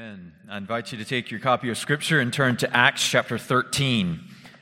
Amen. 0.00 0.32
I 0.48 0.56
invite 0.56 0.92
you 0.92 0.96
to 0.98 1.04
take 1.04 1.30
your 1.30 1.40
copy 1.40 1.68
of 1.68 1.76
Scripture 1.76 2.20
and 2.20 2.32
turn 2.32 2.56
to 2.58 2.74
Acts 2.74 3.06
chapter 3.06 3.36
13. 3.36 4.18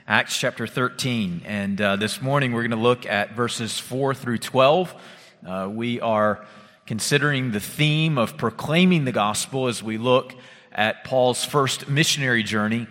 Acts 0.08 0.37
chapter 0.37 0.67
13. 0.67 1.42
And 1.46 1.80
uh, 1.80 1.95
this 1.95 2.21
morning 2.21 2.53
we're 2.53 2.62
going 2.62 2.72
to 2.72 2.76
look 2.76 3.07
at 3.07 3.36
verses 3.36 3.78
4 3.78 4.14
through 4.14 4.38
12. 4.38 4.94
Uh, 5.46 5.70
we 5.72 6.00
are 6.00 6.44
considering 6.86 7.52
the 7.52 7.60
theme 7.60 8.18
of 8.18 8.36
proclaiming 8.36 9.04
the 9.04 9.12
gospel 9.12 9.68
as 9.68 9.80
we 9.80 9.96
look 9.96 10.34
at 10.72 11.04
Paul's 11.04 11.45
first 11.45 11.89
missionary 11.89 12.43
journey 12.43 12.89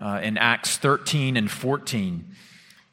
uh, 0.00 0.20
in 0.22 0.38
Acts 0.38 0.78
13 0.78 1.36
and 1.36 1.50
14. 1.50 2.34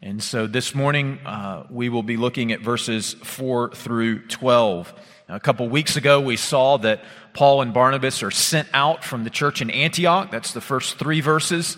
And 0.02 0.22
so 0.22 0.48
this 0.48 0.76
morning 0.76 1.20
uh, 1.26 1.66
we 1.70 1.88
will 1.88 2.04
be 2.04 2.18
looking 2.18 2.52
at 2.52 2.60
verses 2.60 3.14
4 3.14 3.72
through 3.72 4.28
12. 4.28 4.94
A 5.30 5.42
couple 5.42 5.68
weeks 5.68 5.98
ago, 5.98 6.22
we 6.22 6.38
saw 6.38 6.78
that 6.78 7.04
Paul 7.34 7.62
and 7.62 7.74
Barnabas 7.74 8.24
are 8.24 8.32
sent 8.32 8.70
out 8.74 9.04
from 9.04 9.26
the 9.26 9.30
church 9.30 9.62
in 9.62 9.70
Antioch. 9.70 10.32
That's 10.32 10.54
the 10.54 10.62
first 10.62 10.98
three 10.98 11.20
verses 11.20 11.76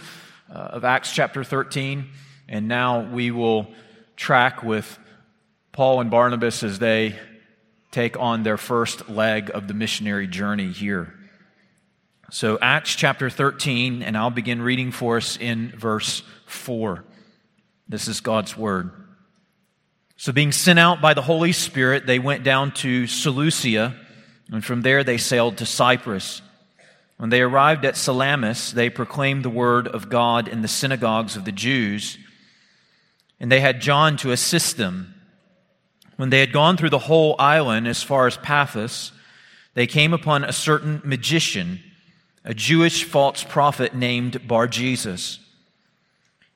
uh, 0.54 0.54
of 0.54 0.86
Acts 0.86 1.12
chapter 1.12 1.44
13. 1.44 2.10
And 2.48 2.68
now 2.68 3.02
we 3.02 3.32
will 3.32 3.68
track 4.16 4.62
with 4.62 5.00
Paul 5.72 6.00
and 6.00 6.12
Barnabas 6.12 6.62
as 6.62 6.78
they 6.78 7.16
take 7.90 8.20
on 8.20 8.44
their 8.44 8.58
first 8.58 9.10
leg 9.10 9.50
of 9.52 9.68
the 9.68 9.74
missionary 9.74 10.28
journey 10.28 10.72
here. 10.72 11.16
So, 12.30 12.60
Acts 12.62 12.94
chapter 12.94 13.32
13, 13.32 14.04
and 14.04 14.16
I'll 14.16 14.30
begin 14.30 14.62
reading 14.62 14.92
for 14.92 15.18
us 15.18 15.38
in 15.38 15.72
verse 15.76 16.22
4. 16.46 17.04
This 17.88 18.08
is 18.08 18.22
God's 18.22 18.56
word. 18.56 18.92
So, 20.22 20.34
being 20.34 20.52
sent 20.52 20.78
out 20.78 21.00
by 21.00 21.14
the 21.14 21.22
Holy 21.22 21.54
Spirit, 21.54 22.06
they 22.06 22.20
went 22.20 22.44
down 22.44 22.74
to 22.74 23.08
Seleucia, 23.08 23.96
and 24.52 24.66
from 24.66 24.82
there 24.82 25.02
they 25.02 25.18
sailed 25.18 25.56
to 25.60 25.66
Cyprus. 25.66 26.42
When 27.16 27.30
they 27.30 27.42
arrived 27.42 27.86
at 27.86 27.96
Salamis, 27.96 28.74
they 28.74 28.90
proclaimed 28.90 29.46
the 29.46 29.50
word 29.50 29.88
of 29.88 30.10
God 30.10 30.50
in 30.50 30.62
the 30.62 30.68
synagogues 30.68 31.38
of 31.38 31.46
the 31.46 31.54
Jews, 31.54 32.18
and 33.40 33.50
they 33.50 33.62
had 33.62 33.80
John 33.80 34.18
to 34.18 34.34
assist 34.34 34.76
them. 34.76 35.14
When 36.18 36.32
they 36.32 36.42
had 36.42 36.52
gone 36.52 36.76
through 36.76 36.90
the 36.90 37.00
whole 37.00 37.38
island 37.40 37.88
as 37.88 38.04
far 38.04 38.28
as 38.28 38.36
Paphos, 38.36 39.14
they 39.74 39.88
came 39.88 40.12
upon 40.12 40.44
a 40.44 40.52
certain 40.52 41.02
magician, 41.06 41.80
a 42.44 42.54
Jewish 42.54 43.06
false 43.06 43.46
prophet 43.46 43.96
named 43.96 44.46
Bar 44.50 44.68
Jesus. 44.68 45.40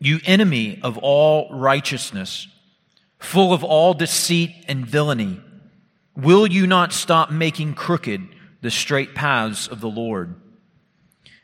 You 0.00 0.18
enemy 0.24 0.80
of 0.82 0.98
all 0.98 1.48
righteousness, 1.52 2.48
full 3.18 3.52
of 3.52 3.62
all 3.62 3.94
deceit 3.94 4.64
and 4.66 4.86
villainy, 4.86 5.40
will 6.16 6.46
you 6.46 6.66
not 6.66 6.92
stop 6.92 7.30
making 7.30 7.74
crooked 7.74 8.26
the 8.62 8.70
straight 8.70 9.14
paths 9.14 9.68
of 9.68 9.80
the 9.80 9.88
Lord? 9.90 10.34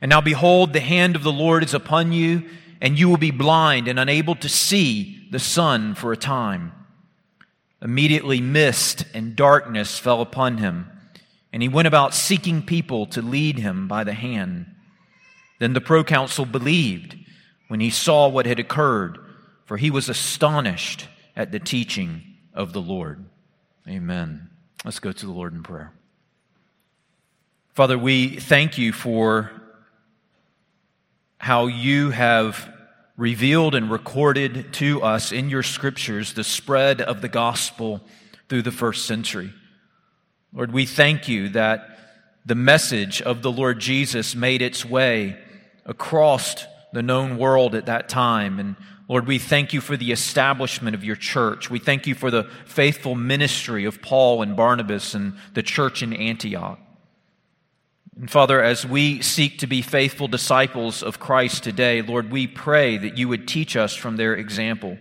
And 0.00 0.08
now 0.08 0.20
behold, 0.20 0.72
the 0.72 0.80
hand 0.80 1.16
of 1.16 1.22
the 1.22 1.32
Lord 1.32 1.62
is 1.62 1.74
upon 1.74 2.12
you, 2.12 2.48
and 2.80 2.98
you 2.98 3.08
will 3.08 3.16
be 3.16 3.30
blind 3.30 3.88
and 3.88 3.98
unable 3.98 4.34
to 4.36 4.48
see 4.48 5.28
the 5.30 5.38
sun 5.38 5.94
for 5.94 6.12
a 6.12 6.16
time. 6.16 6.72
Immediately 7.82 8.40
mist 8.40 9.04
and 9.14 9.36
darkness 9.36 9.98
fell 9.98 10.22
upon 10.22 10.58
him, 10.58 10.90
and 11.52 11.62
he 11.62 11.68
went 11.68 11.88
about 11.88 12.14
seeking 12.14 12.62
people 12.62 13.06
to 13.06 13.22
lead 13.22 13.58
him 13.58 13.86
by 13.86 14.02
the 14.02 14.14
hand. 14.14 14.66
Then 15.58 15.72
the 15.72 15.80
proconsul 15.80 16.46
believed 16.46 17.16
when 17.68 17.80
he 17.80 17.90
saw 17.90 18.28
what 18.28 18.46
had 18.46 18.58
occurred, 18.60 19.18
for 19.64 19.76
he 19.76 19.90
was 19.90 20.08
astonished 20.08 21.08
at 21.34 21.52
the 21.52 21.58
teaching 21.58 22.22
of 22.54 22.72
the 22.72 22.80
Lord. 22.80 23.24
Amen. 23.88 24.50
Let's 24.84 25.00
go 25.00 25.12
to 25.12 25.26
the 25.26 25.32
Lord 25.32 25.52
in 25.52 25.62
prayer. 25.62 25.92
Father, 27.74 27.98
we 27.98 28.36
thank 28.36 28.78
you 28.78 28.92
for 28.92 29.50
how 31.38 31.66
you 31.66 32.10
have 32.10 32.72
revealed 33.16 33.74
and 33.74 33.90
recorded 33.90 34.72
to 34.74 35.02
us 35.02 35.32
in 35.32 35.48
your 35.48 35.62
scriptures 35.62 36.34
the 36.34 36.44
spread 36.44 37.00
of 37.00 37.20
the 37.20 37.28
gospel 37.28 38.00
through 38.48 38.62
the 38.62 38.72
first 38.72 39.06
century. 39.06 39.52
Lord, 40.52 40.72
we 40.72 40.86
thank 40.86 41.28
you 41.28 41.50
that 41.50 41.98
the 42.46 42.54
message 42.54 43.20
of 43.20 43.42
the 43.42 43.52
Lord 43.52 43.78
Jesus 43.80 44.34
made 44.34 44.62
its 44.62 44.84
way 44.84 45.36
across 45.84 46.64
the 46.96 47.02
known 47.02 47.36
world 47.36 47.74
at 47.74 47.84
that 47.84 48.08
time. 48.08 48.58
And 48.58 48.74
Lord, 49.06 49.26
we 49.26 49.38
thank 49.38 49.74
you 49.74 49.82
for 49.82 49.98
the 49.98 50.12
establishment 50.12 50.96
of 50.96 51.04
your 51.04 51.14
church. 51.14 51.68
We 51.68 51.78
thank 51.78 52.06
you 52.06 52.14
for 52.14 52.30
the 52.30 52.44
faithful 52.64 53.14
ministry 53.14 53.84
of 53.84 54.00
Paul 54.00 54.40
and 54.40 54.56
Barnabas 54.56 55.12
and 55.12 55.34
the 55.52 55.62
church 55.62 56.02
in 56.02 56.14
Antioch. 56.14 56.78
And 58.18 58.30
Father, 58.30 58.62
as 58.62 58.86
we 58.86 59.20
seek 59.20 59.58
to 59.58 59.66
be 59.66 59.82
faithful 59.82 60.26
disciples 60.26 61.02
of 61.02 61.20
Christ 61.20 61.62
today, 61.62 62.00
Lord, 62.00 62.32
we 62.32 62.46
pray 62.46 62.96
that 62.96 63.18
you 63.18 63.28
would 63.28 63.46
teach 63.46 63.76
us 63.76 63.94
from 63.94 64.16
their 64.16 64.34
example. 64.34 64.96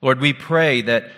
Lord, 0.00 0.18
we 0.18 0.32
pray 0.32 0.82
that 0.82 1.08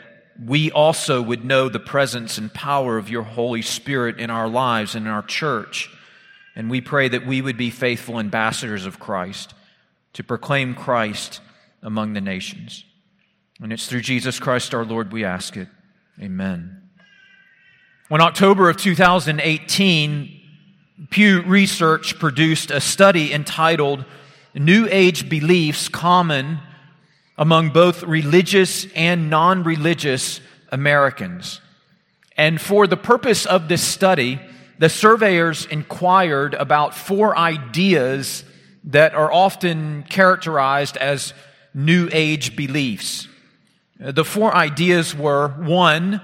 we 0.44 0.71
also 0.71 1.22
would 1.22 1.47
know 1.47 1.71
the 1.71 1.81
presence 1.81 2.36
and 2.36 2.53
power 2.53 2.98
of 2.98 3.09
your 3.09 3.22
Holy 3.22 3.62
Spirit 3.62 4.21
in 4.21 4.28
our 4.28 4.48
lives 4.48 4.97
and 4.97 5.06
in 5.06 5.12
our 5.12 5.22
church. 5.22 5.88
And 6.54 6.69
we 6.69 6.82
pray 6.82 7.09
that 7.09 7.26
we 7.26 7.41
would 7.41 7.56
be 7.56 7.71
faithful 7.71 8.21
ambassadors 8.21 8.84
of 8.84 9.00
Christ 9.00 9.54
to 10.14 10.25
proclaim 10.25 10.75
Christ 10.75 11.41
among 11.82 12.14
the 12.14 12.20
nations. 12.20 12.84
And 13.60 13.72
it's 13.72 13.86
through 13.86 14.00
Jesus 14.00 14.41
Christ 14.41 14.75
our 14.75 14.84
Lord 14.84 15.12
we 15.12 15.25
ask 15.25 15.56
it. 15.56 15.69
Amen. 16.20 16.82
When 18.08 18.20
October 18.20 18.69
of 18.69 18.76
2018, 18.76 20.41
Pew 21.10 21.42
Research 21.42 22.19
produced 22.19 22.70
a 22.70 22.80
study 22.80 23.32
entitled 23.32 24.04
New 24.54 24.86
Age 24.91 25.28
Beliefs 25.28 25.88
Common 25.88 26.58
Among 27.36 27.70
Both 27.70 28.03
Religious 28.04 28.86
and 28.94 29.28
Non 29.30 29.64
Religious 29.64 30.41
Americans. 30.70 31.60
And 32.36 32.60
for 32.60 32.86
the 32.86 32.97
purpose 32.97 33.47
of 33.47 33.69
this 33.69 33.82
study, 33.82 34.41
the 34.78 34.88
surveyors 34.88 35.66
inquired 35.66 36.54
about 36.54 36.94
four 36.94 37.36
ideas 37.36 38.44
that 38.84 39.15
are 39.15 39.33
often 39.33 40.05
characterized 40.05 40.97
as 40.97 41.33
New 41.72 42.09
Age 42.12 42.55
beliefs. 42.55 43.28
Uh, 44.03 44.12
the 44.12 44.25
four 44.25 44.55
ideas 44.55 45.15
were 45.15 45.49
one, 45.49 46.21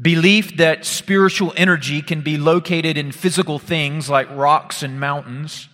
belief 0.00 0.56
that 0.56 0.84
spiritual 0.84 1.52
energy 1.56 2.02
can 2.02 2.22
be 2.22 2.36
located 2.36 2.96
in 2.96 3.12
physical 3.12 3.58
things 3.58 4.08
like 4.08 4.28
rocks 4.30 4.82
and 4.82 4.98
mountains. 4.98 5.68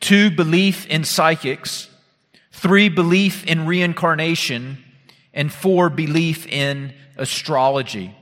Two, 0.00 0.30
belief 0.30 0.86
in 0.86 1.04
psychics. 1.04 1.88
Three, 2.52 2.88
belief 2.88 3.44
in 3.46 3.66
reincarnation. 3.66 4.78
And 5.32 5.52
four, 5.52 5.90
belief 5.90 6.46
in 6.46 6.92
astrology. 7.16 8.16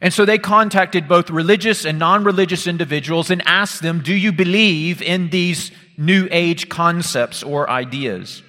And 0.00 0.12
so 0.12 0.24
they 0.24 0.38
contacted 0.38 1.08
both 1.08 1.30
religious 1.30 1.84
and 1.84 1.98
non 1.98 2.24
religious 2.24 2.66
individuals 2.66 3.30
and 3.30 3.42
asked 3.46 3.82
them, 3.82 4.02
Do 4.02 4.14
you 4.14 4.32
believe 4.32 5.00
in 5.00 5.30
these 5.30 5.70
New 5.96 6.28
Age 6.30 6.68
concepts 6.68 7.42
or 7.42 7.68
ideas? 7.70 8.42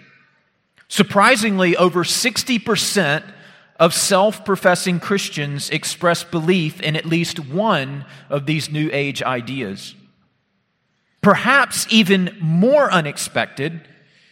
Surprisingly, 0.90 1.76
over 1.76 2.04
60% 2.04 3.24
of 3.80 3.94
self 3.94 4.44
professing 4.44 5.00
Christians 5.00 5.70
express 5.70 6.24
belief 6.24 6.82
in 6.82 6.96
at 6.96 7.06
least 7.06 7.40
one 7.40 8.06
of 8.30 8.46
these 8.46 8.70
New 8.70 8.90
Age 8.92 9.22
ideas. 9.24 9.96
Perhaps 11.22 11.88
even 11.90 12.36
more 12.40 12.92
unexpected 12.92 13.88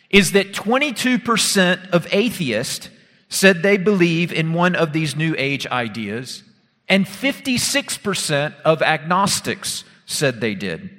is 0.10 0.34
that 0.34 0.54
22% 0.54 1.89
of 1.89 2.07
atheists 2.12 2.89
said 3.28 3.63
they 3.63 3.78
believe 3.78 4.31
in 4.31 4.54
one 4.54 4.75
of 4.75 4.94
these 4.94 5.16
New 5.16 5.36
Age 5.38 5.66
ideas 5.68 6.44
and 6.88 7.06
56% 7.06 8.54
of 8.64 8.82
agnostics 8.82 9.84
said 10.06 10.40
they 10.40 10.56
did. 10.56 10.90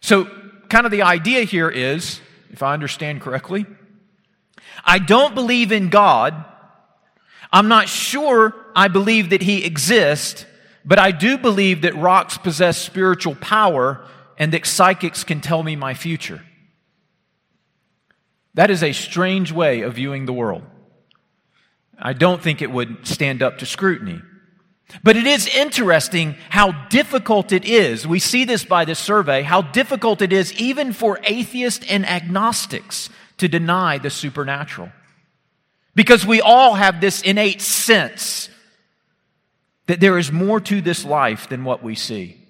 So, 0.00 0.24
kind 0.68 0.86
of 0.86 0.92
the 0.92 1.02
idea 1.02 1.44
here 1.44 1.68
is, 1.68 2.20
if 2.50 2.62
I 2.62 2.72
understand 2.72 3.20
correctly, 3.20 3.66
I 4.84 4.98
don't 4.98 5.34
believe 5.34 5.72
in 5.72 5.88
God. 5.88 6.44
I'm 7.52 7.68
not 7.68 7.88
sure 7.88 8.54
I 8.74 8.88
believe 8.88 9.30
that 9.30 9.42
He 9.42 9.64
exists, 9.64 10.46
but 10.84 10.98
I 10.98 11.10
do 11.10 11.38
believe 11.38 11.82
that 11.82 11.94
rocks 11.96 12.36
possess 12.36 12.78
spiritual 12.78 13.34
power 13.36 14.06
and 14.38 14.52
that 14.52 14.66
psychics 14.66 15.24
can 15.24 15.40
tell 15.40 15.62
me 15.62 15.76
my 15.76 15.94
future. 15.94 16.42
That 18.54 18.70
is 18.70 18.82
a 18.82 18.92
strange 18.92 19.52
way 19.52 19.82
of 19.82 19.94
viewing 19.94 20.26
the 20.26 20.32
world. 20.32 20.62
I 21.98 22.12
don't 22.12 22.42
think 22.42 22.62
it 22.62 22.70
would 22.70 23.06
stand 23.06 23.42
up 23.42 23.58
to 23.58 23.66
scrutiny. 23.66 24.20
But 25.02 25.16
it 25.16 25.26
is 25.26 25.46
interesting 25.48 26.36
how 26.50 26.72
difficult 26.88 27.52
it 27.52 27.64
is. 27.64 28.06
We 28.06 28.18
see 28.18 28.44
this 28.44 28.64
by 28.64 28.84
this 28.84 28.98
survey, 28.98 29.42
how 29.42 29.62
difficult 29.62 30.22
it 30.22 30.32
is 30.32 30.52
even 30.54 30.92
for 30.92 31.18
atheists 31.24 31.84
and 31.88 32.06
agnostics 32.06 33.08
to 33.38 33.48
deny 33.48 33.98
the 33.98 34.10
supernatural. 34.10 34.90
Because 35.94 36.26
we 36.26 36.40
all 36.40 36.74
have 36.74 37.00
this 37.00 37.22
innate 37.22 37.60
sense 37.60 38.48
that 39.86 40.00
there 40.00 40.18
is 40.18 40.32
more 40.32 40.60
to 40.60 40.80
this 40.80 41.04
life 41.04 41.48
than 41.48 41.64
what 41.64 41.82
we 41.82 41.94
see. 41.94 42.40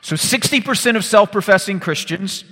So 0.00 0.14
60% 0.14 0.96
of 0.96 1.04
self 1.04 1.32
professing 1.32 1.80
Christians, 1.80 2.44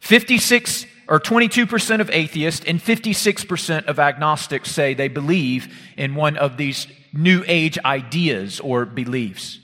56 0.00 0.86
or 1.08 1.20
22% 1.20 2.00
of 2.00 2.10
atheists, 2.10 2.64
and 2.66 2.80
56% 2.80 3.86
of 3.86 3.98
agnostics 3.98 4.70
say 4.70 4.94
they 4.94 5.08
believe 5.08 5.74
in 5.96 6.14
one 6.14 6.36
of 6.36 6.56
these 6.56 6.86
New 7.12 7.44
Age 7.46 7.78
ideas 7.84 8.60
or 8.60 8.84
beliefs. 8.84 9.60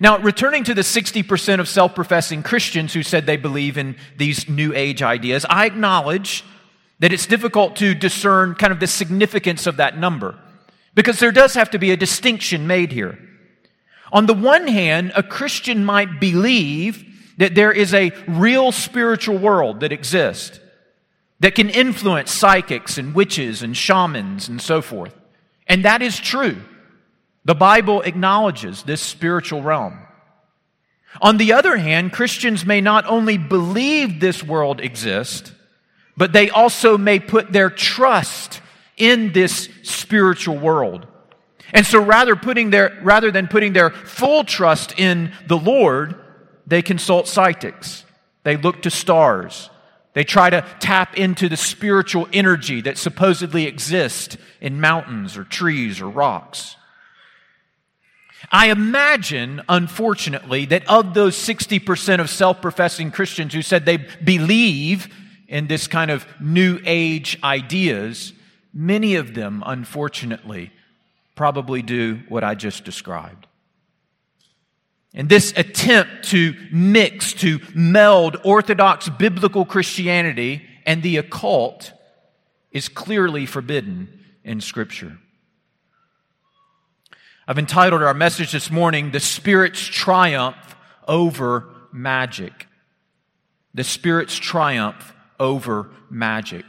Now, 0.00 0.18
returning 0.18 0.64
to 0.64 0.74
the 0.74 0.82
60% 0.82 1.60
of 1.60 1.68
self 1.68 1.94
professing 1.94 2.42
Christians 2.42 2.92
who 2.92 3.02
said 3.02 3.26
they 3.26 3.36
believe 3.36 3.78
in 3.78 3.96
these 4.16 4.48
New 4.48 4.74
Age 4.74 5.02
ideas, 5.02 5.46
I 5.48 5.66
acknowledge 5.66 6.44
that 6.98 7.12
it's 7.12 7.26
difficult 7.26 7.76
to 7.76 7.94
discern 7.94 8.54
kind 8.54 8.72
of 8.72 8.80
the 8.80 8.86
significance 8.86 9.66
of 9.66 9.76
that 9.76 9.98
number 9.98 10.38
because 10.94 11.20
there 11.20 11.32
does 11.32 11.54
have 11.54 11.70
to 11.70 11.78
be 11.78 11.90
a 11.90 11.96
distinction 11.96 12.66
made 12.66 12.92
here. 12.92 13.18
On 14.12 14.26
the 14.26 14.34
one 14.34 14.66
hand, 14.66 15.12
a 15.14 15.22
Christian 15.22 15.84
might 15.84 16.18
believe 16.20 17.04
that 17.38 17.54
there 17.54 17.72
is 17.72 17.94
a 17.94 18.12
real 18.28 18.70
spiritual 18.70 19.38
world 19.38 19.80
that 19.80 19.92
exists 19.92 20.60
that 21.40 21.54
can 21.54 21.70
influence 21.70 22.32
psychics 22.32 22.98
and 22.98 23.14
witches 23.14 23.62
and 23.62 23.76
shamans 23.76 24.48
and 24.48 24.60
so 24.60 24.82
forth. 24.82 25.14
And 25.66 25.84
that 25.84 26.02
is 26.02 26.18
true. 26.18 26.56
The 27.44 27.54
Bible 27.54 28.02
acknowledges 28.02 28.82
this 28.82 29.00
spiritual 29.00 29.62
realm. 29.62 29.98
On 31.22 31.38
the 31.38 31.52
other 31.52 31.76
hand, 31.76 32.12
Christians 32.12 32.66
may 32.66 32.80
not 32.80 33.06
only 33.06 33.38
believe 33.38 34.20
this 34.20 34.42
world 34.42 34.80
exists, 34.80 35.52
but 36.16 36.32
they 36.32 36.50
also 36.50 36.98
may 36.98 37.20
put 37.20 37.52
their 37.52 37.70
trust 37.70 38.60
in 38.96 39.32
this 39.32 39.68
spiritual 39.82 40.58
world. 40.58 41.06
And 41.72 41.86
so 41.86 42.02
rather 42.02 42.34
putting 42.34 42.70
their, 42.70 42.98
rather 43.02 43.30
than 43.30 43.46
putting 43.46 43.72
their 43.72 43.90
full 43.90 44.42
trust 44.42 44.98
in 44.98 45.32
the 45.46 45.56
Lord, 45.56 46.16
they 46.68 46.82
consult 46.82 47.26
psychics. 47.26 48.04
They 48.44 48.56
look 48.56 48.82
to 48.82 48.90
stars. 48.90 49.70
They 50.12 50.24
try 50.24 50.50
to 50.50 50.64
tap 50.80 51.16
into 51.16 51.48
the 51.48 51.56
spiritual 51.56 52.28
energy 52.32 52.82
that 52.82 52.98
supposedly 52.98 53.66
exists 53.66 54.36
in 54.60 54.80
mountains 54.80 55.36
or 55.36 55.44
trees 55.44 56.00
or 56.00 56.08
rocks. 56.08 56.76
I 58.52 58.70
imagine, 58.70 59.62
unfortunately, 59.68 60.66
that 60.66 60.88
of 60.88 61.14
those 61.14 61.36
60% 61.36 62.20
of 62.20 62.30
self 62.30 62.60
professing 62.60 63.10
Christians 63.10 63.52
who 63.54 63.62
said 63.62 63.84
they 63.84 63.96
believe 63.96 65.08
in 65.48 65.66
this 65.66 65.86
kind 65.86 66.10
of 66.10 66.26
new 66.40 66.78
age 66.84 67.38
ideas, 67.42 68.32
many 68.72 69.16
of 69.16 69.34
them, 69.34 69.62
unfortunately, 69.66 70.70
probably 71.34 71.82
do 71.82 72.20
what 72.28 72.44
I 72.44 72.54
just 72.54 72.84
described. 72.84 73.37
And 75.14 75.28
this 75.28 75.52
attempt 75.56 76.28
to 76.30 76.54
mix, 76.70 77.32
to 77.34 77.60
meld 77.74 78.36
Orthodox 78.44 79.08
biblical 79.08 79.64
Christianity 79.64 80.62
and 80.84 81.02
the 81.02 81.16
occult 81.16 81.92
is 82.70 82.88
clearly 82.88 83.46
forbidden 83.46 84.24
in 84.44 84.60
Scripture. 84.60 85.18
I've 87.46 87.58
entitled 87.58 88.02
our 88.02 88.14
message 88.14 88.52
this 88.52 88.70
morning, 88.70 89.10
The 89.10 89.20
Spirit's 89.20 89.80
Triumph 89.80 90.76
Over 91.06 91.68
Magic. 91.92 92.66
The 93.74 93.84
Spirit's 93.84 94.36
Triumph 94.36 95.14
over 95.40 95.90
magic. 96.10 96.64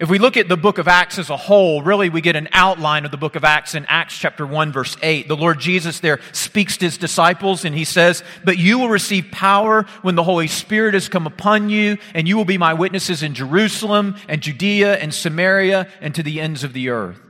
If 0.00 0.08
we 0.08 0.18
look 0.18 0.38
at 0.38 0.48
the 0.48 0.56
book 0.56 0.78
of 0.78 0.88
Acts 0.88 1.18
as 1.18 1.28
a 1.28 1.36
whole, 1.36 1.82
really 1.82 2.08
we 2.08 2.22
get 2.22 2.34
an 2.34 2.48
outline 2.52 3.04
of 3.04 3.10
the 3.10 3.18
book 3.18 3.36
of 3.36 3.44
Acts 3.44 3.74
in 3.74 3.84
Acts 3.84 4.16
chapter 4.16 4.46
1 4.46 4.72
verse 4.72 4.96
8. 5.02 5.28
The 5.28 5.36
Lord 5.36 5.60
Jesus 5.60 6.00
there 6.00 6.20
speaks 6.32 6.78
to 6.78 6.86
his 6.86 6.96
disciples 6.96 7.66
and 7.66 7.74
he 7.76 7.84
says, 7.84 8.24
But 8.42 8.56
you 8.56 8.78
will 8.78 8.88
receive 8.88 9.30
power 9.30 9.82
when 10.00 10.14
the 10.14 10.22
Holy 10.22 10.46
Spirit 10.46 10.94
has 10.94 11.10
come 11.10 11.26
upon 11.26 11.68
you, 11.68 11.98
and 12.14 12.26
you 12.26 12.38
will 12.38 12.46
be 12.46 12.56
my 12.56 12.72
witnesses 12.72 13.22
in 13.22 13.34
Jerusalem 13.34 14.16
and 14.26 14.40
Judea 14.40 14.96
and 14.96 15.12
Samaria 15.12 15.86
and 16.00 16.14
to 16.14 16.22
the 16.22 16.40
ends 16.40 16.64
of 16.64 16.72
the 16.72 16.88
earth. 16.88 17.20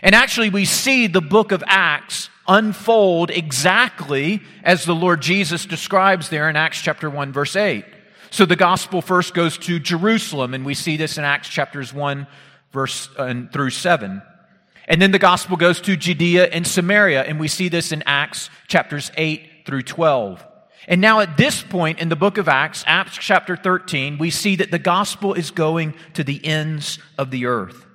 And 0.00 0.14
actually 0.14 0.48
we 0.48 0.64
see 0.64 1.08
the 1.08 1.20
book 1.20 1.52
of 1.52 1.62
Acts 1.66 2.30
unfold 2.48 3.28
exactly 3.30 4.40
as 4.64 4.86
the 4.86 4.94
Lord 4.94 5.20
Jesus 5.20 5.66
describes 5.66 6.30
there 6.30 6.48
in 6.48 6.56
Acts 6.56 6.80
chapter 6.80 7.10
1 7.10 7.32
verse 7.32 7.54
8. 7.54 7.84
So 8.30 8.44
the 8.46 8.56
gospel 8.56 9.02
first 9.02 9.34
goes 9.34 9.58
to 9.58 9.78
Jerusalem, 9.78 10.54
and 10.54 10.64
we 10.64 10.74
see 10.74 10.96
this 10.96 11.18
in 11.18 11.24
Acts 11.24 11.48
chapters 11.48 11.92
1, 11.94 12.26
verse 12.72 13.08
uh, 13.16 13.42
through 13.52 13.70
7. 13.70 14.22
And 14.88 15.02
then 15.02 15.10
the 15.10 15.18
gospel 15.18 15.56
goes 15.56 15.80
to 15.82 15.96
Judea 15.96 16.46
and 16.46 16.66
Samaria, 16.66 17.22
and 17.22 17.40
we 17.40 17.48
see 17.48 17.68
this 17.68 17.92
in 17.92 18.02
Acts 18.06 18.50
chapters 18.68 19.10
8 19.16 19.66
through 19.66 19.82
12. 19.82 20.44
And 20.88 21.00
now 21.00 21.20
at 21.20 21.36
this 21.36 21.62
point 21.62 21.98
in 21.98 22.08
the 22.08 22.16
book 22.16 22.38
of 22.38 22.48
Acts, 22.48 22.84
Acts 22.86 23.16
chapter 23.16 23.56
13, 23.56 24.18
we 24.18 24.30
see 24.30 24.56
that 24.56 24.70
the 24.70 24.78
gospel 24.78 25.34
is 25.34 25.50
going 25.50 25.94
to 26.14 26.22
the 26.22 26.44
ends 26.44 27.00
of 27.18 27.30
the 27.30 27.46
earth. 27.46 27.86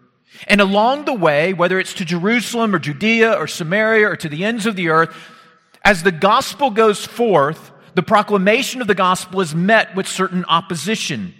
And 0.47 0.59
along 0.59 1.05
the 1.05 1.13
way, 1.13 1.53
whether 1.53 1.79
it's 1.79 1.93
to 1.95 2.05
Jerusalem 2.05 2.75
or 2.75 2.79
Judea 2.79 3.33
or 3.33 3.47
Samaria 3.47 4.09
or 4.09 4.15
to 4.17 4.29
the 4.29 4.43
ends 4.43 4.65
of 4.65 4.75
the 4.75 4.89
earth, 4.89 5.15
as 5.83 6.03
the 6.03 6.11
gospel 6.11 6.69
goes 6.69 7.05
forth, 7.05 7.71
the 7.93 8.03
proclamation 8.03 8.81
of 8.81 8.87
the 8.87 8.95
gospel 8.95 9.41
is 9.41 9.53
met 9.53 9.95
with 9.95 10.07
certain 10.07 10.45
opposition. 10.45 11.33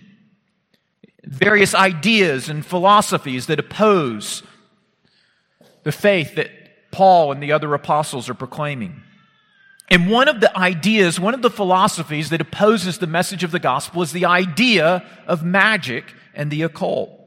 Various 1.24 1.74
ideas 1.74 2.50
and 2.50 2.66
philosophies 2.66 3.46
that 3.46 3.60
oppose 3.60 4.44
the 5.84 5.92
faith 5.92 6.36
that 6.36 6.50
Paul 6.92 7.32
and 7.32 7.42
the 7.42 7.52
other 7.52 7.74
apostles 7.74 8.30
are 8.30 8.34
proclaiming. 8.34 9.02
And 9.90 10.10
one 10.10 10.28
of 10.28 10.40
the 10.40 10.58
ideas, 10.58 11.20
one 11.20 11.34
of 11.34 11.42
the 11.42 11.50
philosophies 11.50 12.30
that 12.30 12.42
opposes 12.42 12.98
the 12.98 13.08
message 13.08 13.44
of 13.44 13.52
the 13.52 13.60
gospel 13.60 14.02
is 14.02 14.12
the 14.12 14.26
idea 14.26 15.06
of 15.28 15.44
magic 15.44 16.14
and 16.34 16.50
the 16.50 16.62
occult. 16.64 17.18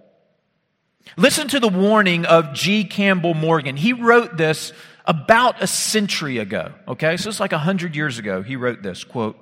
Listen 1.16 1.46
to 1.48 1.60
the 1.60 1.68
warning 1.68 2.24
of 2.24 2.54
G. 2.54 2.84
Campbell 2.84 3.34
Morgan. 3.34 3.76
He 3.76 3.92
wrote 3.92 4.36
this 4.36 4.72
about 5.04 5.62
a 5.62 5.66
century 5.66 6.38
ago, 6.38 6.72
okay? 6.88 7.16
So 7.16 7.28
it's 7.28 7.40
like 7.40 7.52
a 7.52 7.58
hundred 7.58 7.94
years 7.94 8.18
ago, 8.18 8.42
he 8.42 8.56
wrote 8.56 8.82
this 8.82 9.04
quote, 9.04 9.36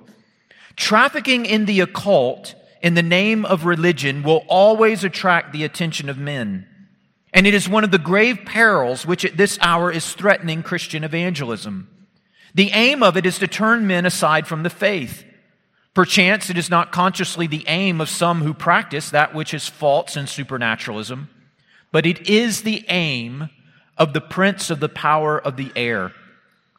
Trafficking 0.75 1.45
in 1.45 1.65
the 1.65 1.81
occult 1.81 2.55
in 2.81 2.95
the 2.95 3.03
name 3.03 3.45
of 3.45 3.65
religion 3.65 4.23
will 4.23 4.43
always 4.47 5.03
attract 5.03 5.53
the 5.53 5.63
attention 5.63 6.09
of 6.09 6.17
men. 6.17 6.67
And 7.33 7.47
it 7.47 7.53
is 7.53 7.69
one 7.69 7.83
of 7.83 7.91
the 7.91 7.97
grave 7.97 8.41
perils 8.45 9.05
which 9.05 9.25
at 9.25 9.37
this 9.37 9.57
hour 9.61 9.91
is 9.91 10.13
threatening 10.13 10.63
Christian 10.63 11.03
evangelism. 11.03 11.89
The 12.53 12.71
aim 12.71 13.01
of 13.01 13.17
it 13.17 13.25
is 13.25 13.39
to 13.39 13.47
turn 13.47 13.87
men 13.87 14.05
aside 14.05 14.47
from 14.47 14.63
the 14.63 14.69
faith. 14.69 15.23
Perchance 15.93 16.49
it 16.49 16.57
is 16.57 16.69
not 16.69 16.91
consciously 16.91 17.47
the 17.47 17.65
aim 17.67 18.01
of 18.01 18.09
some 18.09 18.41
who 18.41 18.53
practice 18.53 19.09
that 19.09 19.33
which 19.33 19.53
is 19.53 19.67
false 19.67 20.17
in 20.17 20.27
supernaturalism, 20.27 21.29
but 21.91 22.05
it 22.05 22.27
is 22.27 22.63
the 22.63 22.83
aim 22.89 23.49
of 23.97 24.13
the 24.13 24.21
prince 24.21 24.69
of 24.69 24.79
the 24.79 24.89
power 24.89 25.39
of 25.39 25.57
the 25.57 25.71
air, 25.75 26.11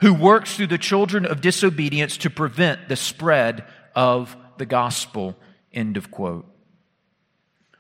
who 0.01 0.13
works 0.13 0.57
through 0.57 0.67
the 0.67 0.79
children 0.79 1.25
of 1.25 1.41
disobedience 1.41 2.17
to 2.19 2.31
prevent 2.31 2.89
the 2.89 2.97
spread 2.97 3.65
of 3.95 4.37
the 4.59 4.67
gospel. 4.67 5.37
End 5.73 5.97
of 5.97 6.11
quote. 6.11 6.47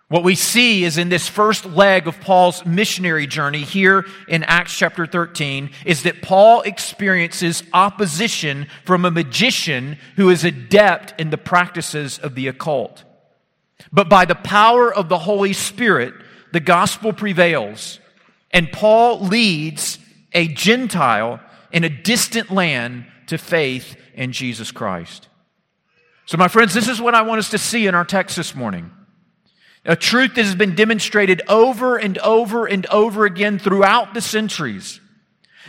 What 0.09 0.23
we 0.23 0.35
see 0.35 0.85
is 0.85 0.99
in 0.99 1.09
this 1.09 1.29
first 1.29 1.64
leg 1.64 2.07
of 2.07 2.21
Paul's 2.21 2.64
missionary 2.64 3.26
journey 3.26 3.62
here 3.62 4.07
in 4.29 4.45
Acts 4.45 4.76
chapter 4.76 5.07
13 5.07 5.71
is 5.87 6.03
that 6.03 6.23
Paul 6.23 6.61
experiences 6.61 7.62
opposition 7.73 8.69
from 8.85 9.05
a 9.05 9.11
magician 9.11 9.99
who 10.17 10.29
is 10.29 10.45
adept 10.45 11.19
in 11.19 11.31
the 11.31 11.38
practices 11.38 12.19
of 12.19 12.35
the 12.35 12.49
occult. 12.49 13.03
But 13.93 14.09
by 14.09 14.25
the 14.25 14.35
power 14.35 14.95
of 14.95 15.09
the 15.09 15.19
Holy 15.19 15.53
Spirit, 15.53 16.14
the 16.53 16.61
gospel 16.61 17.12
prevails 17.12 17.99
and 18.54 18.70
Paul 18.70 19.20
leads 19.20 19.99
a 20.32 20.46
Gentile 20.46 21.40
in 21.73 21.82
a 21.82 21.88
distant 21.88 22.52
land 22.52 23.04
to 23.26 23.37
faith 23.37 23.96
in 24.14 24.30
Jesus 24.30 24.70
Christ. 24.70 25.28
So, 26.26 26.38
my 26.38 26.46
friends, 26.49 26.73
this 26.73 26.88
is 26.88 27.00
what 27.00 27.16
I 27.16 27.23
want 27.23 27.40
us 27.40 27.50
to 27.50 27.58
see 27.58 27.87
in 27.87 27.94
our 27.94 28.04
text 28.04 28.37
this 28.37 28.54
morning. 28.54 28.92
A 29.84 29.96
truth 29.96 30.37
that 30.37 30.44
has 30.44 30.54
been 30.54 30.76
demonstrated 30.76 31.42
over 31.49 31.96
and 31.96 32.16
over 32.18 32.64
and 32.64 32.87
over 32.87 33.26
again 33.26 33.58
throughout 33.58 34.14
the 34.14 34.23
centuries. 34.23 35.00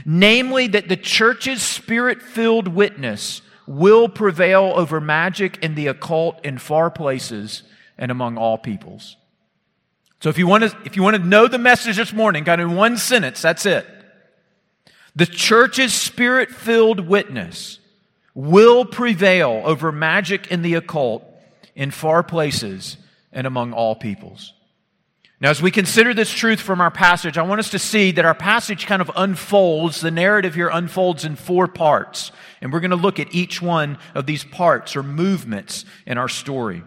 Namely, 0.05 0.67
that 0.67 0.87
the 0.87 0.95
church's 0.95 1.63
spirit 1.63 2.21
filled 2.21 2.67
witness 2.67 3.41
will 3.65 4.07
prevail 4.07 4.73
over 4.75 5.01
magic 5.01 5.57
and 5.63 5.75
the 5.75 5.87
occult 5.87 6.45
in 6.45 6.59
far 6.59 6.91
places 6.91 7.63
and 7.97 8.11
among 8.11 8.37
all 8.37 8.57
peoples. 8.57 9.17
So 10.21 10.29
if 10.29 10.37
you 10.37 10.47
want 10.47 10.63
to, 10.63 10.77
if 10.85 10.95
you 10.95 11.03
want 11.03 11.17
to 11.17 11.23
know 11.23 11.47
the 11.47 11.57
message 11.57 11.97
this 11.97 12.13
morning, 12.13 12.45
kind 12.45 12.61
of 12.61 12.69
in 12.69 12.75
one 12.75 12.97
sentence, 12.97 13.41
that's 13.41 13.65
it. 13.65 13.85
The 15.15 15.25
church's 15.25 15.93
spirit 15.93 16.51
filled 16.51 16.99
witness 16.99 17.79
will 18.33 18.85
prevail 18.85 19.61
over 19.63 19.91
magic 19.91 20.51
and 20.51 20.63
the 20.63 20.73
occult 20.73 21.23
in 21.75 21.91
far 21.91 22.23
places 22.23 22.97
and 23.31 23.47
among 23.47 23.73
all 23.73 23.95
peoples. 23.95 24.53
Now, 25.41 25.49
as 25.49 25.61
we 25.61 25.69
consider 25.69 26.13
this 26.13 26.31
truth 26.31 26.61
from 26.61 26.79
our 26.79 26.91
passage, 26.91 27.37
I 27.37 27.43
want 27.43 27.59
us 27.59 27.71
to 27.71 27.79
see 27.79 28.11
that 28.11 28.25
our 28.25 28.33
passage 28.33 28.85
kind 28.87 29.01
of 29.01 29.11
unfolds, 29.15 29.99
the 29.99 30.11
narrative 30.11 30.55
here 30.55 30.69
unfolds 30.69 31.25
in 31.25 31.35
four 31.35 31.67
parts. 31.67 32.31
And 32.61 32.71
we're 32.71 32.79
going 32.79 32.91
to 32.91 32.97
look 32.97 33.19
at 33.19 33.35
each 33.35 33.61
one 33.61 33.97
of 34.13 34.25
these 34.25 34.45
parts 34.45 34.95
or 34.95 35.03
movements 35.03 35.83
in 36.05 36.17
our 36.17 36.29
story. 36.29 36.83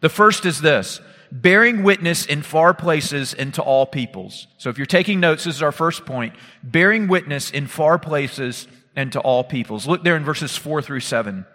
The 0.00 0.08
first 0.08 0.46
is 0.46 0.60
this 0.60 1.00
bearing 1.32 1.82
witness 1.82 2.26
in 2.26 2.42
far 2.42 2.74
places 2.74 3.32
and 3.32 3.54
to 3.54 3.62
all 3.62 3.86
peoples. 3.86 4.46
So 4.58 4.68
if 4.68 4.76
you're 4.76 4.86
taking 4.86 5.18
notes, 5.18 5.44
this 5.44 5.56
is 5.56 5.62
our 5.62 5.72
first 5.72 6.04
point 6.04 6.34
bearing 6.62 7.08
witness 7.08 7.50
in 7.50 7.66
far 7.66 7.98
places 7.98 8.68
and 8.94 9.10
to 9.12 9.20
all 9.20 9.42
peoples. 9.42 9.86
Look 9.86 10.04
there 10.04 10.16
in 10.16 10.24
verses 10.24 10.56
4 10.56 10.82
through 10.82 11.00
7. 11.00 11.46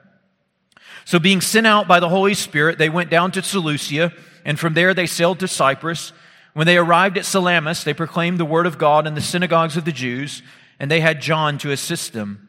So, 1.06 1.20
being 1.20 1.40
sent 1.40 1.66
out 1.66 1.88
by 1.88 2.02
the 2.02 2.10
Holy 2.10 2.34
Spirit, 2.34 2.78
they 2.78 2.90
went 2.90 3.10
down 3.10 3.32
to 3.32 3.42
Seleucia, 3.42 4.12
and 4.44 4.60
from 4.60 4.74
there 4.74 4.94
they 4.94 5.06
sailed 5.06 5.40
to 5.40 5.48
Cyprus. 5.48 6.12
When 6.54 6.68
they 6.68 6.78
arrived 6.78 7.18
at 7.18 7.24
Salamis, 7.24 7.86
they 7.86 7.94
proclaimed 7.94 8.40
the 8.40 8.46
word 8.46 8.66
of 8.66 8.78
God 8.78 9.08
in 9.08 9.14
the 9.14 9.22
synagogues 9.22 9.78
of 9.78 9.86
the 9.86 9.94
Jews, 9.94 10.42
and 10.80 10.92
they 10.92 11.00
had 11.00 11.22
John 11.22 11.60
to 11.60 11.72
assist 11.72 12.12
them. 12.12 12.47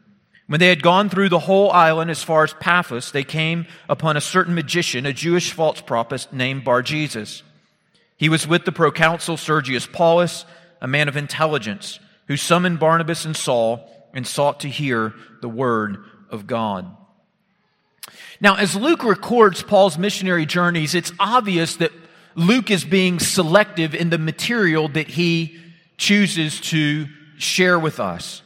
When 0.49 0.61
they 0.61 0.69
had 0.69 0.83
gone 0.83 1.11
through 1.11 1.29
the 1.29 1.39
whole 1.39 1.71
island 1.71 2.11
as 2.11 2.25
far 2.25 2.43
as 2.43 2.55
Paphos, 2.55 3.11
they 3.11 3.23
came 3.23 3.67
upon 3.87 4.17
a 4.17 4.21
certain 4.21 4.55
magician, 4.55 5.05
a 5.05 5.13
Jewish 5.13 5.53
false 5.53 5.83
prophet 5.83 6.27
named 6.33 6.65
Bar 6.65 6.83
Jesus. 6.83 7.43
He 8.17 8.31
was 8.31 8.49
with 8.49 8.65
the 8.65 8.73
proconsul 8.73 9.37
Sergius 9.37 9.87
Paulus, 9.87 10.47
a 10.81 10.89
man 10.89 11.07
of 11.07 11.19
intelligence, 11.19 12.01
who 12.29 12.39
summoned 12.39 12.81
Barnabas 12.81 13.27
and 13.27 13.37
Saul 13.37 13.89
and 14.15 14.27
sought 14.27 14.61
to 14.61 14.69
hear 14.69 15.13
the 15.43 15.51
word 15.51 15.99
of 16.31 16.47
God. 16.47 16.97
Now, 18.41 18.57
as 18.57 18.75
Luke 18.75 19.05
records 19.05 19.63
Paul's 19.63 19.99
missionary 19.99 20.47
journeys, 20.47 20.95
it's 20.95 21.13
obvious 21.19 21.77
that 21.77 21.93
Luke 22.35 22.71
is 22.71 22.85
being 22.85 23.19
selective 23.19 23.95
in 23.95 24.09
the 24.09 24.19
material 24.19 24.89
that 24.89 25.09
he 25.09 25.59
chooses 25.99 26.59
to 26.63 27.07
share 27.37 27.79
with 27.79 28.01
us. 28.01 28.43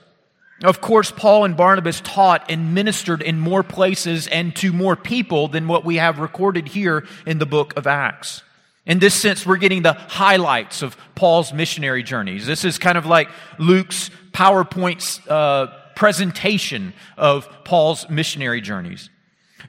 Of 0.62 0.80
course, 0.80 1.10
Paul 1.10 1.44
and 1.44 1.56
Barnabas 1.56 2.00
taught 2.00 2.50
and 2.50 2.72
ministered 2.74 3.20
in 3.20 3.38
more 3.40 3.62
places 3.62 4.28
and 4.28 4.54
to 4.56 4.72
more 4.72 4.94
people 4.94 5.48
than 5.48 5.66
what 5.66 5.84
we 5.84 5.96
have 5.96 6.18
recorded 6.18 6.68
here 6.68 7.04
in 7.26 7.38
the 7.38 7.46
book 7.46 7.76
of 7.76 7.86
Acts. 7.86 8.42
In 8.86 8.98
this 8.98 9.14
sense, 9.14 9.44
we're 9.44 9.56
getting 9.56 9.82
the 9.82 9.92
highlights 9.94 10.82
of 10.82 10.96
Paul's 11.14 11.52
missionary 11.52 12.02
journeys. 12.02 12.46
This 12.46 12.64
is 12.64 12.78
kind 12.78 12.98
of 12.98 13.06
like 13.06 13.28
Luke's 13.58 14.10
PowerPoint 14.32 15.28
uh, 15.28 15.68
presentation 15.94 16.92
of 17.16 17.48
Paul's 17.64 18.08
missionary 18.08 18.60
journeys. 18.60 19.10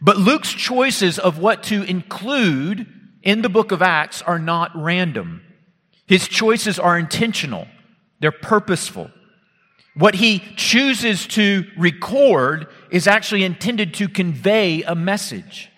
But 0.01 0.17
Luke's 0.17 0.51
choices 0.51 1.19
of 1.19 1.37
what 1.37 1.63
to 1.63 1.83
include 1.83 2.87
in 3.21 3.41
the 3.41 3.49
book 3.49 3.71
of 3.71 3.81
Acts 3.81 4.21
are 4.21 4.39
not 4.39 4.71
random. 4.75 5.41
His 6.07 6.27
choices 6.27 6.77
are 6.77 6.97
intentional, 6.97 7.67
they're 8.19 8.31
purposeful. 8.31 9.09
What 9.95 10.15
he 10.15 10.39
chooses 10.55 11.27
to 11.27 11.65
record 11.77 12.67
is 12.89 13.07
actually 13.07 13.43
intended 13.43 13.93
to 13.95 14.09
convey 14.09 14.81
a 14.83 14.95
message. 14.95 15.69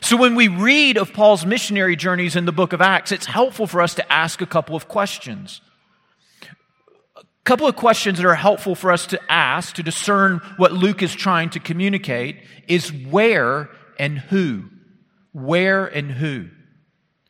So 0.00 0.16
when 0.16 0.34
we 0.34 0.48
read 0.48 0.96
of 0.96 1.12
Paul's 1.12 1.46
missionary 1.46 1.96
journeys 1.96 2.36
in 2.36 2.44
the 2.46 2.52
book 2.52 2.72
of 2.72 2.80
Acts, 2.80 3.12
it's 3.12 3.26
helpful 3.26 3.66
for 3.66 3.80
us 3.80 3.94
to 3.94 4.12
ask 4.12 4.40
a 4.40 4.46
couple 4.46 4.74
of 4.74 4.88
questions. 4.88 5.60
A 7.16 7.24
couple 7.44 7.66
of 7.66 7.76
questions 7.76 8.18
that 8.18 8.26
are 8.26 8.34
helpful 8.34 8.74
for 8.74 8.92
us 8.92 9.06
to 9.06 9.20
ask 9.28 9.74
to 9.76 9.82
discern 9.82 10.40
what 10.56 10.72
Luke 10.72 11.02
is 11.02 11.14
trying 11.14 11.50
to 11.50 11.60
communicate 11.60 12.42
is 12.66 12.92
where 12.92 13.70
and 13.98 14.18
who. 14.18 14.64
Where 15.32 15.86
and 15.86 16.10
who. 16.10 16.48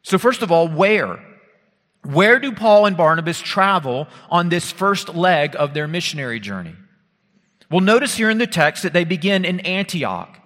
So, 0.02 0.18
first 0.18 0.42
of 0.42 0.50
all, 0.50 0.68
where? 0.68 1.22
Where 2.04 2.38
do 2.38 2.52
Paul 2.52 2.86
and 2.86 2.96
Barnabas 2.96 3.40
travel 3.40 4.08
on 4.30 4.48
this 4.48 4.70
first 4.70 5.14
leg 5.14 5.56
of 5.58 5.74
their 5.74 5.88
missionary 5.88 6.40
journey? 6.40 6.74
Well, 7.70 7.80
notice 7.80 8.16
here 8.16 8.30
in 8.30 8.38
the 8.38 8.46
text 8.46 8.82
that 8.82 8.92
they 8.92 9.04
begin 9.04 9.44
in 9.44 9.60
Antioch. 9.60 10.38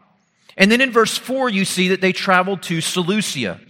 And 0.57 0.71
then 0.71 0.81
in 0.81 0.91
verse 0.91 1.17
4, 1.17 1.49
you 1.51 1.65
see 1.65 1.89
that 1.89 2.01
they 2.01 2.13
traveled 2.13 2.63
to 2.65 2.81
Seleucia. 2.81 3.61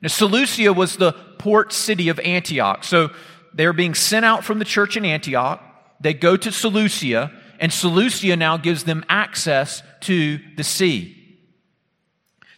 Now, 0.00 0.08
Seleucia 0.08 0.72
was 0.72 0.96
the 0.96 1.12
port 1.38 1.72
city 1.72 2.08
of 2.08 2.18
Antioch. 2.20 2.84
So 2.84 3.10
they're 3.52 3.72
being 3.72 3.94
sent 3.94 4.24
out 4.24 4.44
from 4.44 4.58
the 4.58 4.64
church 4.64 4.96
in 4.96 5.04
Antioch. 5.04 5.62
They 6.00 6.14
go 6.14 6.36
to 6.36 6.52
Seleucia, 6.52 7.32
and 7.58 7.72
Seleucia 7.72 8.36
now 8.36 8.56
gives 8.56 8.84
them 8.84 9.04
access 9.08 9.82
to 10.02 10.38
the 10.56 10.64
sea. 10.64 11.16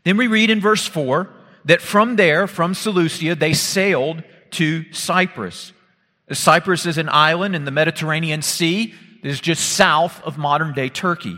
Then 0.04 0.16
we 0.16 0.26
read 0.26 0.50
in 0.50 0.60
verse 0.60 0.86
4 0.86 1.28
that 1.64 1.80
from 1.80 2.16
there, 2.16 2.46
from 2.46 2.74
Seleucia, 2.74 3.34
they 3.34 3.54
sailed 3.54 4.22
to 4.52 4.92
Cyprus. 4.92 5.72
Cyprus 6.30 6.86
is 6.86 6.98
an 6.98 7.08
island 7.08 7.54
in 7.54 7.64
the 7.64 7.70
Mediterranean 7.70 8.42
Sea 8.42 8.94
that 9.22 9.28
is 9.28 9.40
just 9.40 9.70
south 9.70 10.22
of 10.22 10.38
modern 10.38 10.72
day 10.72 10.88
Turkey. 10.88 11.36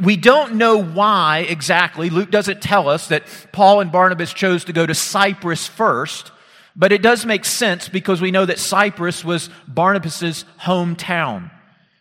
We 0.00 0.16
don't 0.16 0.54
know 0.54 0.80
why 0.80 1.40
exactly. 1.48 2.08
Luke 2.08 2.30
doesn't 2.30 2.62
tell 2.62 2.88
us 2.88 3.08
that 3.08 3.24
Paul 3.50 3.80
and 3.80 3.90
Barnabas 3.90 4.32
chose 4.32 4.64
to 4.66 4.72
go 4.72 4.86
to 4.86 4.94
Cyprus 4.94 5.66
first, 5.66 6.30
but 6.76 6.92
it 6.92 7.02
does 7.02 7.26
make 7.26 7.44
sense 7.44 7.88
because 7.88 8.20
we 8.20 8.30
know 8.30 8.46
that 8.46 8.60
Cyprus 8.60 9.24
was 9.24 9.50
Barnabas' 9.66 10.44
hometown. 10.60 11.50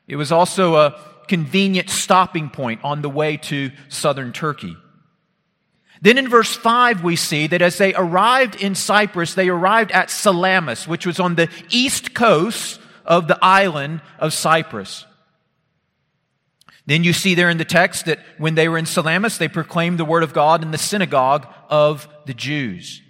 It 0.07 0.15
was 0.15 0.31
also 0.31 0.75
a 0.75 0.99
convenient 1.27 1.89
stopping 1.89 2.49
point 2.49 2.81
on 2.83 3.01
the 3.01 3.09
way 3.09 3.37
to 3.37 3.71
southern 3.89 4.31
Turkey. 4.31 4.75
Then 6.01 6.17
in 6.17 6.27
verse 6.27 6.55
5, 6.55 7.03
we 7.03 7.15
see 7.15 7.47
that 7.47 7.61
as 7.61 7.77
they 7.77 7.93
arrived 7.93 8.55
in 8.55 8.73
Cyprus, 8.73 9.35
they 9.35 9.49
arrived 9.49 9.91
at 9.91 10.09
Salamis, 10.09 10.87
which 10.87 11.05
was 11.05 11.19
on 11.19 11.35
the 11.35 11.47
east 11.69 12.15
coast 12.15 12.79
of 13.05 13.27
the 13.27 13.37
island 13.41 14.01
of 14.17 14.33
Cyprus. 14.33 15.05
Then 16.87 17.03
you 17.03 17.13
see 17.13 17.35
there 17.35 17.51
in 17.51 17.59
the 17.59 17.65
text 17.65 18.05
that 18.05 18.19
when 18.39 18.55
they 18.55 18.67
were 18.67 18.79
in 18.79 18.87
Salamis, 18.87 19.37
they 19.37 19.47
proclaimed 19.47 19.99
the 19.99 20.05
word 20.05 20.23
of 20.23 20.33
God 20.33 20.63
in 20.63 20.71
the 20.71 20.77
synagogue 20.77 21.47
of 21.69 22.07
the 22.25 22.33
Jews. 22.33 23.01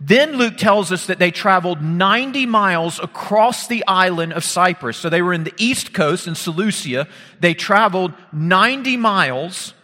Then 0.00 0.36
Luke 0.36 0.56
tells 0.56 0.90
us 0.90 1.06
that 1.06 1.20
they 1.20 1.30
traveled 1.30 1.80
90 1.80 2.46
miles 2.46 2.98
across 2.98 3.68
the 3.68 3.84
island 3.86 4.32
of 4.32 4.42
Cyprus. 4.42 4.96
So 4.96 5.08
they 5.08 5.22
were 5.22 5.32
in 5.32 5.44
the 5.44 5.54
east 5.58 5.92
coast 5.92 6.26
in 6.26 6.34
Seleucia. 6.34 7.06
They 7.38 7.54
traveled 7.54 8.12
90 8.32 8.96
miles 8.96 9.74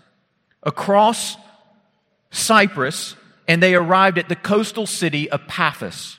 across 0.65 1.37
Cyprus, 2.31 3.17
and 3.47 3.63
they 3.63 3.75
arrived 3.75 4.19
at 4.19 4.29
the 4.29 4.37
coastal 4.37 4.87
city 4.87 5.31
of 5.31 5.47
Paphos. 5.47 6.19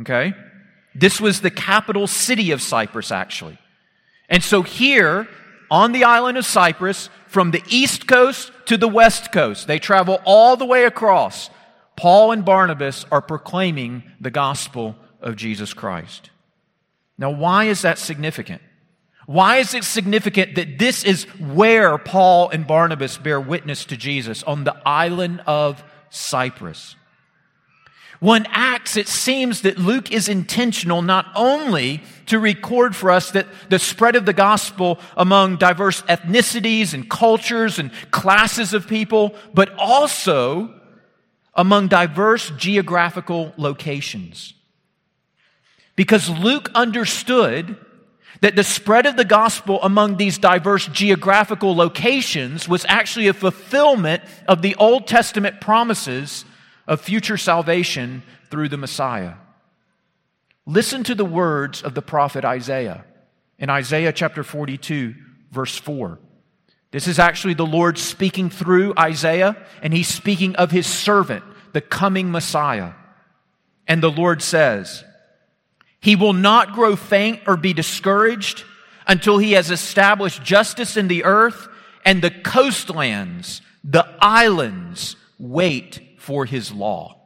Okay? 0.00 0.34
This 0.94 1.20
was 1.20 1.40
the 1.40 1.50
capital 1.50 2.06
city 2.06 2.50
of 2.50 2.62
Cyprus, 2.62 3.10
actually. 3.10 3.58
And 4.28 4.42
so 4.42 4.62
here, 4.62 5.28
on 5.70 5.92
the 5.92 6.04
island 6.04 6.38
of 6.38 6.46
Cyprus, 6.46 7.10
from 7.26 7.50
the 7.50 7.62
east 7.68 8.06
coast 8.06 8.52
to 8.66 8.76
the 8.76 8.88
west 8.88 9.32
coast, 9.32 9.66
they 9.66 9.78
travel 9.78 10.20
all 10.24 10.56
the 10.56 10.64
way 10.64 10.84
across. 10.84 11.50
Paul 11.96 12.32
and 12.32 12.44
Barnabas 12.44 13.04
are 13.10 13.20
proclaiming 13.20 14.04
the 14.20 14.30
gospel 14.30 14.96
of 15.20 15.36
Jesus 15.36 15.74
Christ. 15.74 16.30
Now, 17.18 17.30
why 17.30 17.64
is 17.64 17.82
that 17.82 17.98
significant? 17.98 18.62
Why 19.26 19.56
is 19.56 19.74
it 19.74 19.84
significant 19.84 20.56
that 20.56 20.78
this 20.78 21.02
is 21.04 21.24
where 21.38 21.96
Paul 21.98 22.50
and 22.50 22.66
Barnabas 22.66 23.16
bear 23.16 23.40
witness 23.40 23.84
to 23.86 23.96
Jesus, 23.96 24.42
on 24.42 24.64
the 24.64 24.76
island 24.86 25.40
of 25.46 25.82
Cyprus? 26.10 26.96
One 28.20 28.46
Acts, 28.50 28.96
it 28.96 29.08
seems 29.08 29.62
that 29.62 29.76
Luke 29.76 30.10
is 30.10 30.28
intentional 30.28 31.02
not 31.02 31.26
only 31.34 32.02
to 32.26 32.38
record 32.38 32.96
for 32.96 33.10
us 33.10 33.32
that 33.32 33.46
the 33.68 33.78
spread 33.78 34.16
of 34.16 34.24
the 34.24 34.32
gospel 34.32 34.98
among 35.16 35.56
diverse 35.56 36.00
ethnicities 36.02 36.94
and 36.94 37.08
cultures 37.10 37.78
and 37.78 37.90
classes 38.10 38.72
of 38.72 38.88
people, 38.88 39.34
but 39.52 39.70
also 39.78 40.72
among 41.54 41.88
diverse 41.88 42.50
geographical 42.56 43.52
locations. 43.56 44.54
Because 45.96 46.28
Luke 46.30 46.70
understood 46.74 47.76
that 48.44 48.56
the 48.56 48.62
spread 48.62 49.06
of 49.06 49.16
the 49.16 49.24
gospel 49.24 49.82
among 49.82 50.18
these 50.18 50.36
diverse 50.36 50.86
geographical 50.88 51.74
locations 51.74 52.68
was 52.68 52.84
actually 52.90 53.26
a 53.26 53.32
fulfillment 53.32 54.22
of 54.46 54.60
the 54.60 54.74
Old 54.74 55.06
Testament 55.06 55.62
promises 55.62 56.44
of 56.86 57.00
future 57.00 57.38
salvation 57.38 58.22
through 58.50 58.68
the 58.68 58.76
Messiah. 58.76 59.36
Listen 60.66 61.02
to 61.04 61.14
the 61.14 61.24
words 61.24 61.80
of 61.80 61.94
the 61.94 62.02
prophet 62.02 62.44
Isaiah 62.44 63.06
in 63.58 63.70
Isaiah 63.70 64.12
chapter 64.12 64.44
42, 64.44 65.14
verse 65.50 65.78
4. 65.78 66.18
This 66.90 67.08
is 67.08 67.18
actually 67.18 67.54
the 67.54 67.64
Lord 67.64 67.96
speaking 67.96 68.50
through 68.50 68.92
Isaiah, 68.98 69.56
and 69.80 69.94
he's 69.94 70.08
speaking 70.08 70.54
of 70.56 70.70
his 70.70 70.86
servant, 70.86 71.44
the 71.72 71.80
coming 71.80 72.30
Messiah. 72.30 72.92
And 73.88 74.02
the 74.02 74.10
Lord 74.10 74.42
says, 74.42 75.02
He 76.04 76.16
will 76.16 76.34
not 76.34 76.74
grow 76.74 76.96
faint 76.96 77.40
or 77.46 77.56
be 77.56 77.72
discouraged 77.72 78.64
until 79.06 79.38
he 79.38 79.52
has 79.52 79.70
established 79.70 80.42
justice 80.42 80.98
in 80.98 81.08
the 81.08 81.24
earth, 81.24 81.66
and 82.04 82.20
the 82.20 82.30
coastlands, 82.30 83.62
the 83.82 84.06
islands, 84.20 85.16
wait 85.38 86.02
for 86.18 86.44
his 86.44 86.70
law. 86.70 87.16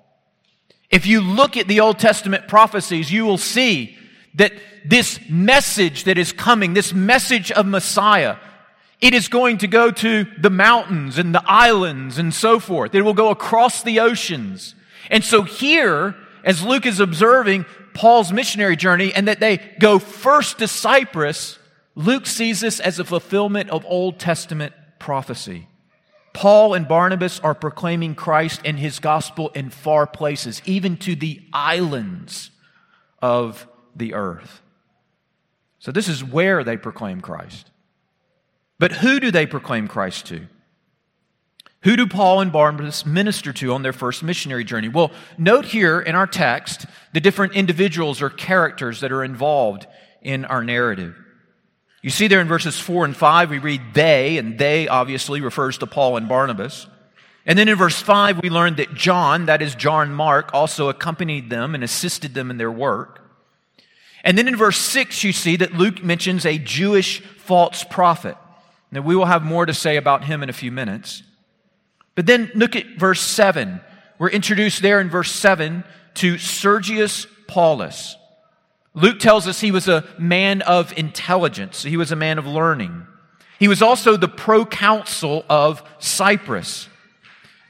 If 0.90 1.06
you 1.06 1.20
look 1.20 1.56
at 1.56 1.66
the 1.66 1.80
Old 1.80 1.99
Testament 1.99 2.47
prophecies, 2.47 3.11
you 3.11 3.25
will 3.25 3.37
see 3.37 3.99
that 4.35 4.52
this 4.85 5.18
message 5.28 6.04
that 6.04 6.16
is 6.16 6.32
coming, 6.32 6.75
this 6.75 6.94
message 6.94 7.50
of 7.50 7.66
Messiah, 7.66 8.37
it 9.00 9.12
is 9.12 9.26
going 9.26 9.58
to 9.58 9.66
go 9.66 9.90
to 9.90 10.25
the 10.40 10.50
mountains 10.50 11.18
and 11.18 11.35
the 11.35 11.42
islands 11.47 12.16
and 12.16 12.32
so 12.32 12.61
forth. 12.61 12.94
It 12.94 13.02
will 13.02 13.12
go 13.12 13.30
across 13.30 13.82
the 13.82 13.99
oceans. 13.99 14.76
And 15.11 15.25
so 15.25 15.42
here, 15.42 16.14
as 16.44 16.62
Luke 16.62 16.87
is 16.87 17.00
observing 17.00 17.66
Paul's 17.99 18.33
missionary 18.33 18.76
journey 18.76 19.12
and 19.12 19.26
that 19.26 19.40
they 19.40 19.57
go 19.81 19.99
first 19.99 20.61
to 20.61 20.69
Cyprus, 20.69 21.59
Luke 21.97 22.26
sees 22.26 22.61
this 22.61 22.78
as 22.78 23.00
a 23.00 23.05
fulfillment 23.05 23.71
of 23.71 23.85
Old 23.87 24.21
Testament 24.21 24.73
prophecy. 25.00 25.67
Paul 26.33 26.75
and 26.75 26.87
Barnabas 26.87 27.40
are 27.40 27.57
proclaiming 27.57 28.14
Christ 28.14 28.61
and 28.64 28.78
his 28.78 29.00
gospel 29.00 29.49
in 29.49 29.71
far 29.71 30.07
places, 30.07 30.62
even 30.64 30.97
to 30.99 31.17
the 31.17 31.43
islands 31.52 32.52
of 33.21 33.67
the 33.97 34.14
earth. 34.14 34.62
So, 35.81 35.90
this 35.90 36.07
is 36.07 36.23
where 36.23 36.62
they 36.62 36.76
proclaim 36.76 37.21
Christ. 37.21 37.69
But 38.78 38.93
who 38.93 39.19
do 39.19 39.33
they 39.33 39.45
proclaim 39.47 39.88
Christ 39.88 40.26
to? 40.26 40.47
Who 41.82 41.97
do 41.97 42.06
Paul 42.06 42.40
and 42.40 42.50
Barnabas 42.50 43.06
minister 43.06 43.52
to 43.52 43.73
on 43.73 43.82
their 43.82 43.92
first 43.92 44.23
missionary 44.23 44.64
journey? 44.64 44.88
Well, 44.88 45.12
note 45.37 45.64
here 45.64 46.00
in 46.00 46.16
our 46.16 46.26
text 46.26 46.87
the 47.12 47.20
different 47.20 47.54
individuals 47.54 48.20
or 48.20 48.30
characters 48.30 49.00
that 49.00 49.12
are 49.12 49.23
involved 49.23 49.87
in 50.20 50.44
our 50.44 50.64
narrative. 50.64 51.14
You 52.02 52.11
see 52.11 52.26
there 52.26 52.40
in 52.40 52.49
verses 52.49 52.78
4 52.78 53.04
and 53.04 53.16
5, 53.16 53.50
we 53.50 53.58
read 53.58 53.80
they, 53.94 54.38
and 54.38 54.58
they 54.58 54.88
obviously 54.88 55.40
refers 55.40 55.78
to 55.78 55.87
Paul 55.87 56.16
and 56.16 56.28
Barnabas. 56.28 56.87
And 57.47 57.58
then 57.58 57.68
in 57.68 57.76
verse 57.76 58.00
5, 58.00 58.42
we 58.42 58.50
learn 58.50 58.76
that 58.76 58.94
John, 58.94 59.47
that 59.47 59.62
is 59.62 59.75
John 59.75 60.12
Mark, 60.12 60.52
also 60.52 60.88
accompanied 60.88 61.49
them 61.49 61.75
and 61.75 61.82
assisted 61.82 62.35
them 62.35 62.50
in 62.50 62.58
their 62.58 62.70
work. 62.70 63.20
And 64.25 64.37
then 64.37 64.49
in 64.49 64.56
verse 64.56 64.78
6, 64.78 65.25
you 65.25 65.32
see 65.32 65.56
that 65.56 65.75
Luke 65.75 66.02
mentions 66.02 66.44
a 66.44 66.58
Jewish 66.58 67.20
false 67.20 67.85
prophet. 67.85 68.37
Now, 68.90 69.00
we 69.00 69.16
will 69.16 69.26
have 69.26 69.42
more 69.42 69.64
to 69.66 69.75
say 69.75 69.97
about 69.97 70.25
him 70.25 70.42
in 70.42 70.50
a 70.50 70.54
few 70.54 70.73
minutes. 70.73 71.23
But 72.18 72.26
then 72.26 72.50
look 72.56 72.75
at 72.75 72.96
verse 72.96 73.20
7. 73.20 73.80
We're 74.18 74.30
introduced 74.30 74.82
there 74.82 75.00
in 75.00 75.08
verse 75.08 75.30
7 75.30 75.84
to 76.14 76.37
Sergius 76.37 77.28
Paulus. 77.46 78.16
Luke 78.92 79.20
tells 79.20 79.46
us 79.46 79.60
he 79.60 79.70
was 79.70 79.87
a 79.87 80.04
man 80.18 80.62
of 80.62 80.92
intelligence, 80.98 81.84
he 81.84 81.96
was 81.96 82.10
a 82.10 82.16
man 82.16 82.38
of 82.38 82.44
learning. 82.44 83.06
He 83.60 83.68
was 83.68 83.82
also 83.82 84.16
the 84.16 84.26
proconsul 84.26 85.44
of 85.48 85.84
Cyprus. 86.00 86.88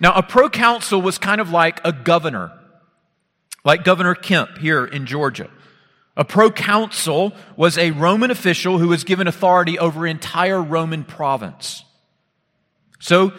Now, 0.00 0.14
a 0.14 0.23
proconsul 0.23 1.02
was 1.02 1.19
kind 1.19 1.43
of 1.43 1.50
like 1.50 1.83
a 1.85 1.93
governor, 1.93 2.50
like 3.67 3.85
Governor 3.85 4.14
Kemp 4.14 4.57
here 4.57 4.87
in 4.87 5.05
Georgia. 5.05 5.50
A 6.17 6.25
proconsul 6.25 7.35
was 7.55 7.76
a 7.76 7.90
Roman 7.90 8.31
official 8.31 8.78
who 8.78 8.88
was 8.88 9.05
given 9.05 9.26
authority 9.26 9.78
over 9.78 10.07
entire 10.07 10.62
Roman 10.62 11.05
province. 11.05 11.85
So, 12.99 13.35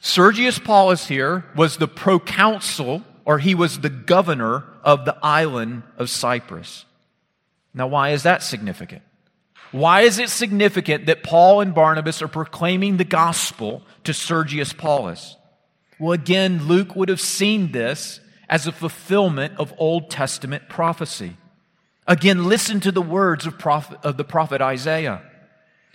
Sergius 0.00 0.58
Paulus 0.58 1.06
here 1.06 1.44
was 1.54 1.76
the 1.76 1.86
proconsul, 1.86 3.04
or 3.26 3.38
he 3.38 3.54
was 3.54 3.80
the 3.80 3.90
governor 3.90 4.64
of 4.82 5.04
the 5.04 5.16
island 5.22 5.82
of 5.98 6.08
Cyprus. 6.08 6.86
Now, 7.74 7.86
why 7.86 8.10
is 8.10 8.22
that 8.22 8.42
significant? 8.42 9.02
Why 9.72 10.00
is 10.00 10.18
it 10.18 10.30
significant 10.30 11.06
that 11.06 11.22
Paul 11.22 11.60
and 11.60 11.74
Barnabas 11.74 12.22
are 12.22 12.28
proclaiming 12.28 12.96
the 12.96 13.04
gospel 13.04 13.82
to 14.04 14.12
Sergius 14.12 14.72
Paulus? 14.72 15.36
Well, 15.98 16.12
again, 16.12 16.66
Luke 16.66 16.96
would 16.96 17.10
have 17.10 17.20
seen 17.20 17.70
this 17.72 18.20
as 18.48 18.66
a 18.66 18.72
fulfillment 18.72 19.54
of 19.58 19.72
Old 19.78 20.10
Testament 20.10 20.68
prophecy. 20.68 21.36
Again, 22.06 22.46
listen 22.46 22.80
to 22.80 22.90
the 22.90 23.02
words 23.02 23.46
of, 23.46 23.58
prophet, 23.58 23.98
of 24.02 24.16
the 24.16 24.24
prophet 24.24 24.60
Isaiah. 24.60 25.22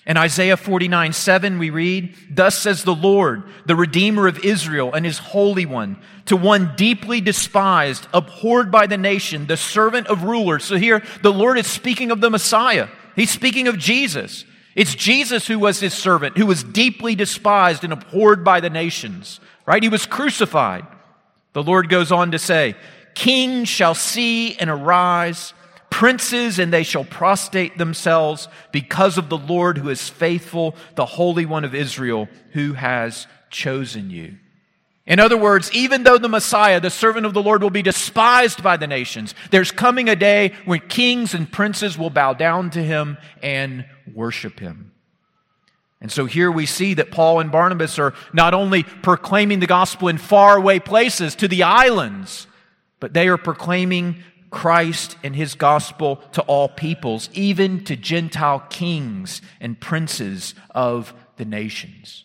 In 0.05 0.17
Isaiah 0.17 0.57
49 0.57 1.13
7, 1.13 1.57
we 1.57 1.71
read, 1.71 2.15
Thus 2.29 2.57
says 2.57 2.83
the 2.83 2.93
Lord, 2.93 3.43
the 3.65 3.75
Redeemer 3.75 4.27
of 4.27 4.45
Israel 4.45 4.93
and 4.93 5.03
his 5.03 5.17
Holy 5.17 5.65
One, 5.65 5.97
to 6.25 6.37
one 6.37 6.73
deeply 6.75 7.21
despised, 7.21 8.07
abhorred 8.13 8.71
by 8.71 8.85
the 8.85 8.97
nation, 8.97 9.47
the 9.47 9.57
servant 9.57 10.07
of 10.07 10.23
rulers. 10.23 10.63
So 10.63 10.77
here, 10.77 11.03
the 11.23 11.33
Lord 11.33 11.57
is 11.57 11.65
speaking 11.65 12.11
of 12.11 12.21
the 12.21 12.29
Messiah. 12.29 12.87
He's 13.15 13.31
speaking 13.31 13.67
of 13.67 13.79
Jesus. 13.79 14.45
It's 14.75 14.93
Jesus 14.93 15.47
who 15.47 15.57
was 15.57 15.79
his 15.79 15.93
servant, 15.93 16.37
who 16.37 16.45
was 16.45 16.63
deeply 16.63 17.15
despised 17.15 17.83
and 17.83 17.93
abhorred 17.93 18.43
by 18.43 18.59
the 18.59 18.69
nations, 18.69 19.39
right? 19.65 19.81
He 19.81 19.89
was 19.89 20.05
crucified. 20.05 20.85
The 21.53 21.63
Lord 21.63 21.89
goes 21.89 22.11
on 22.11 22.31
to 22.31 22.39
say, 22.39 22.75
King 23.15 23.63
shall 23.63 23.95
see 23.95 24.55
and 24.57 24.69
arise 24.69 25.53
princes, 25.95 26.59
and 26.59 26.73
they 26.73 26.83
shall 26.83 27.05
prostrate 27.05 27.77
themselves 27.77 28.49
because 28.73 29.17
of 29.17 29.29
the 29.29 29.37
Lord 29.37 29.77
who 29.77 29.87
is 29.87 30.09
faithful, 30.09 30.75
the 30.95 31.05
Holy 31.05 31.45
One 31.45 31.63
of 31.63 31.73
Israel, 31.73 32.27
who 32.51 32.73
has 32.73 33.27
chosen 33.49 34.09
you. 34.09 34.35
In 35.05 35.21
other 35.21 35.37
words, 35.37 35.71
even 35.71 36.03
though 36.03 36.17
the 36.17 36.27
Messiah, 36.27 36.81
the 36.81 36.89
servant 36.89 37.25
of 37.25 37.33
the 37.33 37.41
Lord, 37.41 37.63
will 37.63 37.69
be 37.69 37.81
despised 37.81 38.61
by 38.61 38.75
the 38.75 38.87
nations, 38.87 39.33
there's 39.51 39.71
coming 39.71 40.09
a 40.09 40.17
day 40.17 40.51
when 40.65 40.81
kings 40.81 41.33
and 41.33 41.49
princes 41.49 41.97
will 41.97 42.09
bow 42.09 42.33
down 42.33 42.71
to 42.71 42.83
him 42.83 43.17
and 43.41 43.85
worship 44.13 44.59
him. 44.59 44.91
And 46.01 46.11
so 46.11 46.25
here 46.25 46.51
we 46.51 46.65
see 46.65 46.95
that 46.95 47.09
Paul 47.09 47.39
and 47.39 47.53
Barnabas 47.53 47.99
are 47.99 48.13
not 48.33 48.53
only 48.53 48.83
proclaiming 48.83 49.61
the 49.61 49.65
gospel 49.65 50.09
in 50.09 50.17
faraway 50.17 50.79
places 50.79 51.35
to 51.35 51.47
the 51.47 51.63
islands, 51.63 52.47
but 52.99 53.13
they 53.13 53.29
are 53.29 53.37
proclaiming 53.37 54.21
Christ 54.55 55.17
and 55.21 55.35
his 55.35 55.53
gospel 55.53 56.15
to 56.31 56.41
all 56.43 56.69
peoples, 56.69 57.29
even 57.33 57.83
to 57.83 57.97
Gentile 57.97 58.61
kings 58.69 59.41
and 59.59 59.77
princes 59.77 60.55
of 60.71 61.13
the 61.35 61.43
nations. 61.43 62.23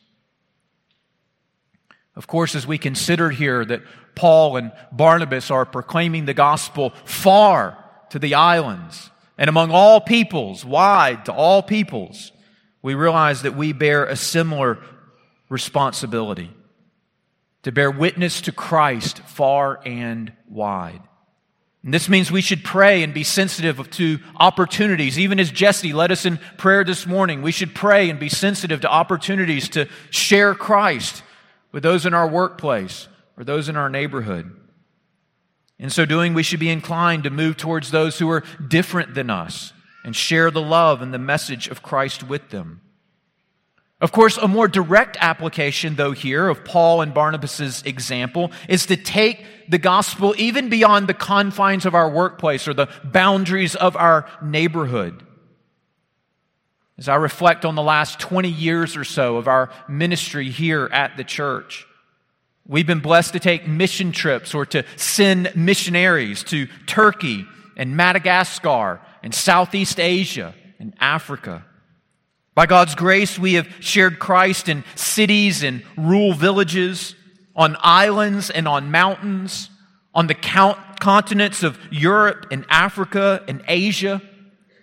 Of 2.15 2.29
course, 2.29 2.55
as 2.55 2.69
we 2.69 2.79
consider 2.79 3.31
here 3.31 3.65
that 3.65 3.83
Paul 4.15 4.57
and 4.57 4.71
Barnabas 4.93 5.51
are 5.51 5.67
proclaiming 5.67 6.25
the 6.25 6.33
gospel 6.33 6.93
far 7.05 7.85
to 8.11 8.21
the 8.21 8.35
islands 8.35 9.11
and 9.37 9.49
among 9.49 9.73
all 9.73 10.01
peoples, 10.01 10.65
wide 10.65 11.25
to 11.25 11.33
all 11.33 11.65
peoples, 11.65 12.31
we 12.81 12.95
realize 12.95 13.43
that 13.43 13.57
we 13.57 13.73
bear 13.73 14.05
a 14.05 14.15
similar 14.15 14.79
responsibility 15.49 16.51
to 17.65 17.73
bear 17.73 17.91
witness 17.91 18.41
to 18.43 18.53
Christ 18.53 19.19
far 19.19 19.81
and 19.85 20.33
wide. 20.49 21.03
And 21.83 21.95
this 21.95 22.09
means 22.09 22.31
we 22.31 22.43
should 22.43 22.63
pray 22.63 23.03
and 23.03 23.15
be 23.15 23.25
sensitive 23.25 23.91
to 23.93 24.19
opportunities. 24.37 25.19
Even 25.19 25.41
as 25.41 25.51
Jesse 25.51 25.95
led 25.95 26.13
us 26.13 26.27
in 26.27 26.39
prayer 26.59 26.85
this 26.85 27.07
morning, 27.07 27.41
we 27.41 27.53
should 27.53 27.75
pray 27.75 28.11
and 28.11 28.21
be 28.21 28.29
sensitive 28.29 28.83
to 28.83 28.91
opportunities 28.91 29.69
to 29.71 29.89
share 30.11 30.55
Christ 30.55 31.23
with 31.73 31.83
those 31.83 32.05
in 32.05 32.13
our 32.13 32.29
workplace 32.29 33.09
or 33.39 33.45
those 33.45 33.71
in 33.71 33.77
our 33.77 33.89
neighborhood. 33.89 34.55
In 35.79 35.89
so 35.89 36.05
doing, 36.05 36.35
we 36.35 36.43
should 36.43 36.61
be 36.61 36.69
inclined 36.69 37.25
to 37.25 37.31
move 37.31 37.57
towards 37.57 37.91
those 37.91 38.19
who 38.19 38.29
are 38.31 38.45
different 38.69 39.15
than 39.15 39.31
us 39.31 39.73
and 40.05 40.15
share 40.15 40.51
the 40.51 40.61
love 40.61 41.01
and 41.01 41.15
the 41.15 41.19
message 41.19 41.69
of 41.69 41.83
Christ 41.83 42.23
with 42.23 42.51
them. 42.51 42.83
Of 44.01 44.13
course, 44.13 44.39
a 44.39 44.49
more 44.49 44.67
direct 44.67 45.19
application, 45.21 45.97
though, 45.97 46.13
here 46.13 46.49
of 46.49 46.65
Paul 46.65 47.03
and 47.03 47.13
Barnabas' 47.13 47.83
example 47.83 48.51
is 48.67 48.87
to 48.87 48.97
take 48.97 49.45
the 49.69 49.79
gospel 49.79 50.35
even 50.39 50.71
beyond 50.71 51.07
the 51.07 51.15
confines 51.15 51.85
of 51.85 51.95
our 51.95 52.09
workplace 52.09 52.67
or 52.67 52.73
the 52.73 52.89
boundaries 53.05 53.75
of 53.75 53.97
our 53.97 54.27
neighborhood. 54.43 55.23
As 56.97 57.09
I 57.09 57.17
reflect 57.17 57.65
on 57.65 57.75
the 57.75 57.83
last 57.83 58.19
20 58.21 58.49
years 58.49 58.97
or 58.97 59.05
so 59.05 59.37
of 59.37 59.49
our 59.49 59.71
ministry 59.87 60.51
here 60.51 60.89
at 60.93 61.17
the 61.19 61.25
church, 61.25 61.87
we've 62.67 62.87
been 62.87 63.01
blessed 63.01 63.35
to 63.35 63.41
take 63.41 63.69
mission 63.69 64.13
trips 64.13 64.55
or 64.55 64.65
to 64.67 64.83
send 64.97 65.55
missionaries 65.55 66.43
to 66.45 66.69
Turkey 66.87 67.47
and 67.77 67.97
Madagascar 67.97 69.01
and 69.23 69.35
Southeast 69.35 70.01
Asia 70.01 70.55
and 70.79 70.95
Africa. 71.01 71.65
By 72.61 72.67
God's 72.67 72.95
grace, 72.95 73.39
we 73.39 73.55
have 73.55 73.67
shared 73.81 74.19
Christ 74.19 74.69
in 74.69 74.85
cities 74.95 75.63
and 75.63 75.83
rural 75.97 76.35
villages, 76.35 77.15
on 77.57 77.75
islands 77.81 78.51
and 78.51 78.69
on 78.69 78.91
mountains, 78.91 79.71
on 80.15 80.27
the 80.27 80.35
continents 80.35 81.63
of 81.63 81.79
Europe 81.91 82.49
and 82.51 82.67
Africa 82.69 83.43
and 83.49 83.65
Asia, 83.67 84.21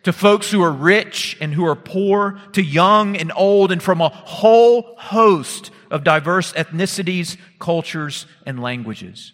to 0.01 0.11
folks 0.11 0.49
who 0.49 0.63
are 0.63 0.71
rich 0.71 1.37
and 1.39 1.53
who 1.53 1.67
are 1.67 1.75
poor, 1.75 2.41
to 2.53 2.63
young 2.63 3.15
and 3.15 3.31
old, 3.35 3.71
and 3.71 3.83
from 3.83 4.01
a 4.01 4.09
whole 4.09 4.95
host 4.97 5.69
of 5.91 6.03
diverse 6.03 6.53
ethnicities, 6.53 7.37
cultures, 7.59 8.25
and 8.47 8.59
languages. 8.59 9.33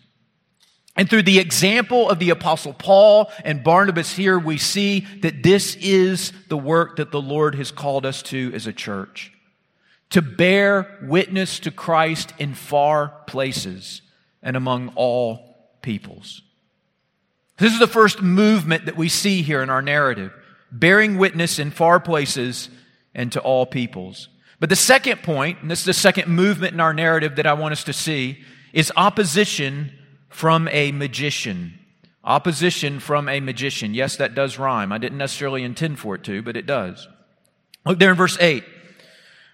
And 0.96 1.10
through 1.10 1.24
the 1.24 1.40
example 1.40 2.10
of 2.10 2.20
the 2.20 2.30
apostle 2.30 2.74
Paul 2.74 3.32
and 3.44 3.64
Barnabas 3.64 4.14
here, 4.14 4.38
we 4.38 4.58
see 4.58 5.02
that 5.22 5.42
this 5.42 5.76
is 5.78 6.32
the 6.50 6.58
work 6.58 6.98
that 6.98 7.12
the 7.12 7.22
Lord 7.22 7.56
has 7.56 7.72
called 7.72 8.06
us 8.06 8.22
to 8.24 8.52
as 8.54 8.68
a 8.68 8.74
church. 8.74 9.32
To 10.12 10.22
bear 10.22 11.00
witness 11.02 11.60
to 11.62 11.72
Christ 11.72 12.34
in 12.38 12.54
far 12.54 13.10
places 13.26 14.02
and 14.44 14.56
among 14.56 14.90
all 14.96 15.72
peoples. 15.82 16.44
This 17.58 17.74
is 17.74 17.80
the 17.80 17.88
first 17.88 18.22
movement 18.22 18.86
that 18.86 18.98
we 18.98 19.10
see 19.10 19.42
here 19.42 19.64
in 19.64 19.72
our 19.72 19.82
narrative. 19.82 20.32
Bearing 20.72 21.18
witness 21.18 21.58
in 21.58 21.72
far 21.72 22.00
places 22.00 22.70
and 23.16 23.32
to 23.32 23.40
all 23.40 23.66
peoples. 23.66 24.30
But 24.60 24.70
the 24.70 24.76
second 24.76 25.24
point, 25.24 25.60
and 25.62 25.72
this 25.72 25.80
is 25.80 25.86
the 25.86 25.94
second 25.94 26.28
movement 26.28 26.74
in 26.74 26.80
our 26.80 26.94
narrative 26.94 27.36
that 27.38 27.48
I 27.48 27.54
want 27.54 27.72
us 27.72 27.84
to 27.86 27.94
see, 27.94 28.44
is 28.74 28.92
opposition 28.96 29.92
from 30.34 30.68
a 30.70 30.92
magician. 30.92 31.80
Opposition 32.24 33.00
from 33.00 33.30
a 33.30 33.40
magician. 33.40 33.94
Yes, 33.94 34.16
that 34.16 34.34
does 34.34 34.58
rhyme. 34.58 34.92
I 34.92 34.98
didn't 34.98 35.18
necessarily 35.18 35.64
intend 35.64 36.00
for 36.00 36.16
it 36.16 36.24
to, 36.24 36.42
but 36.42 36.58
it 36.58 36.66
does. 36.66 37.08
Look 37.86 38.00
there 38.00 38.12
in 38.12 38.18
verse 38.18 38.38
8. 38.40 38.64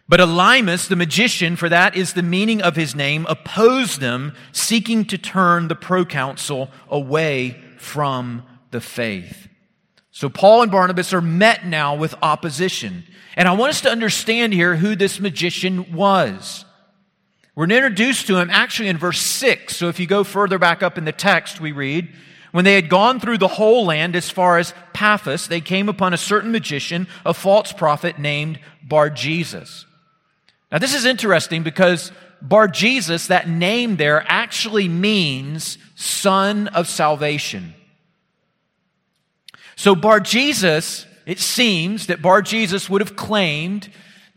But 0.07 0.19
Elymas, 0.19 0.87
the 0.87 0.95
magician, 0.95 1.55
for 1.55 1.69
that 1.69 1.95
is 1.95 2.13
the 2.13 2.23
meaning 2.23 2.61
of 2.61 2.75
his 2.75 2.95
name, 2.95 3.25
opposed 3.29 3.99
them, 3.99 4.33
seeking 4.51 5.05
to 5.05 5.17
turn 5.17 5.67
the 5.67 5.75
proconsul 5.75 6.69
away 6.89 7.61
from 7.77 8.43
the 8.71 8.81
faith. 8.81 9.47
So 10.11 10.29
Paul 10.29 10.63
and 10.63 10.71
Barnabas 10.71 11.13
are 11.13 11.21
met 11.21 11.65
now 11.65 11.95
with 11.95 12.15
opposition. 12.21 13.03
And 13.35 13.47
I 13.47 13.53
want 13.53 13.71
us 13.71 13.81
to 13.81 13.91
understand 13.91 14.53
here 14.53 14.75
who 14.75 14.95
this 14.95 15.19
magician 15.19 15.93
was. 15.93 16.65
We're 17.55 17.65
introduced 17.65 18.27
to 18.27 18.37
him 18.37 18.49
actually 18.49 18.89
in 18.89 18.97
verse 18.97 19.19
6. 19.19 19.75
So 19.75 19.89
if 19.89 19.99
you 19.99 20.07
go 20.07 20.23
further 20.23 20.57
back 20.57 20.81
up 20.81 20.97
in 20.97 21.05
the 21.05 21.11
text, 21.11 21.59
we 21.59 21.71
read, 21.71 22.09
When 22.51 22.65
they 22.65 22.75
had 22.75 22.89
gone 22.89 23.19
through 23.19 23.39
the 23.39 23.47
whole 23.47 23.85
land 23.85 24.15
as 24.15 24.29
far 24.29 24.57
as 24.57 24.73
Paphos, 24.93 25.47
they 25.47 25.61
came 25.61 25.89
upon 25.89 26.13
a 26.13 26.17
certain 26.17 26.51
magician, 26.51 27.07
a 27.25 27.33
false 27.33 27.73
prophet 27.73 28.19
named 28.19 28.59
Bar 28.83 29.09
Jesus. 29.09 29.85
Now 30.71 30.77
this 30.77 30.93
is 30.93 31.05
interesting 31.05 31.63
because 31.63 32.11
Bar 32.41 32.67
Jesus, 32.67 33.27
that 33.27 33.49
name 33.49 33.97
there, 33.97 34.23
actually 34.27 34.87
means 34.87 35.77
son 35.95 36.67
of 36.69 36.87
salvation. 36.87 37.73
So 39.75 39.95
Bar 39.95 40.19
Jesus, 40.19 41.05
it 41.25 41.39
seems 41.39 42.07
that 42.07 42.21
Bar 42.21 42.41
Jesus 42.41 42.89
would 42.89 43.01
have 43.01 43.15
claimed 43.15 43.89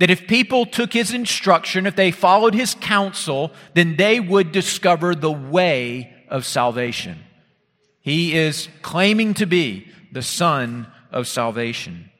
that 0.02 0.10
if 0.10 0.26
people 0.26 0.66
took 0.66 0.92
his 0.92 1.14
instruction, 1.14 1.86
if 1.86 1.94
they 1.94 2.10
followed 2.10 2.54
his 2.54 2.74
counsel, 2.74 3.52
then 3.74 3.94
they 3.94 4.18
would 4.18 4.50
discover 4.50 5.14
the 5.14 5.30
way 5.30 6.12
of 6.28 6.44
salvation. 6.44 7.20
He 8.00 8.36
is 8.36 8.68
claiming 8.82 9.32
to 9.34 9.46
be 9.46 9.86
the 10.10 10.22
son 10.22 10.88
of 11.12 11.28
salvation. 11.28 12.10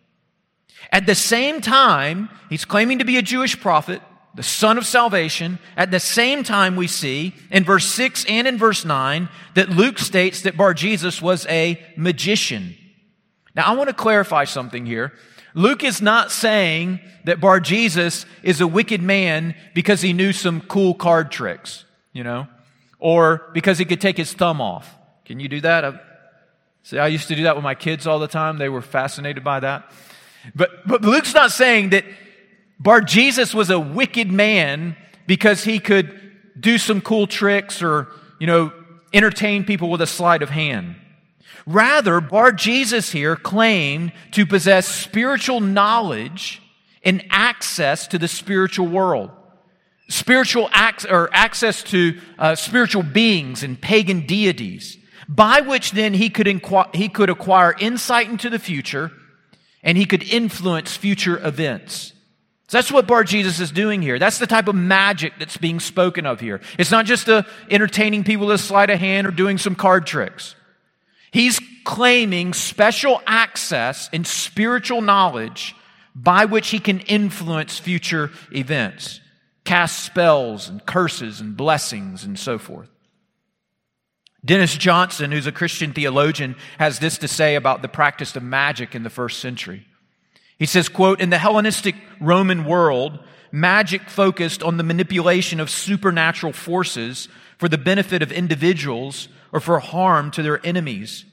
At 0.92 1.07
the 1.07 1.16
same 1.16 1.61
time, 1.61 2.29
he's 2.49 2.64
claiming 2.64 3.01
to 3.01 3.05
be 3.05 3.16
a 3.16 3.23
Jewish 3.23 3.61
prophet, 3.61 4.01
the 4.37 4.45
son 4.45 4.79
of 4.79 4.87
salvation. 4.87 5.59
At 5.77 5.90
the 5.90 5.99
same 5.99 6.45
time, 6.45 6.77
we 6.77 6.87
see 6.87 7.35
in 7.51 7.64
verse 7.64 7.87
6 7.87 8.27
and 8.29 8.47
in 8.47 8.59
verse 8.59 8.85
9 8.85 9.29
that 9.57 9.71
Luke 9.71 9.99
states 9.99 10.42
that 10.42 10.57
Bar 10.57 10.75
Jesus 10.75 11.21
was 11.21 11.47
a 11.47 11.85
magician. 11.97 12.77
Now, 13.57 13.64
I 13.64 13.75
want 13.75 13.88
to 13.88 13.92
clarify 13.92 14.45
something 14.45 14.87
here. 14.87 15.14
Luke 15.54 15.84
is 15.84 16.00
not 16.00 16.30
saying 16.30 17.00
that 17.24 17.40
Bar 17.40 17.60
Jesus 17.60 18.26
is 18.42 18.60
a 18.60 18.66
wicked 18.66 19.02
man 19.02 19.54
because 19.74 20.00
he 20.00 20.12
knew 20.12 20.32
some 20.32 20.60
cool 20.62 20.94
card 20.94 21.30
tricks, 21.30 21.84
you 22.12 22.24
know, 22.24 22.46
or 22.98 23.50
because 23.52 23.78
he 23.78 23.84
could 23.84 24.00
take 24.00 24.16
his 24.16 24.32
thumb 24.32 24.60
off. 24.60 24.96
Can 25.24 25.40
you 25.40 25.48
do 25.48 25.60
that? 25.60 26.04
See, 26.82 26.98
I 26.98 27.06
used 27.08 27.28
to 27.28 27.36
do 27.36 27.44
that 27.44 27.54
with 27.54 27.62
my 27.62 27.74
kids 27.74 28.06
all 28.06 28.18
the 28.18 28.28
time. 28.28 28.58
They 28.58 28.68
were 28.68 28.82
fascinated 28.82 29.44
by 29.44 29.60
that. 29.60 29.90
But, 30.54 30.86
but 30.86 31.02
Luke's 31.02 31.34
not 31.34 31.52
saying 31.52 31.90
that 31.90 32.04
Bar 32.80 33.02
Jesus 33.02 33.54
was 33.54 33.70
a 33.70 33.78
wicked 33.78 34.32
man 34.32 34.96
because 35.26 35.62
he 35.62 35.78
could 35.78 36.18
do 36.58 36.78
some 36.78 37.00
cool 37.00 37.26
tricks 37.26 37.82
or, 37.82 38.08
you 38.40 38.46
know, 38.46 38.72
entertain 39.12 39.64
people 39.64 39.90
with 39.90 40.00
a 40.00 40.06
sleight 40.06 40.42
of 40.42 40.50
hand. 40.50 40.96
Rather, 41.66 42.20
Bar 42.20 42.53
Jesus 42.53 43.12
here 43.12 43.37
claimed 43.37 44.12
to 44.33 44.46
possess 44.46 44.87
spiritual 44.88 45.61
knowledge 45.61 46.62
and 47.05 47.25
access 47.31 48.07
to 48.09 48.18
the 48.18 48.29
spiritual 48.29 48.87
world. 48.87 49.31
Spiritual 50.09 50.68
ac- 50.75 51.09
or 51.09 51.31
access 51.33 51.83
to 51.85 52.20
uh, 52.38 52.55
spiritual 52.55 53.03
beings 53.03 53.62
and 53.62 53.81
pagan 53.81 54.27
deities, 54.27 54.98
by 55.29 55.61
which 55.61 55.92
then 55.92 56.14
he 56.14 56.29
could, 56.29 56.46
inqu- 56.46 56.94
he 56.94 57.09
could 57.09 57.31
acquire 57.31 57.75
insight 57.79 58.29
into 58.29 58.51
the 58.51 58.59
future 58.59 59.11
and 59.83 59.96
he 59.96 60.05
could 60.05 60.22
influence 60.22 60.96
future 60.96 61.44
events. 61.44 62.12
So 62.68 62.79
that's 62.79 62.92
what 62.92 63.07
Bar 63.07 63.25
Jesus 63.25 63.61
is 63.61 63.70
doing 63.70 64.01
here. 64.01 64.18
That's 64.18 64.38
the 64.38 64.46
type 64.46 64.68
of 64.68 64.75
magic 64.75 65.35
that's 65.38 65.57
being 65.57 65.81
spoken 65.81 66.25
of 66.25 66.40
here. 66.40 66.61
It's 66.79 66.90
not 66.90 67.05
just 67.05 67.29
a 67.29 67.46
entertaining 67.70 68.25
people 68.25 68.46
with 68.46 68.55
a 68.55 68.62
sleight 68.62 68.90
of 68.90 68.98
hand 68.98 69.27
or 69.27 69.31
doing 69.31 69.59
some 69.59 69.75
card 69.75 70.07
tricks. 70.07 70.55
He's 71.33 71.59
claiming 71.85 72.53
special 72.53 73.23
access 73.27 74.09
and 74.12 74.27
spiritual 74.27 75.01
knowledge 75.01 75.75
by 76.14 76.45
which 76.45 76.68
he 76.68 76.79
can 76.79 77.01
influence 77.01 77.79
future 77.79 78.31
events, 78.55 79.21
cast 79.64 80.05
spells 80.05 80.68
and 80.68 80.85
curses 80.85 81.40
and 81.40 81.57
blessings 81.57 82.23
and 82.23 82.38
so 82.38 82.59
forth. 82.59 82.90
Dennis 84.45 84.77
Johnson, 84.77 85.33
who's 85.33 85.47
a 85.47 85.53
Christian 85.53 85.92
theologian, 85.92 86.57
has 86.79 86.99
this 86.99 87.16
to 87.18 87.29
say 87.29 87.55
about 87.55 87.81
the 87.81 87.88
practice 87.88 88.37
of 88.37 88.42
magic 88.42 88.95
in 88.95 89.03
the 89.03 89.11
first 89.11 89.38
century. 89.38 89.87
He 90.59 90.66
says, 90.66 90.88
quote, 90.88 91.21
in 91.21 91.31
the 91.31 91.38
Hellenistic 91.38 91.95
Roman 92.21 92.64
world, 92.64 93.18
magic 93.51 94.11
focused 94.11 94.62
on 94.62 94.77
the 94.77 94.83
manipulation 94.83 95.61
of 95.61 95.71
supernatural 95.71 96.53
forces 96.53 97.29
for 97.62 97.68
the 97.68 97.79
benefit 97.79 98.22
of 98.22 98.33
individuals 98.33 99.29
or 99.53 99.61
for 99.61 99.79
harm 99.79 100.33
to 100.33 100.42
their 100.42 100.59
enemies. 100.66 101.25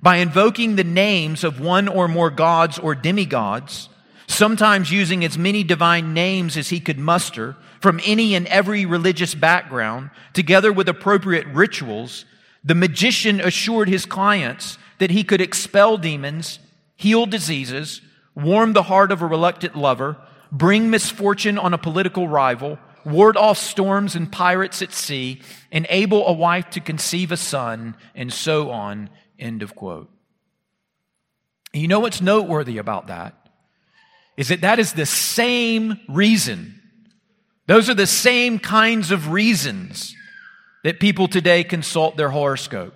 By 0.00 0.18
invoking 0.18 0.76
the 0.76 0.84
names 0.84 1.42
of 1.42 1.58
one 1.58 1.88
or 1.88 2.06
more 2.06 2.30
gods 2.30 2.78
or 2.78 2.94
demigods, 2.94 3.88
sometimes 4.28 4.92
using 4.92 5.24
as 5.24 5.36
many 5.36 5.64
divine 5.64 6.14
names 6.14 6.56
as 6.56 6.68
he 6.68 6.78
could 6.78 7.00
muster 7.00 7.56
from 7.80 8.00
any 8.04 8.36
and 8.36 8.46
every 8.46 8.86
religious 8.86 9.34
background, 9.34 10.10
together 10.34 10.72
with 10.72 10.88
appropriate 10.88 11.48
rituals, 11.48 12.26
the 12.62 12.76
magician 12.76 13.40
assured 13.40 13.88
his 13.88 14.06
clients 14.06 14.78
that 15.00 15.10
he 15.10 15.24
could 15.24 15.40
expel 15.40 15.98
demons, 15.98 16.60
heal 16.94 17.26
diseases, 17.26 18.02
warm 18.36 18.72
the 18.72 18.84
heart 18.84 19.10
of 19.10 19.20
a 19.20 19.26
reluctant 19.26 19.74
lover, 19.74 20.16
bring 20.52 20.90
misfortune 20.90 21.58
on 21.58 21.74
a 21.74 21.78
political 21.78 22.28
rival, 22.28 22.78
ward 23.04 23.36
off 23.36 23.58
storms 23.58 24.14
and 24.14 24.30
pirates 24.30 24.82
at 24.82 24.92
sea, 24.92 25.40
enable 25.70 26.26
a 26.26 26.32
wife 26.32 26.70
to 26.70 26.80
conceive 26.80 27.32
a 27.32 27.36
son, 27.36 27.96
and 28.14 28.32
so 28.32 28.70
on. 28.70 29.10
End 29.38 29.62
of 29.62 29.74
quote. 29.74 30.10
You 31.72 31.88
know 31.88 32.00
what's 32.00 32.20
noteworthy 32.20 32.78
about 32.78 33.06
that? 33.06 33.34
Is 34.36 34.48
that 34.48 34.62
that 34.62 34.78
is 34.78 34.92
the 34.92 35.06
same 35.06 36.00
reason. 36.08 36.80
Those 37.66 37.88
are 37.88 37.94
the 37.94 38.06
same 38.06 38.58
kinds 38.58 39.10
of 39.10 39.30
reasons 39.30 40.14
that 40.84 41.00
people 41.00 41.28
today 41.28 41.64
consult 41.64 42.16
their 42.16 42.30
horoscope 42.30 42.94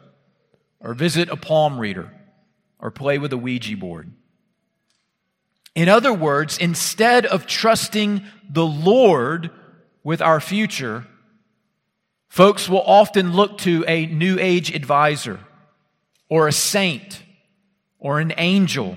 or 0.80 0.94
visit 0.94 1.28
a 1.28 1.36
palm 1.36 1.78
reader 1.78 2.12
or 2.78 2.90
play 2.90 3.18
with 3.18 3.32
a 3.32 3.38
Ouija 3.38 3.76
board. 3.76 4.12
In 5.74 5.88
other 5.88 6.12
words, 6.12 6.58
instead 6.58 7.26
of 7.26 7.46
trusting 7.46 8.22
the 8.48 8.66
Lord 8.66 9.50
with 10.06 10.22
our 10.22 10.38
future, 10.38 11.04
folks 12.28 12.68
will 12.68 12.82
often 12.82 13.32
look 13.32 13.58
to 13.58 13.84
a 13.88 14.06
New 14.06 14.38
Age 14.38 14.72
advisor 14.72 15.40
or 16.28 16.46
a 16.46 16.52
saint 16.52 17.24
or 17.98 18.20
an 18.20 18.32
angel 18.36 18.96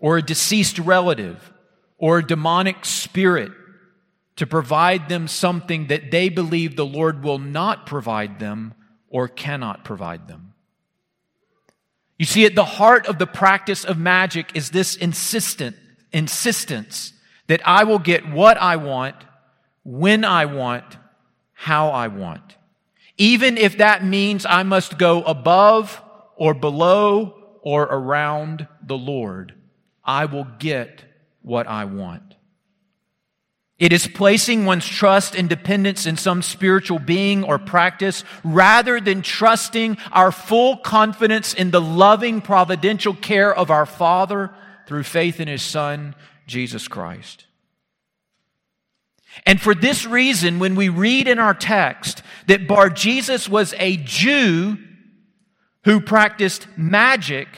or 0.00 0.18
a 0.18 0.22
deceased 0.22 0.80
relative 0.80 1.52
or 1.98 2.18
a 2.18 2.26
demonic 2.26 2.84
spirit 2.84 3.52
to 4.34 4.44
provide 4.44 5.08
them 5.08 5.28
something 5.28 5.86
that 5.86 6.10
they 6.10 6.28
believe 6.28 6.74
the 6.74 6.84
Lord 6.84 7.22
will 7.22 7.38
not 7.38 7.86
provide 7.86 8.40
them 8.40 8.74
or 9.08 9.28
cannot 9.28 9.84
provide 9.84 10.26
them. 10.26 10.52
You 12.18 12.26
see, 12.26 12.44
at 12.44 12.56
the 12.56 12.64
heart 12.64 13.06
of 13.06 13.20
the 13.20 13.26
practice 13.28 13.84
of 13.84 13.98
magic 13.98 14.50
is 14.56 14.70
this 14.70 14.96
insistent 14.96 15.76
insistence 16.12 17.12
that 17.46 17.60
I 17.64 17.84
will 17.84 18.00
get 18.00 18.28
what 18.28 18.56
I 18.56 18.74
want 18.74 19.14
when 19.84 20.24
I 20.24 20.46
want, 20.46 20.96
how 21.52 21.90
I 21.90 22.08
want. 22.08 22.56
Even 23.16 23.56
if 23.56 23.78
that 23.78 24.04
means 24.04 24.44
I 24.44 24.64
must 24.64 24.98
go 24.98 25.22
above 25.22 26.02
or 26.36 26.52
below 26.52 27.34
or 27.62 27.84
around 27.84 28.66
the 28.84 28.98
Lord, 28.98 29.54
I 30.04 30.24
will 30.24 30.46
get 30.58 31.04
what 31.42 31.66
I 31.66 31.84
want. 31.84 32.34
It 33.78 33.92
is 33.92 34.06
placing 34.06 34.66
one's 34.66 34.86
trust 34.86 35.34
and 35.34 35.48
dependence 35.48 36.06
in 36.06 36.16
some 36.16 36.42
spiritual 36.42 37.00
being 37.00 37.42
or 37.42 37.58
practice 37.58 38.22
rather 38.44 39.00
than 39.00 39.20
trusting 39.20 39.98
our 40.12 40.30
full 40.30 40.76
confidence 40.76 41.54
in 41.54 41.70
the 41.70 41.80
loving 41.80 42.40
providential 42.40 43.14
care 43.14 43.52
of 43.54 43.70
our 43.70 43.86
Father 43.86 44.54
through 44.86 45.02
faith 45.02 45.40
in 45.40 45.48
His 45.48 45.62
Son, 45.62 46.14
Jesus 46.46 46.86
Christ. 46.86 47.43
And 49.46 49.60
for 49.60 49.74
this 49.74 50.06
reason, 50.06 50.58
when 50.58 50.74
we 50.74 50.88
read 50.88 51.28
in 51.28 51.38
our 51.38 51.54
text 51.54 52.22
that 52.46 52.66
Bar 52.66 52.90
Jesus 52.90 53.48
was 53.48 53.74
a 53.78 53.96
Jew 53.98 54.78
who 55.84 56.00
practiced 56.00 56.66
magic, 56.76 57.48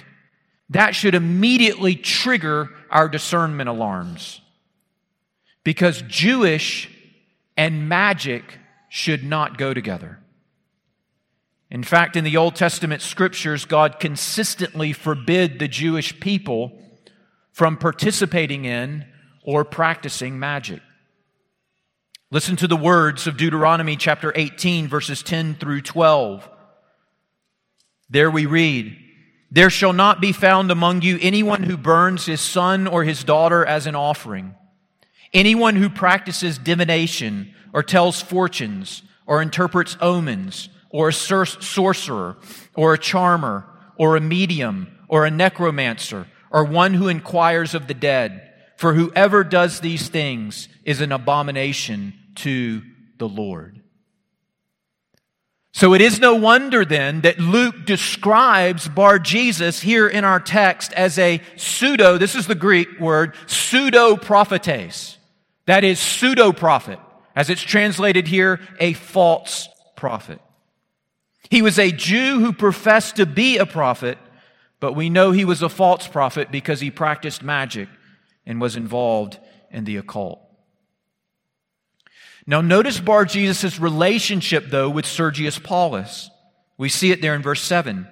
that 0.71 0.95
should 0.95 1.15
immediately 1.15 1.95
trigger 1.95 2.71
our 2.91 3.09
discernment 3.09 3.69
alarms. 3.69 4.41
Because 5.65 6.03
Jewish 6.03 6.91
and 7.57 7.89
magic 7.89 8.59
should 8.89 9.25
not 9.25 9.59
go 9.59 9.75
together. 9.75 10.19
In 11.71 11.83
fact, 11.83 12.17
in 12.17 12.25
the 12.25 12.37
Old 12.37 12.55
Testament 12.55 13.03
scriptures, 13.03 13.65
God 13.65 13.99
consistently 13.99 14.93
forbid 14.93 15.59
the 15.59 15.69
Jewish 15.69 16.19
people 16.21 16.79
from 17.53 17.77
participating 17.77 18.65
in 18.65 19.05
or 19.43 19.65
practicing 19.65 20.39
magic. 20.39 20.81
Listen 22.31 22.57
to 22.57 22.67
the 22.67 22.77
words 22.77 23.27
of 23.27 23.37
Deuteronomy 23.37 23.97
chapter 23.97 24.33
18, 24.35 24.89
verses 24.89 25.23
10 25.23 25.55
through 25.55 25.83
12. 25.83 26.49
There 28.11 28.31
we 28.31 28.47
read, 28.47 28.97
There 29.51 29.71
shall 29.71 29.93
not 29.93 30.21
be 30.21 30.33
found 30.33 30.71
among 30.71 31.03
you 31.03 31.19
anyone 31.21 31.63
who 31.63 31.77
burns 31.77 32.27
his 32.27 32.41
son 32.41 32.87
or 32.87 33.05
his 33.05 33.23
daughter 33.25 33.65
as 33.65 33.87
an 33.87 33.95
offering 33.95 34.55
Anyone 35.33 35.77
who 35.77 35.89
practices 35.89 36.59
divination 36.59 37.55
or 37.73 37.83
tells 37.83 38.23
fortunes 38.23 39.03
or 39.27 39.43
interprets 39.43 39.97
omens 40.01 40.69
or 40.91 41.11
a 41.11 41.13
sorcerer 41.13 42.37
or 42.75 42.95
a 42.95 42.99
charmer 42.99 43.67
or 43.97 44.17
a 44.17 44.21
medium 44.21 44.89
or 45.09 45.27
a 45.27 45.31
necromancer 45.31 46.27
or 46.51 46.65
one 46.65 46.95
who 46.95 47.09
inquires 47.09 47.75
of 47.75 47.87
the 47.87 47.95
dead. 47.95 48.46
For 48.77 48.93
whoever 48.95 49.43
does 49.43 49.81
these 49.81 50.09
things 50.09 50.69
is 50.85 51.01
an 51.01 51.13
abomination 51.13 52.15
to 52.37 52.83
the 53.19 53.29
Lord. 53.29 53.81
So 55.73 55.93
it 55.93 56.01
is 56.01 56.21
no 56.21 56.35
wonder 56.35 56.85
then 56.85 57.23
that 57.23 57.39
Luke 57.39 57.85
describes 57.85 58.89
Bar 58.89 59.19
Jesus 59.19 59.81
here 59.81 60.09
in 60.09 60.25
our 60.25 60.41
text 60.41 60.93
as 60.95 61.19
a 61.19 61.43
pseudo, 61.57 62.17
this 62.17 62.35
is 62.35 62.47
the 62.47 62.55
Greek 62.55 62.99
word, 62.99 63.35
pseudo 63.47 64.17
prophetes. 64.17 65.19
That 65.67 65.85
is 65.85 65.99
pseudo 65.99 66.53
prophet, 66.53 66.99
as 67.35 67.51
it's 67.51 67.61
translated 67.61 68.27
here, 68.29 68.61
a 68.79 68.95
false 68.95 69.69
prophet. 69.97 70.41
He 71.51 71.61
was 71.61 71.79
a 71.79 71.93
Jew 71.93 72.41
who 72.41 72.53
professed 72.53 73.17
to 73.17 73.27
be 73.27 73.59
a 73.59 73.67
prophet, 73.67 74.19
but 74.81 74.95
we 74.95 75.11
know 75.11 75.31
he 75.31 75.45
was 75.45 75.63
a 75.63 75.69
false 75.69 76.09
prophet 76.09 76.51
because 76.51 76.81
he 76.81 76.91
practiced 76.91 77.43
magic 77.43 77.89
and 78.47 78.61
was 78.61 78.77
involved 78.77 79.39
in 79.71 79.85
the 79.85 79.97
occult. 79.97 80.41
Now, 82.47 82.61
notice 82.61 83.01
Bar 83.01 83.25
Jesus' 83.25 83.81
relationship, 83.81 84.67
though, 84.69 84.89
with 84.89 85.05
Sergius 85.05 85.59
Paulus. 85.59 86.31
We 86.79 86.89
see 86.89 87.11
it 87.11 87.21
there 87.21 87.35
in 87.35 87.43
verse 87.43 87.61
7. 87.63 88.07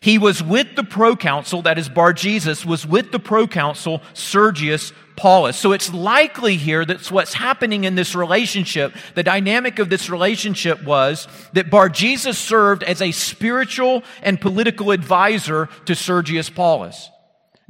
He 0.00 0.18
was 0.18 0.42
with 0.42 0.76
the 0.76 0.84
proconsul, 0.84 1.62
that 1.62 1.78
is, 1.78 1.88
Bar 1.88 2.12
Jesus 2.12 2.64
was 2.64 2.86
with 2.86 3.10
the 3.10 3.18
proconsul 3.18 4.00
Sergius 4.14 4.92
Paulus. 5.16 5.56
So 5.56 5.72
it's 5.72 5.92
likely 5.92 6.56
here 6.56 6.84
that's 6.84 7.10
what's 7.10 7.34
happening 7.34 7.84
in 7.84 7.96
this 7.96 8.14
relationship, 8.14 8.94
the 9.14 9.24
dynamic 9.24 9.80
of 9.80 9.90
this 9.90 10.08
relationship 10.08 10.82
was 10.84 11.26
that 11.52 11.70
Bar 11.70 11.88
Jesus 11.88 12.38
served 12.38 12.84
as 12.84 13.02
a 13.02 13.10
spiritual 13.10 14.04
and 14.22 14.40
political 14.40 14.92
advisor 14.92 15.68
to 15.86 15.96
Sergius 15.96 16.48
Paulus. 16.48 17.10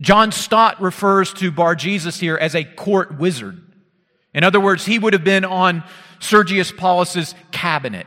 John 0.00 0.30
Stott 0.30 0.80
refers 0.80 1.32
to 1.34 1.50
Bar 1.50 1.74
Jesus 1.74 2.20
here 2.20 2.36
as 2.36 2.54
a 2.54 2.64
court 2.64 3.18
wizard. 3.18 3.60
In 4.32 4.44
other 4.44 4.60
words, 4.60 4.86
he 4.86 4.98
would 4.98 5.12
have 5.12 5.24
been 5.24 5.44
on 5.44 5.82
Sergius 6.20 6.70
Paulus's 6.70 7.34
cabinet. 7.50 8.06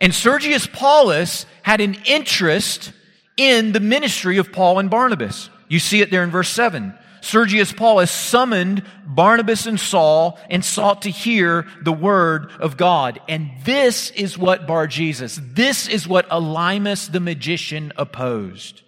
And 0.00 0.14
Sergius 0.14 0.66
Paulus 0.66 1.46
had 1.62 1.80
an 1.80 1.96
interest 2.04 2.92
in 3.36 3.72
the 3.72 3.80
ministry 3.80 4.38
of 4.38 4.52
Paul 4.52 4.78
and 4.78 4.90
Barnabas. 4.90 5.48
You 5.68 5.78
see 5.78 6.00
it 6.00 6.10
there 6.10 6.22
in 6.22 6.30
verse 6.30 6.50
7. 6.50 6.94
Sergius 7.20 7.72
Paulus 7.72 8.10
summoned 8.10 8.84
Barnabas 9.04 9.66
and 9.66 9.78
Saul 9.78 10.38
and 10.48 10.64
sought 10.64 11.02
to 11.02 11.10
hear 11.10 11.66
the 11.82 11.92
word 11.92 12.50
of 12.60 12.76
God. 12.76 13.20
And 13.28 13.50
this 13.64 14.10
is 14.10 14.38
what 14.38 14.66
Bar 14.66 14.86
Jesus, 14.86 15.40
this 15.42 15.88
is 15.88 16.06
what 16.06 16.28
Elymas 16.28 17.10
the 17.10 17.20
magician 17.20 17.92
opposed. 17.96 18.82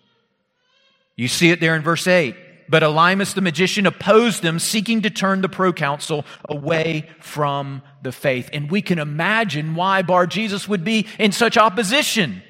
You 1.21 1.29
see 1.29 1.51
it 1.51 1.61
there 1.61 1.77
in 1.77 1.83
verse 1.83 2.07
8. 2.07 2.35
But 2.71 2.83
Elymas 2.83 3.35
the 3.35 3.43
magician 3.43 3.85
opposed 3.85 4.43
them, 4.43 4.59
seeking 4.59 5.03
to 5.03 5.11
turn 5.11 5.43
the 5.43 5.51
proconsul 5.51 6.25
away 6.49 7.11
from 7.19 7.83
the 8.01 8.11
faith. 8.11 8.49
And 8.55 8.71
we 8.71 8.81
can 8.81 8.99
imagine 8.99 9.75
why 9.75 10.01
Bar 10.01 10.27
Jesus 10.27 10.67
would 10.67 10.83
be 10.83 11.07
in 11.19 11.33
such 11.33 11.59
opposition. 11.59 12.43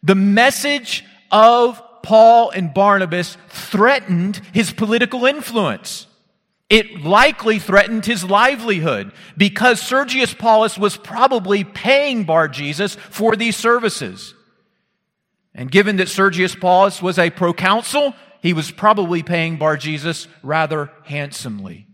The 0.00 0.14
message 0.14 1.04
of 1.32 1.82
Paul 2.04 2.50
and 2.50 2.72
Barnabas 2.72 3.36
threatened 3.48 4.40
his 4.52 4.72
political 4.72 5.26
influence. 5.26 6.06
It 6.70 7.02
likely 7.02 7.58
threatened 7.58 8.06
his 8.06 8.22
livelihood 8.22 9.10
because 9.36 9.82
Sergius 9.82 10.34
Paulus 10.34 10.78
was 10.78 10.96
probably 10.96 11.64
paying 11.64 12.22
Bar 12.22 12.46
Jesus 12.46 12.94
for 12.94 13.34
these 13.34 13.56
services. 13.56 14.34
And 15.54 15.70
given 15.70 15.96
that 15.96 16.08
Sergius 16.08 16.54
Paulus 16.54 17.02
was 17.02 17.18
a 17.18 17.30
proconsul, 17.30 18.14
he 18.40 18.52
was 18.52 18.70
probably 18.70 19.22
paying 19.22 19.56
Bar 19.56 19.76
Jesus 19.76 20.26
rather 20.42 20.90
handsomely. 21.04 21.86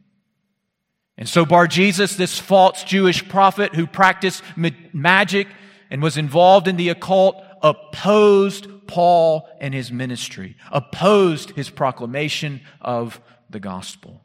And 1.17 1.29
so 1.29 1.45
Bar 1.45 1.67
Jesus, 1.67 2.15
this 2.15 2.39
false 2.39 2.85
Jewish 2.85 3.29
prophet 3.29 3.75
who 3.75 3.87
practiced 3.87 4.43
magic 4.57 5.49
and 5.91 6.01
was 6.01 6.17
involved 6.17 6.69
in 6.69 6.77
the 6.77 6.91
occult, 6.91 7.43
opposed 7.63 8.87
Paul 8.87 9.49
and 9.61 9.75
his 9.75 9.91
ministry, 9.91 10.57
opposed 10.71 11.51
his 11.51 11.71
proclamation 11.71 12.61
of 12.81 13.21
the 13.51 13.61
gospel. 13.61 14.25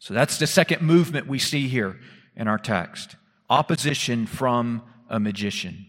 So 0.00 0.14
that's 0.14 0.38
the 0.38 0.46
second 0.46 0.82
movement 0.82 1.26
we 1.28 1.38
see 1.38 1.68
here 1.68 1.98
in 2.36 2.48
our 2.48 2.58
text 2.58 3.16
opposition 3.50 4.26
from 4.26 4.82
a 5.08 5.18
magician. 5.18 5.87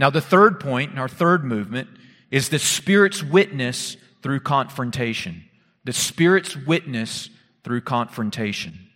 Now, 0.00 0.08
the 0.08 0.22
third 0.22 0.60
point, 0.60 0.92
in 0.92 0.98
our 0.98 1.08
third 1.08 1.44
movement, 1.44 1.90
is 2.30 2.48
the 2.48 2.58
Spirit's 2.58 3.22
witness 3.22 3.98
through 4.22 4.40
confrontation. 4.40 5.44
The 5.84 5.92
Spirit's 5.92 6.56
witness 6.56 7.28
through 7.64 7.82
confrontation. 7.82 8.88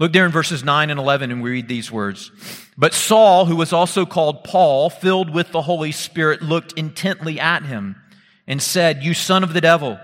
Look 0.00 0.12
there 0.12 0.26
in 0.26 0.32
verses 0.32 0.64
9 0.64 0.90
and 0.90 0.98
11, 0.98 1.30
and 1.30 1.40
we 1.40 1.50
read 1.50 1.68
these 1.68 1.92
words. 1.92 2.32
But 2.76 2.94
Saul, 2.94 3.46
who 3.46 3.54
was 3.54 3.72
also 3.72 4.04
called 4.04 4.42
Paul, 4.42 4.90
filled 4.90 5.32
with 5.32 5.52
the 5.52 5.62
Holy 5.62 5.92
Spirit, 5.92 6.42
looked 6.42 6.72
intently 6.72 7.38
at 7.38 7.64
him 7.64 7.94
and 8.48 8.60
said, 8.60 9.04
You 9.04 9.14
son 9.14 9.44
of 9.44 9.52
the 9.52 9.60
devil, 9.60 10.00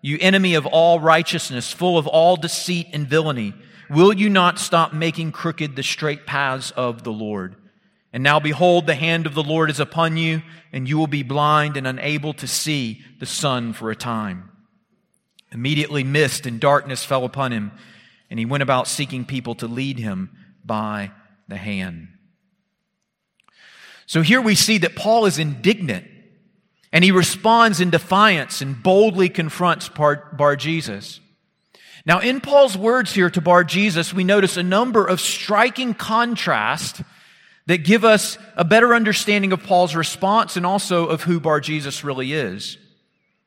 you 0.00 0.16
enemy 0.20 0.54
of 0.54 0.64
all 0.64 1.00
righteousness, 1.00 1.72
full 1.72 1.98
of 1.98 2.06
all 2.06 2.36
deceit 2.36 2.86
and 2.92 3.08
villainy, 3.08 3.52
will 3.90 4.12
you 4.12 4.28
not 4.28 4.60
stop 4.60 4.92
making 4.92 5.32
crooked 5.32 5.74
the 5.74 5.82
straight 5.82 6.24
paths 6.24 6.70
of 6.70 7.02
the 7.02 7.12
Lord? 7.12 7.56
And 8.18 8.24
now 8.24 8.40
behold, 8.40 8.88
the 8.88 8.96
hand 8.96 9.26
of 9.26 9.34
the 9.34 9.44
Lord 9.44 9.70
is 9.70 9.78
upon 9.78 10.16
you, 10.16 10.42
and 10.72 10.88
you 10.88 10.98
will 10.98 11.06
be 11.06 11.22
blind 11.22 11.76
and 11.76 11.86
unable 11.86 12.32
to 12.34 12.48
see 12.48 13.00
the 13.20 13.26
sun 13.26 13.72
for 13.72 13.92
a 13.92 13.94
time. 13.94 14.50
Immediately 15.52 16.02
mist 16.02 16.44
and 16.44 16.58
darkness 16.58 17.04
fell 17.04 17.24
upon 17.24 17.52
him, 17.52 17.70
and 18.28 18.40
he 18.40 18.44
went 18.44 18.64
about 18.64 18.88
seeking 18.88 19.24
people 19.24 19.54
to 19.54 19.68
lead 19.68 20.00
him 20.00 20.36
by 20.64 21.12
the 21.46 21.56
hand. 21.56 22.08
So 24.06 24.22
here 24.22 24.40
we 24.40 24.56
see 24.56 24.78
that 24.78 24.96
Paul 24.96 25.24
is 25.26 25.38
indignant, 25.38 26.04
and 26.92 27.04
he 27.04 27.12
responds 27.12 27.80
in 27.80 27.90
defiance 27.90 28.60
and 28.60 28.82
boldly 28.82 29.28
confronts 29.28 29.88
Bar 29.90 30.56
Jesus. 30.56 31.20
Now, 32.04 32.18
in 32.18 32.40
Paul's 32.40 32.76
words 32.76 33.12
here 33.12 33.30
to 33.30 33.40
Bar 33.40 33.62
Jesus, 33.62 34.12
we 34.12 34.24
notice 34.24 34.56
a 34.56 34.64
number 34.64 35.06
of 35.06 35.20
striking 35.20 35.94
contrasts 35.94 37.00
that 37.68 37.84
give 37.84 38.02
us 38.02 38.38
a 38.56 38.64
better 38.64 38.94
understanding 38.94 39.52
of 39.52 39.62
Paul's 39.62 39.94
response 39.94 40.56
and 40.56 40.64
also 40.64 41.06
of 41.06 41.22
who 41.22 41.38
Bar 41.38 41.60
Jesus 41.60 42.02
really 42.02 42.32
is. 42.32 42.78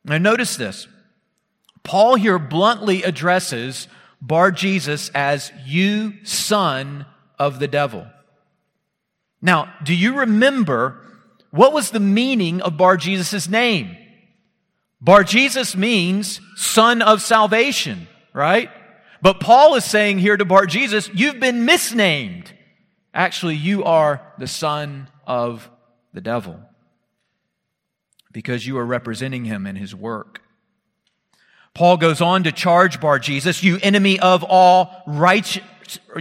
Now, 0.05 0.19
notice 0.19 0.55
this. 0.55 0.88
Paul 1.84 2.15
here 2.15 2.38
bluntly 2.38 3.01
addresses 3.01 3.88
Bar 4.21 4.51
Jesus 4.51 5.10
as 5.15 5.51
you 5.65 6.23
son 6.23 7.07
of 7.39 7.57
the 7.57 7.67
devil. 7.67 8.05
Now, 9.41 9.73
do 9.84 9.95
you 9.95 10.19
remember 10.19 11.01
what 11.49 11.73
was 11.73 11.89
the 11.89 11.99
meaning 11.99 12.62
of 12.62 12.77
Bar 12.77 12.97
Jesus' 12.97 13.49
name? 13.49 13.97
Bar 15.01 15.23
Jesus 15.23 15.75
means 15.75 16.39
son 16.55 17.01
of 17.01 17.23
salvation, 17.23 18.07
right? 18.34 18.69
But 19.23 19.39
Paul 19.39 19.73
is 19.73 19.84
saying 19.84 20.19
here 20.19 20.38
to 20.38 20.45
Bar 20.45 20.67
Jesus, 20.67 21.10
you've 21.12 21.39
been 21.39 21.65
misnamed. 21.65 22.53
Actually, 23.13 23.56
you 23.56 23.84
are 23.84 24.21
the 24.38 24.47
son 24.47 25.08
of 25.28 25.69
the 26.13 26.21
devil 26.21 26.60
because 28.32 28.65
you 28.65 28.78
are 28.78 28.86
representing 28.86 29.45
him 29.45 29.67
in 29.67 29.76
his 29.76 29.93
work. 29.93 30.41
Paul 31.74 31.97
goes 31.97 32.21
on 32.21 32.43
to 32.43 32.52
charge 32.52 33.00
Bar 33.00 33.19
Jesus, 33.19 33.63
you 33.63 33.80
enemy 33.82 34.19
of 34.19 34.43
all 34.43 35.04
righteous, 35.08 35.63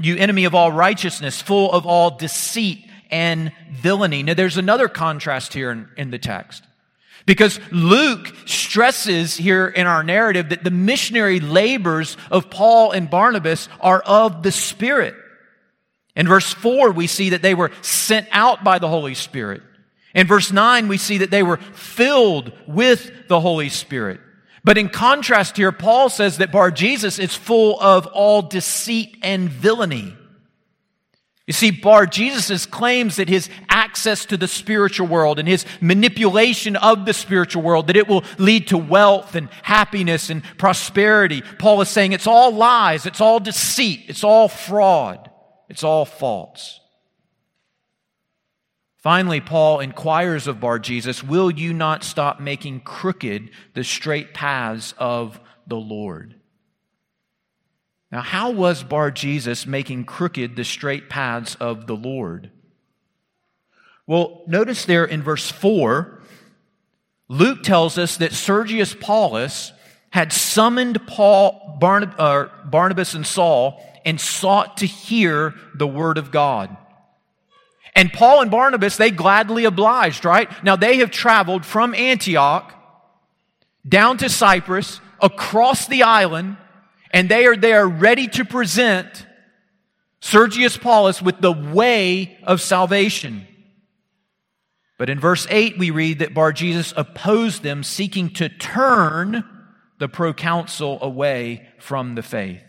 you 0.01 0.17
enemy 0.17 0.45
of 0.45 0.55
all 0.55 0.71
righteousness, 0.71 1.41
full 1.41 1.73
of 1.73 1.87
all 1.87 2.17
deceit 2.17 2.87
and 3.11 3.53
villainy. 3.73 4.23
Now 4.23 4.35
there's 4.35 4.57
another 4.57 4.89
contrast 4.89 5.53
here 5.53 5.71
in, 5.71 5.89
in 5.97 6.11
the 6.11 6.19
text. 6.19 6.65
Because 7.27 7.61
Luke 7.71 8.33
stresses 8.47 9.37
here 9.37 9.69
in 9.69 9.87
our 9.87 10.03
narrative 10.03 10.49
that 10.49 10.65
the 10.65 10.71
missionary 10.71 11.39
labors 11.39 12.17
of 12.31 12.51
Paul 12.51 12.93
and 12.93 13.11
Barnabas 13.11 13.69
are 13.81 14.01
of 14.01 14.43
the 14.43 14.53
Spirit. 14.53 15.15
In 16.21 16.29
verse 16.29 16.53
4, 16.53 16.91
we 16.91 17.07
see 17.07 17.31
that 17.31 17.41
they 17.41 17.55
were 17.55 17.71
sent 17.81 18.29
out 18.31 18.63
by 18.63 18.79
the 18.79 18.89
Holy 18.89 19.15
Spirit. 19.15 19.63
In 20.15 20.27
verse 20.27 20.53
9, 20.53 20.87
we 20.87 20.99
see 20.99 21.17
that 21.17 21.31
they 21.31 21.43
were 21.43 21.57
filled 21.57 22.53
with 22.67 23.27
the 23.29 23.41
Holy 23.41 23.71
Spirit. 23.71 24.21
But 24.63 24.77
in 24.77 24.91
contrast 24.91 25.57
here, 25.57 25.73
Paul 25.73 26.11
says 26.11 26.37
that 26.37 26.53
Bar 26.53 26.73
Jesus 26.73 27.19
is 27.19 27.35
full 27.35 27.81
of 27.81 28.07
all 28.09 28.43
deceit 28.43 29.17
and 29.23 29.49
villainy. 29.49 30.15
You 31.47 31.55
see, 31.55 31.71
Bar 31.71 32.05
Jesus' 32.05 32.67
claims 32.67 33.17
that 33.17 33.31
his 33.31 33.49
access 33.71 34.27
to 34.27 34.37
the 34.37 34.47
spiritual 34.47 35.07
world 35.07 35.39
and 35.39 35.49
his 35.49 35.65
manipulation 35.81 36.77
of 36.77 37.07
the 37.07 37.15
spiritual 37.15 37.63
world, 37.63 37.87
that 37.87 37.97
it 37.97 38.09
will 38.09 38.25
lead 38.37 38.69
to 38.69 38.77
wealth 38.77 39.37
and 39.37 39.49
happiness 39.63 40.29
and 40.29 40.45
prosperity. 40.59 41.43
Paul 41.59 41.81
is 41.81 41.89
saying 41.89 42.13
it's 42.13 42.27
all 42.27 42.53
lies, 42.53 43.07
it's 43.07 43.23
all 43.23 43.41
deceit, 43.41 44.05
it's 44.09 44.23
all 44.23 44.49
fraud, 44.49 45.30
it's 45.71 45.85
all 45.85 46.05
false. 46.05 46.81
Finally, 48.97 49.41
Paul 49.41 49.81
inquires 49.81 50.47
of 50.47 50.61
Bar 50.61 50.79
Jesus, 50.79 51.23
Will 51.23 51.51
you 51.51 51.73
not 51.73 52.05
stop 52.05 52.41
making 52.41 52.81
crooked 52.81 53.51
the 53.73 53.85
straight 53.85 54.35
paths 54.35 54.93
of 54.99 55.41
the 55.67 55.77
Lord? 55.77 56.35
Now, 58.13 58.21
how 58.21 58.51
was 58.51 58.83
Bar 58.83 59.13
Jesus 59.13 59.67
making 59.67 60.05
crooked 60.05 60.57
the 60.57 60.65
straight 60.65 61.09
paths 61.09 61.55
of 61.55 61.87
the 61.87 61.97
Lord? 61.97 62.51
Well, 64.07 64.43
notice 64.49 64.85
there 64.85 65.05
in 65.05 65.23
verse 65.23 65.51
4, 65.51 66.21
Luke 67.29 67.63
tells 67.63 67.97
us 67.97 68.17
that 68.17 68.33
Sergius 68.33 68.93
Paulus 68.93 69.73
had 70.11 70.33
summoned 70.33 71.07
Paul, 71.07 71.79
uh, 71.83 72.47
Barnabas 72.65 73.15
and 73.15 73.27
Saul 73.27 73.81
and 74.05 74.21
sought 74.21 74.79
to 74.79 74.87
hear 74.87 75.55
the 75.75 75.87
word 75.87 76.19
of 76.19 76.31
God. 76.31 76.77
And 77.95 78.13
Paul 78.13 78.43
and 78.43 78.51
Barnabas, 78.51 78.97
they 78.97 79.11
gladly 79.11 79.65
obliged, 79.65 80.25
right? 80.25 80.49
Now 80.65 80.77
they 80.77 80.99
have 80.99 81.11
traveled 81.11 81.65
from 81.65 81.95
Antioch 81.95 82.75
down 83.89 84.19
to 84.19 84.29
Cyprus, 84.29 85.01
across 85.21 85.87
the 85.87 86.03
island, 86.03 86.57
and 87.13 87.29
they 87.29 87.47
are 87.47 87.57
there 87.57 87.87
ready 87.87 88.29
to 88.29 88.45
present 88.45 89.27
Sergius 90.21 90.77
Paulus 90.77 91.21
with 91.23 91.41
the 91.41 91.53
way 91.53 92.39
of 92.45 92.61
salvation. 92.61 93.47
But 94.99 95.09
in 95.09 95.19
verse 95.19 95.47
8, 95.49 95.79
we 95.79 95.91
read 95.91 96.19
that 96.19 96.35
Bar 96.35 96.53
Jesus 96.53 96.93
opposed 96.97 97.63
them, 97.63 97.83
seeking 97.83 98.31
to 98.35 98.49
turn 98.49 99.45
the 100.01 100.09
proconsul 100.09 100.99
away 101.01 101.69
from 101.79 102.17
the 102.17 102.23
faith. 102.23 102.63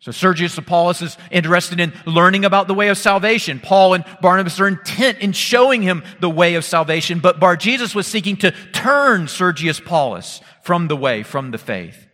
So 0.00 0.12
Sergius 0.12 0.58
Paulus 0.60 1.00
is 1.00 1.16
interested 1.30 1.80
in 1.80 1.92
learning 2.04 2.44
about 2.44 2.66
the 2.66 2.74
way 2.74 2.88
of 2.88 2.98
salvation. 2.98 3.60
Paul 3.60 3.94
and 3.94 4.04
Barnabas 4.20 4.60
are 4.60 4.68
intent 4.68 5.20
in 5.20 5.32
showing 5.32 5.80
him 5.80 6.02
the 6.20 6.28
way 6.28 6.56
of 6.56 6.64
salvation, 6.64 7.20
but 7.20 7.40
Bar 7.40 7.56
Jesus 7.56 7.94
was 7.94 8.06
seeking 8.06 8.36
to 8.38 8.50
turn 8.72 9.28
Sergius 9.28 9.80
Paulus 9.80 10.40
from 10.62 10.88
the 10.88 10.96
way, 10.96 11.22
from 11.22 11.52
the 11.52 11.58
faith. 11.58 12.06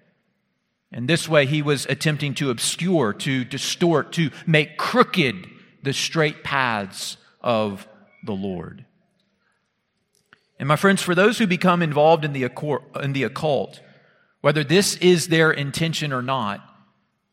And 0.93 1.09
this 1.09 1.29
way 1.29 1.47
he 1.47 1.63
was 1.63 1.87
attempting 1.87 2.35
to 2.35 2.51
obscure, 2.51 3.13
to 3.15 3.45
distort, 3.45 4.13
to 4.13 4.31
make 4.47 4.77
crooked 4.77 5.49
the 5.83 5.93
straight 5.93 6.45
paths 6.45 7.17
of 7.41 7.89
the 8.25 8.33
Lord. 8.33 8.85
And 10.59 10.69
my 10.69 10.77
friends, 10.77 11.03
for 11.03 11.15
those 11.15 11.39
who 11.39 11.47
become 11.47 11.83
involved 11.83 12.25
in 12.25 12.33
the 12.33 12.45
occult, 13.25 13.81
whether 14.41 14.65
this 14.65 14.97
is 14.97 15.29
their 15.29 15.51
intention 15.51 16.13
or 16.13 16.23
not, 16.23 16.61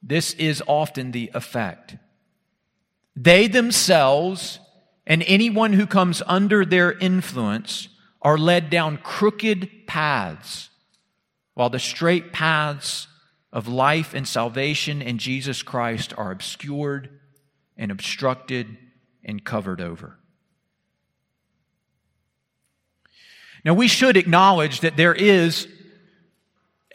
this 0.04 0.34
is 0.34 0.64
often 0.68 1.12
the 1.12 1.32
effect. 1.34 1.96
They 3.16 3.48
themselves 3.48 4.60
and 5.06 5.24
anyone 5.26 5.74
who 5.74 5.88
comes 5.88 6.22
under 6.28 6.66
their 6.66 6.92
influence 6.92 7.88
are 8.22 8.38
led 8.38 8.70
down 8.70 8.98
crooked 8.98 9.88
paths, 9.88 10.70
while 11.54 11.70
the 11.70 11.80
straight 11.80 12.34
paths 12.34 13.08
of 13.54 13.70
life 13.70 14.14
and 14.14 14.28
salvation 14.28 15.02
in 15.02 15.18
Jesus 15.18 15.64
Christ 15.64 16.14
are 16.18 16.32
obscured 16.32 17.20
and 17.78 17.90
obstructed 17.90 18.78
and 19.24 19.44
covered 19.44 19.80
over. 19.80 20.18
Now, 23.64 23.74
we 23.74 23.88
should 23.88 24.18
acknowledge 24.18 24.82
that 24.82 24.98
there 24.98 25.14
is 25.14 25.68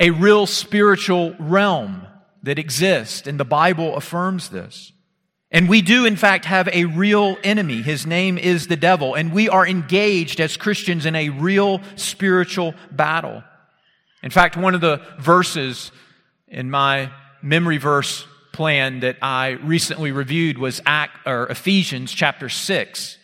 a 0.01 0.11
real 0.11 0.47
spiritual 0.47 1.35
realm 1.39 2.07
that 2.43 2.59
exists, 2.59 3.27
and 3.27 3.39
the 3.39 3.45
Bible 3.45 3.97
affirms 3.97 4.49
this. 4.49 4.93
And 5.51 5.69
we 5.69 5.83
do, 5.83 6.07
in 6.07 6.17
fact, 6.17 6.47
have 6.47 6.69
a 6.73 6.87
real 6.87 7.37
enemy. 7.45 7.83
His 7.83 8.07
name 8.07 8.39
is 8.39 8.67
the 8.67 8.77
devil, 8.77 9.15
and 9.15 9.33
we 9.33 9.49
are 9.49 9.67
engaged 9.67 10.41
as 10.41 10.57
Christians 10.57 11.05
in 11.05 11.15
a 11.15 11.29
real 11.29 11.83
spiritual 11.95 12.75
battle. 12.91 13.45
In 14.23 14.31
fact, 14.31 14.57
one 14.57 14.75
of 14.75 14.81
the 14.81 15.03
verses 15.19 15.93
in 16.49 16.71
my 16.71 17.11
memory 17.43 17.77
verse 17.77 18.27
plan 18.53 19.01
that 19.01 19.17
I 19.21 19.51
recently 19.51 20.11
reviewed 20.11 20.59
was 20.59 20.81
Act, 20.87 21.27
or 21.27 21.47
Ephesians 21.49 22.13
chapter 22.13 22.49
6. 22.49 23.19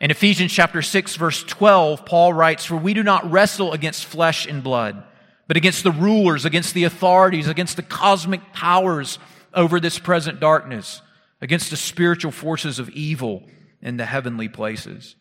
In 0.00 0.10
Ephesians 0.10 0.52
chapter 0.52 0.82
6, 0.82 1.16
verse 1.16 1.44
12, 1.44 2.04
Paul 2.04 2.32
writes, 2.32 2.64
For 2.64 2.76
we 2.76 2.94
do 2.94 3.02
not 3.02 3.30
wrestle 3.30 3.72
against 3.72 4.04
flesh 4.04 4.46
and 4.46 4.62
blood 4.62 5.02
but 5.48 5.56
against 5.56 5.82
the 5.82 5.90
rulers, 5.90 6.44
against 6.44 6.74
the 6.74 6.84
authorities, 6.84 7.48
against 7.48 7.76
the 7.76 7.82
cosmic 7.82 8.52
powers 8.52 9.18
over 9.54 9.80
this 9.80 9.98
present 9.98 10.38
darkness, 10.38 11.00
against 11.40 11.70
the 11.70 11.76
spiritual 11.76 12.30
forces 12.30 12.78
of 12.78 12.90
evil 12.90 13.42
in 13.80 13.96
the 13.96 14.04
heavenly 14.04 14.48
places. 14.48 15.16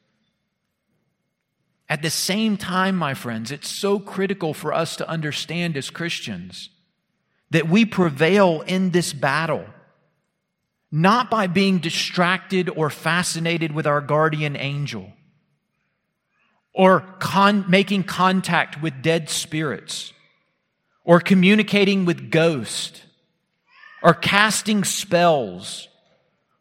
At 1.89 2.01
the 2.01 2.09
same 2.09 2.57
time, 2.57 2.97
my 2.97 3.13
friends, 3.13 3.49
it's 3.51 3.69
so 3.69 3.97
critical 3.97 4.53
for 4.53 4.73
us 4.73 4.97
to 4.97 5.07
understand 5.07 5.77
as 5.77 5.89
Christians 5.89 6.69
that 7.49 7.69
we 7.69 7.85
prevail 7.85 8.61
in 8.61 8.91
this 8.91 9.13
battle 9.13 9.65
not 10.91 11.29
by 11.29 11.47
being 11.47 11.79
distracted 11.79 12.69
or 12.69 12.89
fascinated 12.89 13.71
with 13.71 13.87
our 13.87 14.01
guardian 14.01 14.55
angel 14.57 15.11
or 16.73 17.01
con- 17.19 17.65
making 17.69 18.03
contact 18.03 18.81
with 18.81 19.01
dead 19.01 19.29
spirits 19.29 20.13
or 21.07 21.21
communicating 21.21 22.03
with 22.03 22.29
ghosts, 22.29 23.01
or 24.03 24.13
casting 24.13 24.83
spells, 24.83 25.87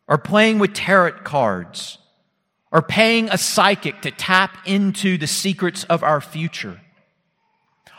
or 0.07 0.17
playing 0.17 0.61
with 0.61 0.73
tarot 0.73 1.11
cards, 1.25 1.99
or 2.71 2.81
paying 2.81 3.29
a 3.29 3.37
psychic 3.37 4.01
to 4.01 4.11
tap 4.13 4.57
into 4.65 5.19
the 5.19 5.27
secrets 5.27 5.83
of 5.85 6.05
our 6.05 6.21
future. 6.21 6.81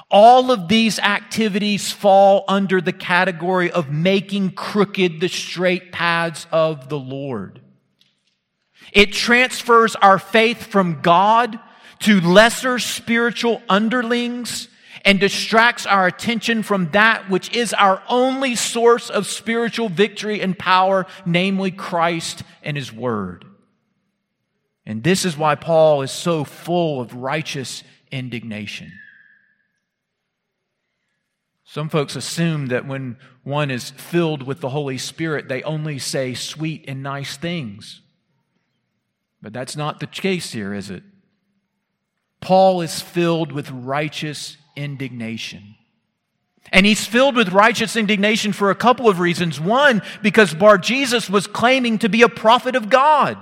All 0.10 0.50
of 0.50 0.70
these 0.70 1.00
activities 1.00 1.92
fall 1.92 2.46
under 2.48 2.80
the 2.80 2.94
category 2.94 3.70
of 3.70 3.92
making 3.92 4.52
crooked 4.52 5.20
the 5.20 5.28
straight 5.28 5.92
paths 5.92 6.48
of 6.50 6.88
the 6.88 6.98
Lord. 6.98 7.60
It 8.94 9.12
transfers 9.12 9.98
our 9.98 10.18
faith 10.18 10.64
from 10.64 11.02
God 11.02 11.60
to 12.00 12.22
lesser 12.22 12.80
spiritual 12.80 13.62
underlings 13.68 14.70
and 15.08 15.22
distracts 15.22 15.86
our 15.86 16.06
attention 16.06 16.62
from 16.62 16.90
that 16.92 17.30
which 17.30 17.56
is 17.56 17.74
our 17.74 18.04
only 18.10 18.56
source 18.56 19.10
of 19.10 19.26
spiritual 19.26 19.88
victory 19.88 20.42
and 20.42 20.60
power, 20.60 21.06
namely 21.26 21.72
Christ 21.72 22.44
and 22.62 22.76
His 22.76 22.92
Word. 22.92 23.46
And 24.86 25.04
this 25.04 25.24
is 25.24 25.38
why 25.38 25.56
Paul 25.56 26.02
is 26.02 26.12
so 26.12 26.44
full 26.44 27.00
of 27.00 27.14
righteous 27.16 27.86
indignation. 28.12 28.92
Some 31.64 31.88
folks 31.88 32.18
assume 32.18 32.66
that 32.68 32.86
when 32.86 33.16
one 33.44 33.72
is 33.72 33.92
filled 33.92 34.44
with 34.44 34.60
the 34.60 34.70
Holy 34.70 34.98
Spirit, 34.98 35.48
they 35.48 35.64
only 35.64 36.00
say 36.00 36.34
sweet 36.34 36.84
and 36.86 37.02
nice 37.02 37.38
things. 37.38 38.02
But 39.42 39.54
that's 39.54 39.78
not 39.78 40.02
the 40.02 40.08
case 40.08 40.52
here, 40.52 40.74
is 40.74 40.90
it? 40.90 41.04
Paul 42.42 42.82
is 42.82 43.00
filled 43.00 43.54
with 43.54 43.72
righteous 43.72 44.58
indignation. 44.78 45.76
And 46.72 46.86
he's 46.86 47.06
filled 47.06 47.36
with 47.36 47.50
righteous 47.50 47.96
indignation 47.96 48.54
for 48.54 48.70
a 48.70 48.76
couple 48.76 49.10
of 49.10 49.20
reasons. 49.20 49.60
One, 49.60 50.02
because 50.22 50.54
Bar 50.54 50.78
Jesus 50.78 51.30
was 51.30 51.48
claiming 51.48 52.00
to 52.00 52.10
be 52.10 52.22
a 52.22 52.30
prophet 52.30 52.76
of 52.76 52.90
God. 52.90 53.38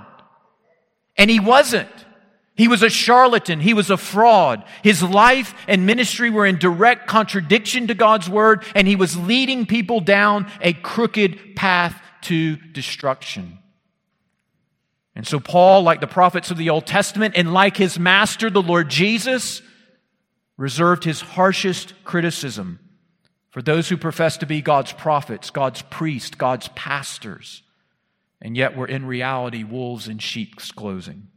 And 1.16 1.30
he 1.30 1.40
wasn't. 1.40 1.90
He 2.56 2.68
was 2.68 2.82
a 2.82 2.88
charlatan. 2.88 3.60
He 3.60 3.74
was 3.74 3.90
a 3.90 3.96
fraud. 3.96 4.64
His 4.82 5.02
life 5.02 5.54
and 5.68 5.86
ministry 5.86 6.30
were 6.30 6.46
in 6.46 6.58
direct 6.58 7.06
contradiction 7.06 7.88
to 7.88 7.94
God's 7.94 8.30
word, 8.30 8.64
and 8.74 8.88
he 8.88 8.96
was 8.96 9.16
leading 9.16 9.66
people 9.66 10.00
down 10.00 10.50
a 10.62 10.72
crooked 10.72 11.54
path 11.54 12.00
to 12.22 12.56
destruction. 12.56 13.58
And 15.14 15.26
so, 15.26 15.40
Paul, 15.40 15.82
like 15.82 16.00
the 16.00 16.06
prophets 16.06 16.50
of 16.50 16.56
the 16.56 16.70
Old 16.70 16.86
Testament, 16.86 17.34
and 17.36 17.52
like 17.52 17.76
his 17.76 17.98
master, 17.98 18.50
the 18.50 18.62
Lord 18.62 18.88
Jesus, 18.88 19.62
reserved 20.56 21.04
his 21.04 21.20
harshest 21.20 21.92
criticism 22.04 22.78
for 23.50 23.62
those 23.62 23.88
who 23.88 23.96
profess 23.96 24.36
to 24.38 24.46
be 24.46 24.60
God's 24.60 24.92
prophets, 24.92 25.50
God's 25.50 25.82
priests, 25.82 26.34
God's 26.34 26.68
pastors, 26.74 27.62
and 28.40 28.56
yet 28.56 28.76
were 28.76 28.86
in 28.86 29.06
reality 29.06 29.64
wolves 29.64 30.08
in 30.08 30.18
sheep's 30.18 30.70
clothing. 30.70 31.28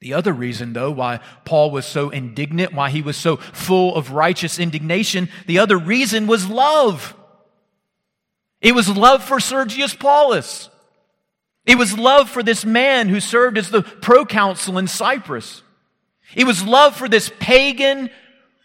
The 0.00 0.14
other 0.14 0.32
reason, 0.32 0.72
though, 0.72 0.90
why 0.90 1.20
Paul 1.44 1.70
was 1.70 1.86
so 1.86 2.10
indignant, 2.10 2.74
why 2.74 2.90
he 2.90 3.02
was 3.02 3.16
so 3.16 3.36
full 3.36 3.94
of 3.94 4.12
righteous 4.12 4.58
indignation, 4.58 5.28
the 5.46 5.58
other 5.58 5.78
reason 5.78 6.26
was 6.26 6.48
love. 6.48 7.14
It 8.60 8.74
was 8.74 8.88
love 8.88 9.22
for 9.22 9.40
Sergius 9.40 9.94
Paulus. 9.94 10.68
It 11.64 11.76
was 11.76 11.98
love 11.98 12.30
for 12.30 12.42
this 12.42 12.64
man 12.64 13.08
who 13.08 13.20
served 13.20 13.58
as 13.58 13.70
the 13.70 13.82
proconsul 13.82 14.78
in 14.78 14.86
Cyprus. 14.86 15.62
It 16.34 16.44
was 16.44 16.64
love 16.64 16.96
for 16.96 17.08
this 17.08 17.30
pagan 17.38 18.10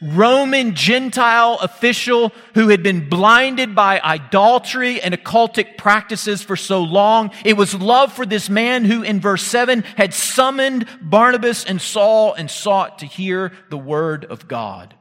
Roman 0.01 0.73
Gentile 0.73 1.59
official 1.61 2.31
who 2.55 2.69
had 2.69 2.81
been 2.81 3.07
blinded 3.07 3.75
by 3.75 4.01
idolatry 4.01 4.99
and 4.99 5.13
occultic 5.13 5.77
practices 5.77 6.41
for 6.41 6.55
so 6.55 6.81
long. 6.81 7.29
It 7.45 7.55
was 7.55 7.75
love 7.75 8.11
for 8.11 8.25
this 8.25 8.49
man 8.49 8.85
who, 8.85 9.03
in 9.03 9.19
verse 9.19 9.43
7, 9.43 9.83
had 9.95 10.13
summoned 10.13 10.87
Barnabas 11.01 11.63
and 11.65 11.79
Saul 11.79 12.33
and 12.33 12.49
sought 12.49 12.99
to 12.99 13.05
hear 13.05 13.51
the 13.69 13.77
word 13.77 14.25
of 14.25 14.47
God. 14.47 14.95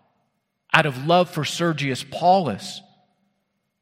Out 0.72 0.86
of 0.86 1.06
love 1.06 1.30
for 1.30 1.46
Sergius 1.46 2.04
Paulus, 2.08 2.82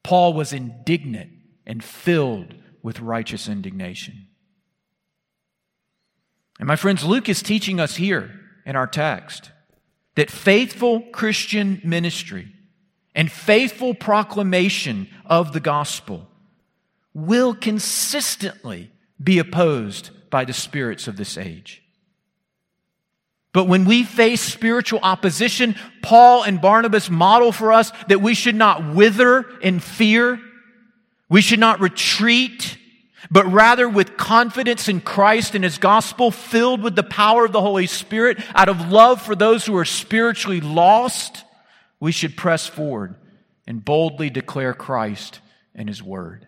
Paul 0.05 0.35
was 0.35 0.53
indignant 0.53 1.31
and 1.67 1.83
filled 1.83 2.55
with 2.83 3.01
righteous 3.01 3.49
indignation. 3.49 4.29
And 6.61 6.69
my 6.69 6.77
friends, 6.77 7.05
Luke 7.05 7.29
is 7.29 7.43
teaching 7.43 7.81
us 7.81 7.97
here 7.97 8.38
in 8.69 8.77
our 8.77 8.87
text 8.87 9.51
that 10.15 10.31
faithful 10.31 11.01
Christian 11.01 11.81
ministry 11.83 12.53
and 13.15 13.33
faithful 13.33 13.95
proclamation 13.95 15.09
of 15.27 15.53
the 15.53 15.61
gospel 15.61 16.29
will 17.15 17.55
consistently 17.55 18.93
be 19.23 19.39
opposed 19.39 20.11
by 20.31 20.45
the 20.45 20.53
spirits 20.53 21.09
of 21.09 21.17
this 21.17 21.37
age. 21.37 21.83
But 23.53 23.65
when 23.65 23.87
we 23.87 24.05
face 24.05 24.41
spiritual 24.41 25.01
opposition, 25.03 25.75
Paul 26.03 26.45
and 26.45 26.61
Barnabas 26.61 27.11
model 27.11 27.51
for 27.51 27.73
us 27.73 27.91
that 28.09 28.21
we 28.21 28.35
should 28.35 28.55
not 28.55 28.95
wither 28.95 29.47
in 29.61 29.81
fear. 29.81 30.39
We 31.29 31.41
should 31.41 31.59
not 31.59 31.81
retreat 31.81 32.78
but 33.31 33.47
rather 33.47 33.89
with 33.89 34.17
confidence 34.17 34.89
in 34.89 35.01
Christ 35.01 35.55
and 35.55 35.65
His 35.65 35.79
gospel, 35.79 36.31
filled 36.31 36.83
with 36.83 36.97
the 36.97 37.03
power 37.03 37.45
of 37.45 37.53
the 37.53 37.61
Holy 37.61 37.87
Spirit, 37.87 38.39
out 38.55 38.69
of 38.69 38.91
love 38.91 39.21
for 39.21 39.35
those 39.35 39.67
who 39.67 39.77
are 39.77 39.85
spiritually 39.85 40.61
lost, 40.61 41.45
we 42.01 42.13
should 42.13 42.37
press 42.37 42.67
forward 42.67 43.17
and 43.67 43.85
boldly 43.85 44.31
declare 44.31 44.73
Christ 44.73 45.41
and 45.75 45.89
His 45.89 46.03
Word. 46.03 46.47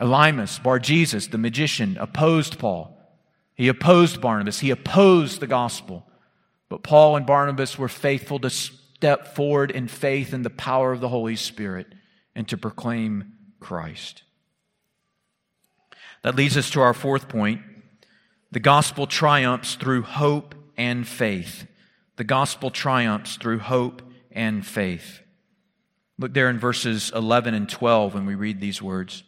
Elymas, 0.00 0.62
Bar 0.62 0.78
Jesus, 0.78 1.26
the 1.26 1.38
magician, 1.38 1.96
opposed 2.00 2.58
Paul. 2.58 2.96
He 3.54 3.68
opposed 3.68 4.20
Barnabas. 4.20 4.60
He 4.60 4.70
opposed 4.70 5.40
the 5.40 5.46
gospel. 5.46 6.06
But 6.70 6.82
Paul 6.82 7.16
and 7.16 7.26
Barnabas 7.26 7.78
were 7.78 7.88
faithful 7.88 8.38
to 8.40 8.48
step 8.48 9.34
forward 9.34 9.70
in 9.70 9.88
faith 9.88 10.32
in 10.32 10.42
the 10.42 10.50
power 10.50 10.92
of 10.92 11.00
the 11.00 11.08
Holy 11.08 11.36
Spirit 11.36 11.86
and 12.34 12.48
to 12.48 12.56
proclaim 12.56 13.32
Christ. 13.60 14.22
That 16.22 16.36
leads 16.36 16.56
us 16.56 16.70
to 16.70 16.80
our 16.80 16.94
fourth 16.94 17.28
point. 17.28 17.62
The 18.50 18.60
gospel 18.60 19.06
triumphs 19.06 19.76
through 19.76 20.02
hope 20.02 20.54
and 20.76 21.06
faith. 21.06 21.66
The 22.16 22.24
gospel 22.24 22.70
triumphs 22.70 23.36
through 23.36 23.60
hope 23.60 24.02
and 24.32 24.66
faith. 24.66 25.20
Look 26.18 26.34
there 26.34 26.50
in 26.50 26.58
verses 26.58 27.12
11 27.14 27.54
and 27.54 27.68
12 27.68 28.14
when 28.14 28.26
we 28.26 28.34
read 28.34 28.60
these 28.60 28.82
words. 28.82 29.22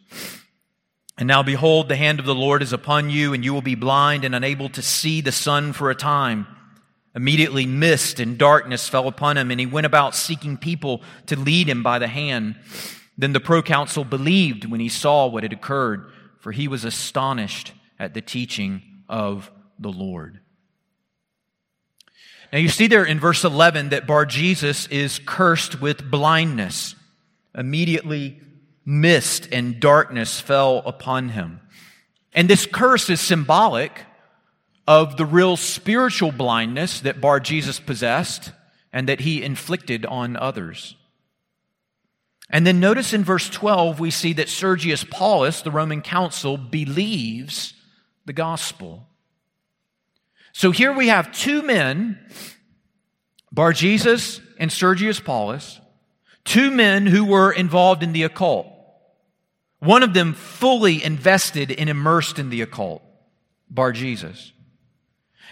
And 1.17 1.27
now 1.27 1.41
behold, 1.41 1.89
the 1.89 1.95
hand 1.95 2.19
of 2.19 2.25
the 2.25 2.35
Lord 2.35 2.61
is 2.61 2.73
upon 2.73 3.09
you, 3.09 3.33
and 3.33 3.43
you 3.43 3.53
will 3.53 3.61
be 3.61 3.75
blind 3.75 4.25
and 4.25 4.35
unable 4.35 4.69
to 4.69 4.81
see 4.81 5.21
the 5.21 5.31
sun 5.31 5.73
for 5.73 5.89
a 5.89 5.95
time. 5.95 6.47
Immediately 7.15 7.67
mist 7.67 8.19
and 8.19 8.37
darkness 8.37 8.89
fell 8.89 9.07
upon 9.07 9.37
him, 9.37 9.51
and 9.51 9.59
he 9.59 9.65
went 9.65 9.85
about 9.85 10.15
seeking 10.15 10.57
people 10.57 11.01
to 11.27 11.35
lead 11.35 11.69
him 11.69 11.83
by 11.83 11.99
the 11.99 12.07
hand. 12.07 12.55
Then 13.17 13.33
the 13.33 13.39
proconsul 13.39 14.05
believed 14.05 14.65
when 14.65 14.79
he 14.79 14.89
saw 14.89 15.27
what 15.27 15.43
had 15.43 15.53
occurred, 15.53 16.11
for 16.39 16.51
he 16.51 16.67
was 16.67 16.83
astonished 16.83 17.73
at 17.99 18.13
the 18.13 18.21
teaching 18.21 18.81
of 19.07 19.51
the 19.79 19.91
Lord. 19.91 20.39
Now 22.51 22.59
you 22.59 22.69
see 22.69 22.87
there 22.87 23.05
in 23.05 23.19
verse 23.19 23.43
11 23.43 23.89
that 23.89 24.05
Bar 24.05 24.25
Jesus 24.25 24.87
is 24.87 25.19
cursed 25.25 25.81
with 25.81 26.09
blindness. 26.09 26.95
Immediately 27.55 28.41
mist 28.85 29.47
and 29.51 29.79
darkness 29.79 30.39
fell 30.39 30.79
upon 30.85 31.29
him. 31.29 31.61
And 32.33 32.49
this 32.49 32.65
curse 32.65 33.09
is 33.09 33.21
symbolic 33.21 34.05
of 34.87 35.17
the 35.17 35.25
real 35.25 35.55
spiritual 35.55 36.31
blindness 36.31 36.99
that 37.01 37.21
Bar 37.21 37.39
Jesus 37.39 37.79
possessed 37.79 38.51
and 38.91 39.07
that 39.07 39.21
he 39.21 39.41
inflicted 39.41 40.05
on 40.05 40.35
others. 40.35 40.95
And 42.53 42.67
then 42.67 42.79
notice 42.79 43.13
in 43.13 43.23
verse 43.23 43.49
12, 43.49 43.99
we 43.99 44.11
see 44.11 44.33
that 44.33 44.47
Sergius 44.47 45.03
Paulus, 45.03 45.63
the 45.63 45.71
Roman 45.71 46.03
consul, 46.03 46.55
believes 46.55 47.73
the 48.25 48.33
gospel. 48.33 49.07
So 50.51 50.69
here 50.69 50.93
we 50.93 51.07
have 51.07 51.31
two 51.31 51.63
men, 51.63 52.19
Bar 53.51 53.73
Jesus 53.73 54.39
and 54.59 54.71
Sergius 54.71 55.19
Paulus, 55.19 55.81
two 56.45 56.69
men 56.69 57.07
who 57.07 57.25
were 57.25 57.51
involved 57.51 58.03
in 58.03 58.13
the 58.13 58.21
occult. 58.21 58.67
One 59.79 60.03
of 60.03 60.13
them 60.13 60.33
fully 60.33 61.03
invested 61.03 61.71
and 61.71 61.89
immersed 61.89 62.37
in 62.37 62.51
the 62.51 62.61
occult, 62.61 63.01
Bar 63.67 63.93
Jesus. 63.93 64.53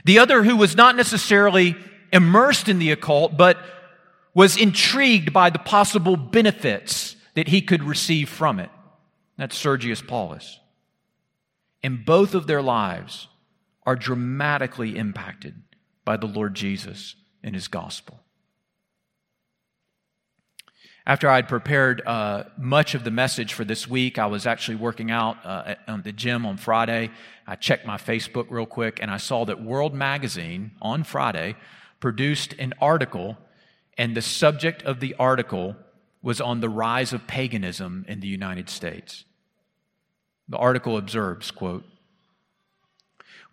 The 0.06 0.20
other 0.20 0.44
who 0.44 0.56
was 0.56 0.76
not 0.76 0.96
necessarily 0.96 1.76
immersed 2.14 2.70
in 2.70 2.78
the 2.78 2.92
occult, 2.92 3.38
but 3.38 3.58
was 4.34 4.58
intrigued 4.58 5.34
by 5.34 5.50
the 5.50 5.60
possible 5.60 6.16
benefits 6.16 7.16
that 7.36 7.50
he 7.50 7.62
could 7.62 7.84
receive 7.84 8.30
from 8.30 8.60
it. 8.60 8.70
That's 9.38 9.58
Sergius 9.58 10.02
Paulus. 10.02 10.60
And 11.84 12.06
both 12.06 12.36
of 12.36 12.48
their 12.48 12.62
lives 12.62 13.28
are 13.86 13.96
dramatically 13.96 14.98
impacted 14.98 15.56
by 16.06 16.18
the 16.18 16.28
Lord 16.28 16.54
Jesus 16.54 17.16
and 17.44 17.56
his 17.56 17.68
gospel. 17.68 18.20
After 21.06 21.28
I'd 21.28 21.50
prepared 21.50 22.04
uh, 22.06 22.44
much 22.58 22.94
of 22.94 23.04
the 23.04 23.10
message 23.10 23.54
for 23.54 23.66
this 23.66 23.88
week, 23.88 24.20
I 24.20 24.28
was 24.28 24.46
actually 24.46 24.76
working 24.76 25.10
out 25.10 25.38
uh, 25.44 25.76
at 25.88 26.04
the 26.04 26.12
gym 26.12 26.46
on 26.46 26.58
Friday. 26.58 27.10
I 27.48 27.56
checked 27.56 27.88
my 27.88 27.98
Facebook 27.98 28.46
real 28.52 28.68
quick 28.68 29.00
and 29.02 29.10
I 29.10 29.18
saw 29.18 29.44
that 29.46 29.64
World 29.64 29.96
Magazine 29.96 30.72
on 30.80 31.04
Friday 31.04 31.56
produced 32.00 32.54
an 32.60 32.74
article 32.80 33.38
and 34.02 34.18
the 34.18 34.22
subject 34.24 34.82
of 34.82 35.00
the 35.00 35.16
article 35.20 35.76
was 36.24 36.42
on 36.42 36.60
the 36.60 36.68
rise 36.68 37.14
of 37.14 37.28
paganism 37.28 38.04
in 38.08 38.20
the 38.20 38.28
United 38.28 38.68
States. 38.68 39.26
The 40.50 40.58
article 40.58 40.98
observes, 40.98 41.52
quote, 41.52 41.84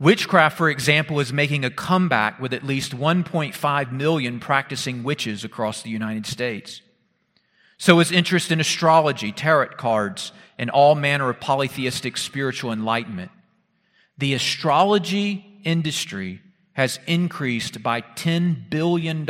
Witchcraft, 0.01 0.57
for 0.57 0.71
example, 0.71 1.21
is 1.21 1.35
making 1.35 1.67
a 1.67 1.71
comeback 1.71 2.41
with 2.41 2.55
at 2.55 2.65
least 2.65 2.97
1.5 2.97 3.93
million 3.93 4.41
practicing 4.41 5.03
witches 5.03 5.45
across 5.45 5.83
the 5.83 5.91
United 5.91 6.25
States. 6.25 6.81
So 7.77 8.01
is 8.01 8.11
interest 8.11 8.51
in 8.51 8.59
astrology, 8.59 9.33
tarot 9.33 9.77
cards, 9.77 10.33
and 10.57 10.71
all 10.71 10.95
manner 10.95 11.29
of 11.29 11.41
polytheistic 11.41 12.17
spiritual 12.17 12.73
enlightenment. 12.73 13.33
The 14.17 14.33
astrology 14.33 15.61
industry 15.63 16.41
has 16.73 17.01
increased 17.07 17.83
by 17.83 18.01
$10 18.01 18.71
billion 18.71 19.27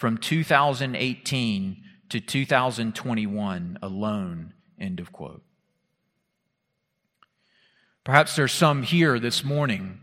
from 0.00 0.16
2018 0.16 1.82
to 2.08 2.20
2021 2.20 3.78
alone. 3.82 4.54
End 4.78 4.98
of 4.98 5.12
quote. 5.12 5.42
Perhaps 8.02 8.34
there's 8.34 8.50
some 8.50 8.82
here 8.82 9.18
this 9.18 9.44
morning 9.44 10.00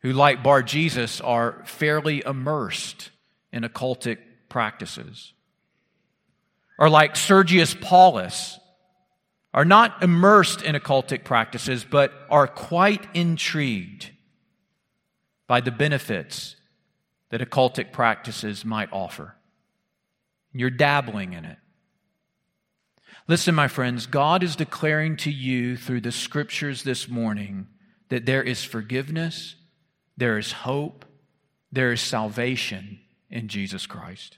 who, 0.00 0.12
like 0.12 0.42
Bar 0.42 0.64
Jesus, 0.64 1.20
are 1.20 1.62
fairly 1.66 2.24
immersed 2.26 3.10
in 3.52 3.62
occultic 3.62 4.18
practices, 4.48 5.32
or 6.76 6.90
like 6.90 7.14
Sergius 7.14 7.76
Paulus, 7.80 8.58
are 9.54 9.64
not 9.64 10.02
immersed 10.02 10.62
in 10.62 10.74
occultic 10.74 11.22
practices, 11.22 11.86
but 11.88 12.12
are 12.28 12.48
quite 12.48 13.06
intrigued 13.14 14.10
by 15.46 15.60
the 15.60 15.70
benefits 15.70 16.56
that 17.32 17.40
occultic 17.40 17.92
practices 17.92 18.62
might 18.62 18.92
offer. 18.92 19.34
You're 20.52 20.68
dabbling 20.68 21.32
in 21.32 21.46
it. 21.46 21.56
Listen, 23.26 23.54
my 23.54 23.68
friends, 23.68 24.04
God 24.04 24.42
is 24.42 24.54
declaring 24.54 25.16
to 25.18 25.30
you 25.30 25.78
through 25.78 26.02
the 26.02 26.12
scriptures 26.12 26.82
this 26.82 27.08
morning 27.08 27.68
that 28.10 28.26
there 28.26 28.42
is 28.42 28.64
forgiveness, 28.64 29.54
there 30.14 30.36
is 30.36 30.52
hope, 30.52 31.06
there 31.72 31.90
is 31.90 32.02
salvation 32.02 33.00
in 33.30 33.48
Jesus 33.48 33.86
Christ. 33.86 34.36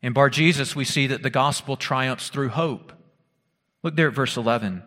In 0.00 0.14
Bar 0.14 0.30
Jesus, 0.30 0.74
we 0.74 0.86
see 0.86 1.06
that 1.08 1.22
the 1.22 1.28
gospel 1.28 1.76
triumphs 1.76 2.30
through 2.30 2.48
hope. 2.48 2.94
Look 3.82 3.96
there 3.96 4.08
at 4.08 4.14
verse 4.14 4.38
11. 4.38 4.82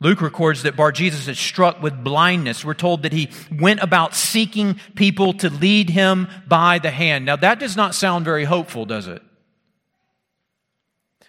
Luke 0.00 0.20
records 0.20 0.62
that 0.62 0.76
Bar 0.76 0.92
Jesus 0.92 1.26
is 1.26 1.38
struck 1.38 1.82
with 1.82 2.04
blindness. 2.04 2.64
We're 2.64 2.74
told 2.74 3.02
that 3.02 3.12
he 3.12 3.30
went 3.50 3.80
about 3.80 4.14
seeking 4.14 4.78
people 4.94 5.32
to 5.34 5.50
lead 5.50 5.90
him 5.90 6.28
by 6.46 6.78
the 6.78 6.90
hand. 6.90 7.24
Now, 7.24 7.36
that 7.36 7.58
does 7.58 7.76
not 7.76 7.96
sound 7.96 8.24
very 8.24 8.44
hopeful, 8.44 8.84
does 8.84 9.08
it? 9.08 9.22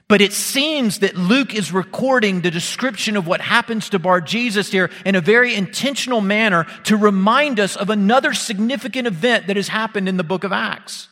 But 0.08 0.22
it 0.22 0.34
seems 0.34 1.00
that 1.00 1.16
Luke 1.16 1.54
is 1.54 1.72
recording 1.72 2.42
the 2.42 2.52
description 2.52 3.16
of 3.16 3.28
what 3.28 3.42
happens 3.42 3.90
to 3.90 4.00
Bar 4.00 4.22
Jesus 4.22 4.72
here 4.72 4.90
in 5.06 5.16
a 5.16 5.22
very 5.22 5.54
intentional 5.56 6.22
manner 6.22 6.66
to 6.86 6.98
remind 6.98 7.60
us 7.60 7.76
of 7.76 7.90
another 7.90 8.34
significant 8.34 9.08
event 9.08 9.48
that 9.48 9.56
has 9.56 9.68
happened 9.68 10.10
in 10.10 10.18
the 10.18 10.24
book 10.24 10.44
of 10.44 10.52
Acts 10.52 11.08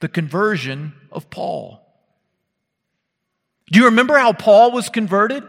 the 0.00 0.08
conversion 0.08 0.94
of 1.10 1.28
Paul. 1.28 1.84
Do 3.72 3.80
you 3.80 3.86
remember 3.86 4.16
how 4.16 4.32
Paul 4.32 4.70
was 4.70 4.88
converted? 4.88 5.42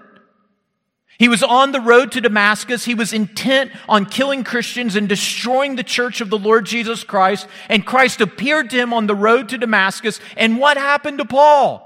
He 1.19 1.27
was 1.27 1.43
on 1.43 1.73
the 1.73 1.81
road 1.81 2.13
to 2.13 2.21
Damascus. 2.21 2.85
He 2.85 2.95
was 2.95 3.11
intent 3.11 3.73
on 3.89 4.05
killing 4.05 4.45
Christians 4.45 4.95
and 4.95 5.09
destroying 5.09 5.75
the 5.75 5.83
church 5.83 6.21
of 6.21 6.29
the 6.29 6.39
Lord 6.39 6.65
Jesus 6.65 7.03
Christ. 7.03 7.45
And 7.67 7.85
Christ 7.85 8.21
appeared 8.21 8.69
to 8.69 8.77
him 8.77 8.93
on 8.93 9.05
the 9.05 9.15
road 9.15 9.49
to 9.49 9.57
Damascus. 9.57 10.21
And 10.37 10.59
what 10.59 10.77
happened 10.77 11.17
to 11.17 11.25
Paul? 11.25 11.85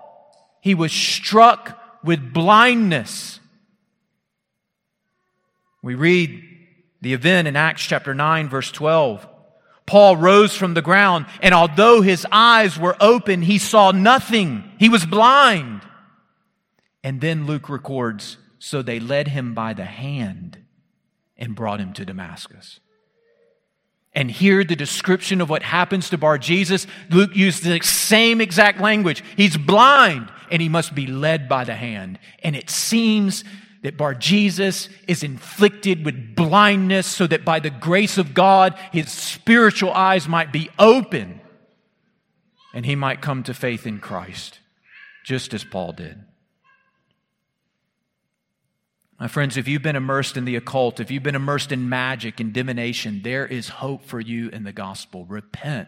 He 0.61 0.75
was 0.75 0.91
struck 0.91 1.79
with 2.03 2.31
blindness. 2.31 3.39
We 5.81 5.95
read 5.95 6.43
the 7.01 7.13
event 7.13 7.47
in 7.47 7.55
Acts 7.55 7.83
chapter 7.83 8.13
9, 8.13 8.49
verse 8.49 8.71
12. 8.71 9.27
Paul 9.87 10.15
rose 10.15 10.55
from 10.55 10.75
the 10.75 10.81
ground, 10.83 11.25
and 11.41 11.55
although 11.55 12.01
his 12.01 12.25
eyes 12.31 12.77
were 12.77 12.95
open, 13.01 13.41
he 13.41 13.57
saw 13.57 13.91
nothing. 13.91 14.63
He 14.77 14.89
was 14.89 15.07
blind. 15.07 15.81
And 17.03 17.19
then 17.19 17.47
Luke 17.47 17.67
records 17.67 18.37
so 18.63 18.81
they 18.81 18.97
led 18.97 19.27
him 19.27 19.53
by 19.53 19.73
the 19.73 19.83
hand 19.83 20.57
and 21.35 21.53
brought 21.53 21.81
him 21.81 21.91
to 21.91 22.05
Damascus. 22.05 22.79
And 24.13 24.31
here, 24.31 24.63
the 24.63 24.77
description 24.77 25.41
of 25.41 25.49
what 25.49 25.63
happens 25.63 26.09
to 26.09 26.17
Bar 26.17 26.37
Jesus, 26.37 26.87
Luke 27.09 27.35
used 27.35 27.65
the 27.65 27.81
same 27.81 28.39
exact 28.39 28.79
language. 28.79 29.21
He's 29.35 29.57
blind 29.57 30.31
and 30.49 30.61
he 30.61 30.69
must 30.69 30.95
be 30.95 31.07
led 31.07 31.49
by 31.49 31.65
the 31.65 31.75
hand. 31.75 32.19
And 32.41 32.55
it 32.55 32.69
seems 32.69 33.43
that 33.81 33.97
Bar 33.97 34.15
Jesus 34.15 34.87
is 35.09 35.23
inflicted 35.23 36.05
with 36.05 36.33
blindness 36.33 37.05
so 37.05 37.27
that 37.27 37.43
by 37.43 37.59
the 37.59 37.69
grace 37.69 38.17
of 38.17 38.33
God, 38.33 38.79
his 38.93 39.11
spiritual 39.11 39.91
eyes 39.91 40.25
might 40.25 40.53
be 40.53 40.69
open 40.79 41.41
and 42.73 42.85
he 42.85 42.95
might 42.95 43.21
come 43.21 43.43
to 43.43 43.53
faith 43.53 43.85
in 43.85 43.99
Christ, 43.99 44.59
just 45.25 45.53
as 45.53 45.65
Paul 45.65 45.91
did. 45.91 46.23
My 49.23 49.29
friends, 49.29 49.55
if 49.55 49.69
you've 49.69 49.81
been 49.81 49.95
immersed 49.95 50.35
in 50.35 50.43
the 50.43 50.57
occult, 50.57 50.99
if 50.99 51.09
you've 51.09 51.23
been 51.23 51.33
immersed 51.33 51.71
in 51.71 51.87
magic 51.87 52.41
and 52.41 52.51
divination, 52.51 53.21
there 53.23 53.45
is 53.45 53.69
hope 53.69 54.03
for 54.03 54.19
you 54.19 54.49
in 54.49 54.65
the 54.65 54.73
gospel. 54.73 55.23
Repent 55.23 55.87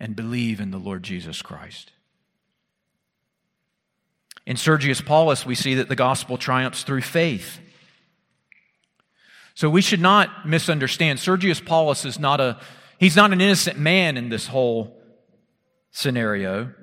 and 0.00 0.16
believe 0.16 0.58
in 0.58 0.72
the 0.72 0.76
Lord 0.76 1.04
Jesus 1.04 1.40
Christ. 1.40 1.92
In 4.44 4.56
Sergius 4.56 5.00
Paulus, 5.00 5.46
we 5.46 5.54
see 5.54 5.74
that 5.74 5.88
the 5.88 5.94
gospel 5.94 6.36
triumphs 6.36 6.82
through 6.82 7.02
faith. 7.02 7.60
So 9.54 9.70
we 9.70 9.80
should 9.80 10.00
not 10.00 10.48
misunderstand. 10.48 11.20
Sergius 11.20 11.60
Paulus 11.60 12.04
is 12.04 12.18
not 12.18 12.40
a, 12.40 12.58
he's 12.98 13.14
not 13.14 13.32
an 13.32 13.40
innocent 13.40 13.78
man 13.78 14.16
in 14.16 14.30
this 14.30 14.48
whole 14.48 15.00
scenario. 15.92 16.74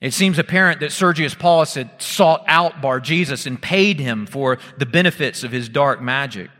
It 0.00 0.12
seems 0.12 0.38
apparent 0.38 0.80
that 0.80 0.92
Sergius 0.92 1.34
Paulus 1.34 1.74
had 1.74 1.90
sought 2.00 2.44
out 2.46 2.82
Bar 2.82 3.00
Jesus 3.00 3.46
and 3.46 3.60
paid 3.60 3.98
him 3.98 4.26
for 4.26 4.58
the 4.76 4.86
benefits 4.86 5.42
of 5.42 5.52
his 5.52 5.68
dark 5.68 6.02
magic. 6.02 6.50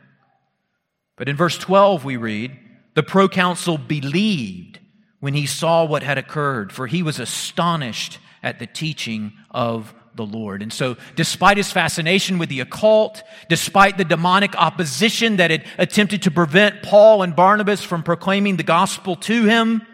But 1.17 1.29
in 1.29 1.37
verse 1.37 1.59
12, 1.59 2.05
we 2.05 2.17
read, 2.17 2.57
the 2.95 3.03
proconsul 3.03 3.79
believed 3.79 4.81
when 5.21 5.35
he 5.35 5.47
saw 5.47 5.85
what 5.85 6.03
had 6.03 6.19
occurred, 6.19 6.73
for 6.73 6.87
he 6.87 7.03
was 7.03 7.19
astonished 7.19 8.19
at 8.43 8.59
the 8.59 8.67
teaching 8.67 9.33
of 9.51 9.95
the 10.15 10.25
Lord. 10.25 10.63
And 10.63 10.73
so, 10.73 10.97
despite 11.15 11.59
his 11.59 11.71
fascination 11.71 12.39
with 12.39 12.49
the 12.49 12.61
occult, 12.61 13.23
despite 13.51 13.99
the 13.99 14.05
demonic 14.05 14.55
opposition 14.57 15.37
that 15.37 15.51
had 15.51 15.67
attempted 15.77 16.23
to 16.23 16.31
prevent 16.31 16.83
Paul 16.83 17.23
and 17.23 17.37
Barnabas 17.37 17.83
from 17.83 18.03
proclaiming 18.03 18.57
the 18.57 18.63
gospel 18.63 19.17
to 19.17 19.45
him, 19.45 19.87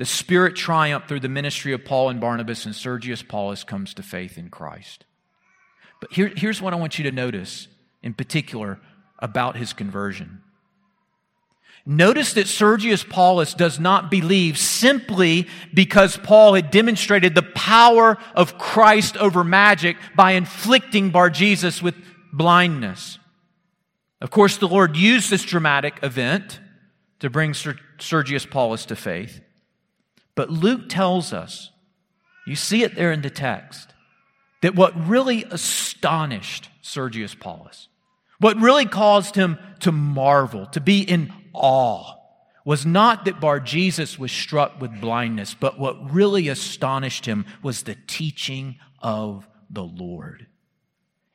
the 0.00 0.06
Spirit 0.06 0.56
triumphed 0.56 1.08
through 1.08 1.20
the 1.20 1.28
ministry 1.28 1.74
of 1.74 1.84
Paul 1.84 2.08
and 2.08 2.18
Barnabas, 2.18 2.64
and 2.64 2.74
Sergius 2.74 3.22
Paulus 3.22 3.64
comes 3.64 3.92
to 3.92 4.02
faith 4.02 4.38
in 4.38 4.48
Christ. 4.48 5.04
But 6.00 6.10
here, 6.10 6.32
here's 6.34 6.62
what 6.62 6.72
I 6.72 6.76
want 6.76 6.98
you 6.98 7.04
to 7.04 7.12
notice 7.12 7.68
in 8.02 8.14
particular 8.14 8.80
about 9.18 9.58
his 9.58 9.74
conversion. 9.74 10.40
Notice 11.84 12.32
that 12.32 12.48
Sergius 12.48 13.04
Paulus 13.04 13.52
does 13.52 13.78
not 13.78 14.10
believe 14.10 14.56
simply 14.56 15.46
because 15.74 16.16
Paul 16.16 16.54
had 16.54 16.70
demonstrated 16.70 17.34
the 17.34 17.42
power 17.42 18.16
of 18.34 18.56
Christ 18.56 19.18
over 19.18 19.44
magic 19.44 19.98
by 20.16 20.32
inflicting 20.32 21.10
Bar 21.10 21.28
Jesus 21.28 21.82
with 21.82 21.94
blindness. 22.32 23.18
Of 24.22 24.30
course, 24.30 24.56
the 24.56 24.66
Lord 24.66 24.96
used 24.96 25.28
this 25.28 25.42
dramatic 25.42 25.98
event 26.02 26.58
to 27.18 27.28
bring 27.28 27.52
Sergius 27.98 28.46
Paulus 28.46 28.86
to 28.86 28.96
faith. 28.96 29.42
But 30.40 30.48
Luke 30.48 30.88
tells 30.88 31.34
us, 31.34 31.70
you 32.46 32.56
see 32.56 32.82
it 32.82 32.94
there 32.94 33.12
in 33.12 33.20
the 33.20 33.28
text, 33.28 33.92
that 34.62 34.74
what 34.74 35.06
really 35.06 35.44
astonished 35.44 36.70
Sergius 36.80 37.34
Paulus, 37.34 37.88
what 38.38 38.56
really 38.56 38.86
caused 38.86 39.34
him 39.34 39.58
to 39.80 39.92
marvel, 39.92 40.64
to 40.68 40.80
be 40.80 41.02
in 41.02 41.30
awe, 41.52 42.14
was 42.64 42.86
not 42.86 43.26
that 43.26 43.38
Bar 43.38 43.60
Jesus 43.60 44.18
was 44.18 44.32
struck 44.32 44.80
with 44.80 44.98
blindness, 44.98 45.52
but 45.52 45.78
what 45.78 46.10
really 46.10 46.48
astonished 46.48 47.26
him 47.26 47.44
was 47.62 47.82
the 47.82 47.98
teaching 48.06 48.76
of 48.98 49.46
the 49.68 49.84
Lord. 49.84 50.46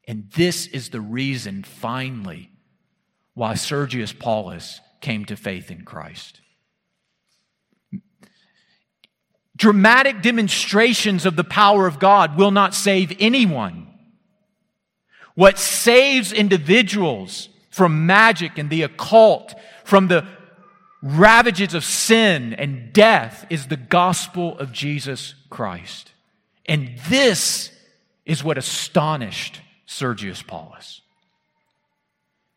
And 0.08 0.32
this 0.32 0.66
is 0.66 0.90
the 0.90 1.00
reason, 1.00 1.62
finally, 1.62 2.50
why 3.36 3.54
Sergius 3.54 4.14
Paulus 4.14 4.82
came 5.00 5.26
to 5.26 5.38
faith 5.38 5.70
in 5.70 5.84
Christ. 5.84 6.42
Dramatic 9.56 10.22
demonstrations 10.22 11.26
of 11.26 11.36
the 11.36 11.44
power 11.44 11.88
of 11.88 12.00
God 12.00 12.38
will 12.38 12.52
not 12.52 12.74
save 12.74 13.16
anyone. 13.20 13.88
What 15.36 15.58
saves 15.58 16.34
individuals 16.34 17.50
from 17.70 18.06
magic 18.06 18.58
and 18.58 18.70
the 18.70 18.84
occult, 18.84 19.54
from 19.84 20.08
the 20.08 20.26
ravages 21.02 21.74
of 21.74 21.84
sin 21.84 22.54
and 22.54 22.92
death, 22.92 23.46
is 23.50 23.68
the 23.68 23.78
gospel 23.78 24.58
of 24.58 24.72
Jesus 24.72 25.36
Christ. 25.50 26.12
And 26.66 26.98
this 27.10 27.72
is 28.26 28.44
what 28.44 28.58
astonished 28.58 29.62
Sergius 29.86 30.42
Paulus. 30.42 31.02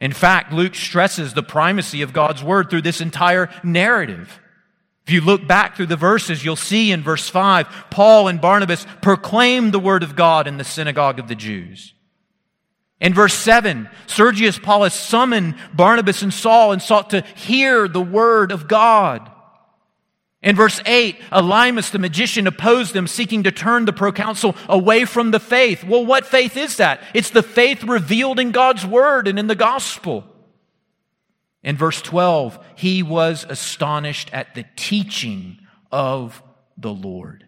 In 0.00 0.12
fact, 0.12 0.52
Luke 0.52 0.74
stresses 0.74 1.34
the 1.34 1.42
primacy 1.42 2.02
of 2.02 2.12
God's 2.12 2.42
word 2.42 2.70
through 2.70 2.82
this 2.82 3.00
entire 3.00 3.50
narrative. 3.62 4.40
If 5.08 5.12
you 5.12 5.22
look 5.22 5.46
back 5.46 5.74
through 5.74 5.86
the 5.86 5.96
verses, 5.96 6.44
you'll 6.44 6.54
see 6.54 6.92
in 6.92 7.02
verse 7.02 7.30
5, 7.30 7.86
Paul 7.88 8.28
and 8.28 8.42
Barnabas 8.42 8.86
proclaimed 9.00 9.72
the 9.72 9.78
word 9.78 10.02
of 10.02 10.14
God 10.14 10.46
in 10.46 10.58
the 10.58 10.64
synagogue 10.64 11.18
of 11.18 11.28
the 11.28 11.34
Jews. 11.34 11.94
In 13.00 13.14
verse 13.14 13.32
7, 13.32 13.88
Sergius 14.06 14.58
Paulus 14.58 14.92
summoned 14.92 15.54
Barnabas 15.72 16.20
and 16.20 16.34
Saul 16.34 16.72
and 16.72 16.82
sought 16.82 17.08
to 17.08 17.22
hear 17.22 17.88
the 17.88 18.02
word 18.02 18.52
of 18.52 18.68
God. 18.68 19.30
In 20.42 20.54
verse 20.54 20.78
8, 20.84 21.18
Elymas 21.32 21.90
the 21.90 21.98
magician 21.98 22.46
opposed 22.46 22.92
them, 22.92 23.06
seeking 23.06 23.44
to 23.44 23.50
turn 23.50 23.86
the 23.86 23.94
proconsul 23.94 24.56
away 24.68 25.06
from 25.06 25.30
the 25.30 25.40
faith. 25.40 25.84
Well, 25.84 26.04
what 26.04 26.26
faith 26.26 26.54
is 26.54 26.76
that? 26.76 27.02
It's 27.14 27.30
the 27.30 27.42
faith 27.42 27.82
revealed 27.82 28.38
in 28.38 28.50
God's 28.50 28.84
word 28.84 29.26
and 29.26 29.38
in 29.38 29.46
the 29.46 29.54
gospel. 29.54 30.24
In 31.62 31.76
verse 31.76 32.00
12, 32.02 32.58
he 32.76 33.02
was 33.02 33.44
astonished 33.48 34.30
at 34.32 34.54
the 34.54 34.64
teaching 34.76 35.58
of 35.90 36.42
the 36.76 36.92
Lord. 36.92 37.46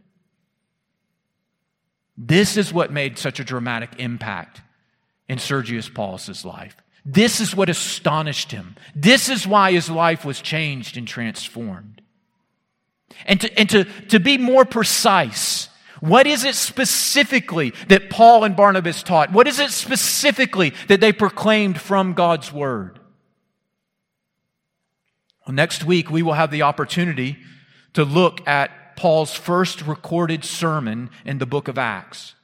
This 2.16 2.56
is 2.56 2.72
what 2.72 2.92
made 2.92 3.18
such 3.18 3.40
a 3.40 3.44
dramatic 3.44 3.90
impact 3.98 4.60
in 5.28 5.38
Sergius 5.38 5.88
Paulus's 5.88 6.44
life. 6.44 6.76
This 7.04 7.40
is 7.40 7.56
what 7.56 7.70
astonished 7.70 8.52
him. 8.52 8.76
This 8.94 9.28
is 9.28 9.46
why 9.46 9.72
his 9.72 9.88
life 9.88 10.24
was 10.24 10.42
changed 10.42 10.96
and 10.96 11.08
transformed. 11.08 12.02
And 13.24 13.40
to, 13.40 13.58
and 13.58 13.70
to, 13.70 13.84
to 14.08 14.20
be 14.20 14.36
more 14.36 14.64
precise, 14.66 15.68
what 16.00 16.26
is 16.26 16.44
it 16.44 16.54
specifically 16.54 17.72
that 17.88 18.10
Paul 18.10 18.44
and 18.44 18.54
Barnabas 18.54 19.02
taught? 19.02 19.32
What 19.32 19.46
is 19.46 19.58
it 19.58 19.70
specifically 19.70 20.74
that 20.88 21.00
they 21.00 21.12
proclaimed 21.12 21.80
from 21.80 22.12
God's 22.12 22.52
word? 22.52 22.99
Next 25.50 25.84
week, 25.84 26.10
we 26.10 26.22
will 26.22 26.34
have 26.34 26.50
the 26.50 26.62
opportunity 26.62 27.38
to 27.94 28.04
look 28.04 28.46
at 28.46 28.96
Paul's 28.96 29.34
first 29.34 29.82
recorded 29.82 30.44
sermon 30.44 31.10
in 31.24 31.38
the 31.38 31.46
book 31.46 31.68
of 31.68 31.78
Acts. 31.78 32.34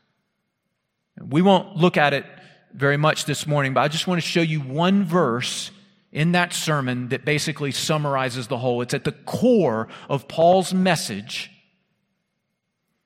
We 1.20 1.42
won't 1.42 1.76
look 1.76 1.96
at 1.96 2.12
it 2.12 2.24
very 2.72 2.96
much 2.96 3.24
this 3.24 3.46
morning, 3.46 3.74
but 3.74 3.80
I 3.80 3.88
just 3.88 4.06
want 4.06 4.20
to 4.20 4.26
show 4.26 4.40
you 4.40 4.60
one 4.60 5.04
verse 5.04 5.70
in 6.12 6.32
that 6.32 6.52
sermon 6.52 7.08
that 7.08 7.24
basically 7.24 7.72
summarizes 7.72 8.48
the 8.48 8.58
whole. 8.58 8.82
It's 8.82 8.94
at 8.94 9.04
the 9.04 9.12
core 9.12 9.88
of 10.08 10.28
Paul's 10.28 10.72
message. 10.72 11.50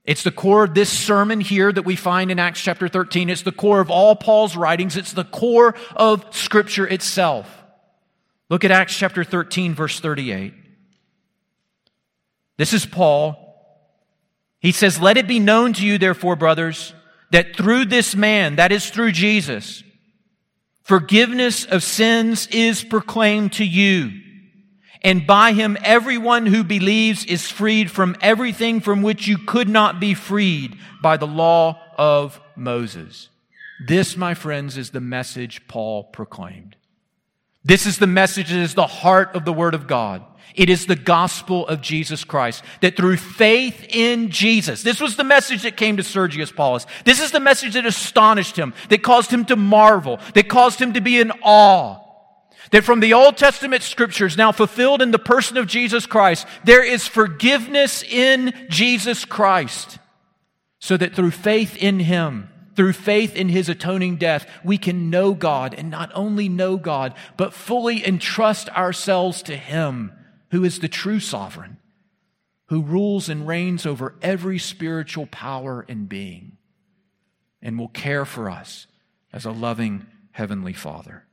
It's 0.04 0.22
the 0.22 0.32
core 0.32 0.64
of 0.64 0.74
this 0.74 0.90
sermon 0.90 1.40
here 1.40 1.70
that 1.70 1.82
we 1.82 1.94
find 1.94 2.30
in 2.30 2.38
Acts 2.38 2.60
chapter 2.60 2.88
13. 2.88 3.30
It's 3.30 3.42
the 3.42 3.52
core 3.52 3.80
of 3.80 3.90
all 3.90 4.16
Paul's 4.16 4.56
writings. 4.56 4.96
It's 4.96 5.12
the 5.12 5.24
core 5.24 5.74
of 5.94 6.24
Scripture 6.34 6.86
itself. 6.86 7.59
Look 8.50 8.64
at 8.64 8.70
Acts 8.70 8.96
chapter 8.96 9.24
13, 9.24 9.74
verse 9.74 9.98
38. 10.00 10.52
This 12.58 12.74
is 12.74 12.84
Paul. 12.84 13.36
He 14.58 14.72
says, 14.72 15.00
Let 15.00 15.16
it 15.16 15.26
be 15.26 15.38
known 15.38 15.72
to 15.74 15.86
you, 15.86 15.96
therefore, 15.96 16.36
brothers, 16.36 16.92
that 17.30 17.56
through 17.56 17.86
this 17.86 18.14
man, 18.14 18.56
that 18.56 18.72
is 18.72 18.90
through 18.90 19.12
Jesus, 19.12 19.82
Forgiveness 20.90 21.66
of 21.66 21.84
sins 21.84 22.48
is 22.48 22.82
proclaimed 22.82 23.52
to 23.52 23.64
you. 23.64 24.10
And 25.02 25.24
by 25.24 25.52
him, 25.52 25.78
everyone 25.84 26.46
who 26.46 26.64
believes 26.64 27.24
is 27.26 27.48
freed 27.48 27.92
from 27.92 28.16
everything 28.20 28.80
from 28.80 29.00
which 29.00 29.28
you 29.28 29.38
could 29.38 29.68
not 29.68 30.00
be 30.00 30.14
freed 30.14 30.76
by 31.00 31.16
the 31.16 31.28
law 31.28 31.80
of 31.96 32.40
Moses. 32.56 33.28
This, 33.86 34.16
my 34.16 34.34
friends, 34.34 34.76
is 34.76 34.90
the 34.90 35.00
message 35.00 35.68
Paul 35.68 36.02
proclaimed. 36.02 36.74
This 37.64 37.86
is 37.86 37.98
the 37.98 38.06
message 38.06 38.48
that 38.48 38.58
is 38.58 38.74
the 38.74 38.86
heart 38.86 39.34
of 39.34 39.44
the 39.44 39.52
Word 39.52 39.74
of 39.74 39.86
God. 39.86 40.24
It 40.54 40.68
is 40.68 40.86
the 40.86 40.96
gospel 40.96 41.66
of 41.68 41.80
Jesus 41.80 42.24
Christ. 42.24 42.64
That 42.80 42.96
through 42.96 43.18
faith 43.18 43.86
in 43.88 44.30
Jesus, 44.30 44.82
this 44.82 45.00
was 45.00 45.16
the 45.16 45.24
message 45.24 45.62
that 45.62 45.76
came 45.76 45.96
to 45.96 46.02
Sergius 46.02 46.50
Paulus. 46.50 46.86
This 47.04 47.20
is 47.20 47.30
the 47.30 47.40
message 47.40 47.74
that 47.74 47.86
astonished 47.86 48.56
him, 48.56 48.74
that 48.88 49.02
caused 49.02 49.30
him 49.30 49.44
to 49.46 49.56
marvel, 49.56 50.18
that 50.34 50.48
caused 50.48 50.80
him 50.80 50.94
to 50.94 51.00
be 51.00 51.20
in 51.20 51.30
awe. 51.42 51.98
That 52.72 52.84
from 52.84 53.00
the 53.00 53.14
Old 53.14 53.36
Testament 53.36 53.82
scriptures, 53.82 54.36
now 54.36 54.52
fulfilled 54.52 55.02
in 55.02 55.10
the 55.10 55.18
person 55.18 55.56
of 55.56 55.66
Jesus 55.66 56.06
Christ, 56.06 56.46
there 56.64 56.84
is 56.84 57.06
forgiveness 57.06 58.02
in 58.02 58.52
Jesus 58.68 59.24
Christ. 59.24 59.98
So 60.78 60.96
that 60.96 61.14
through 61.14 61.32
faith 61.32 61.76
in 61.76 62.00
Him, 62.00 62.48
through 62.80 62.94
faith 62.94 63.36
in 63.36 63.50
His 63.50 63.68
atoning 63.68 64.16
death, 64.16 64.48
we 64.64 64.78
can 64.78 65.10
know 65.10 65.34
God 65.34 65.74
and 65.74 65.90
not 65.90 66.10
only 66.14 66.48
know 66.48 66.78
God, 66.78 67.12
but 67.36 67.52
fully 67.52 68.06
entrust 68.06 68.70
ourselves 68.70 69.42
to 69.42 69.54
Him 69.54 70.12
who 70.50 70.64
is 70.64 70.78
the 70.78 70.88
true 70.88 71.20
sovereign, 71.20 71.76
who 72.68 72.80
rules 72.80 73.28
and 73.28 73.46
reigns 73.46 73.84
over 73.84 74.14
every 74.22 74.58
spiritual 74.58 75.26
power 75.26 75.84
and 75.90 76.08
being, 76.08 76.56
and 77.60 77.78
will 77.78 77.88
care 77.88 78.24
for 78.24 78.48
us 78.48 78.86
as 79.30 79.44
a 79.44 79.50
loving 79.50 80.06
Heavenly 80.30 80.72
Father. 80.72 81.26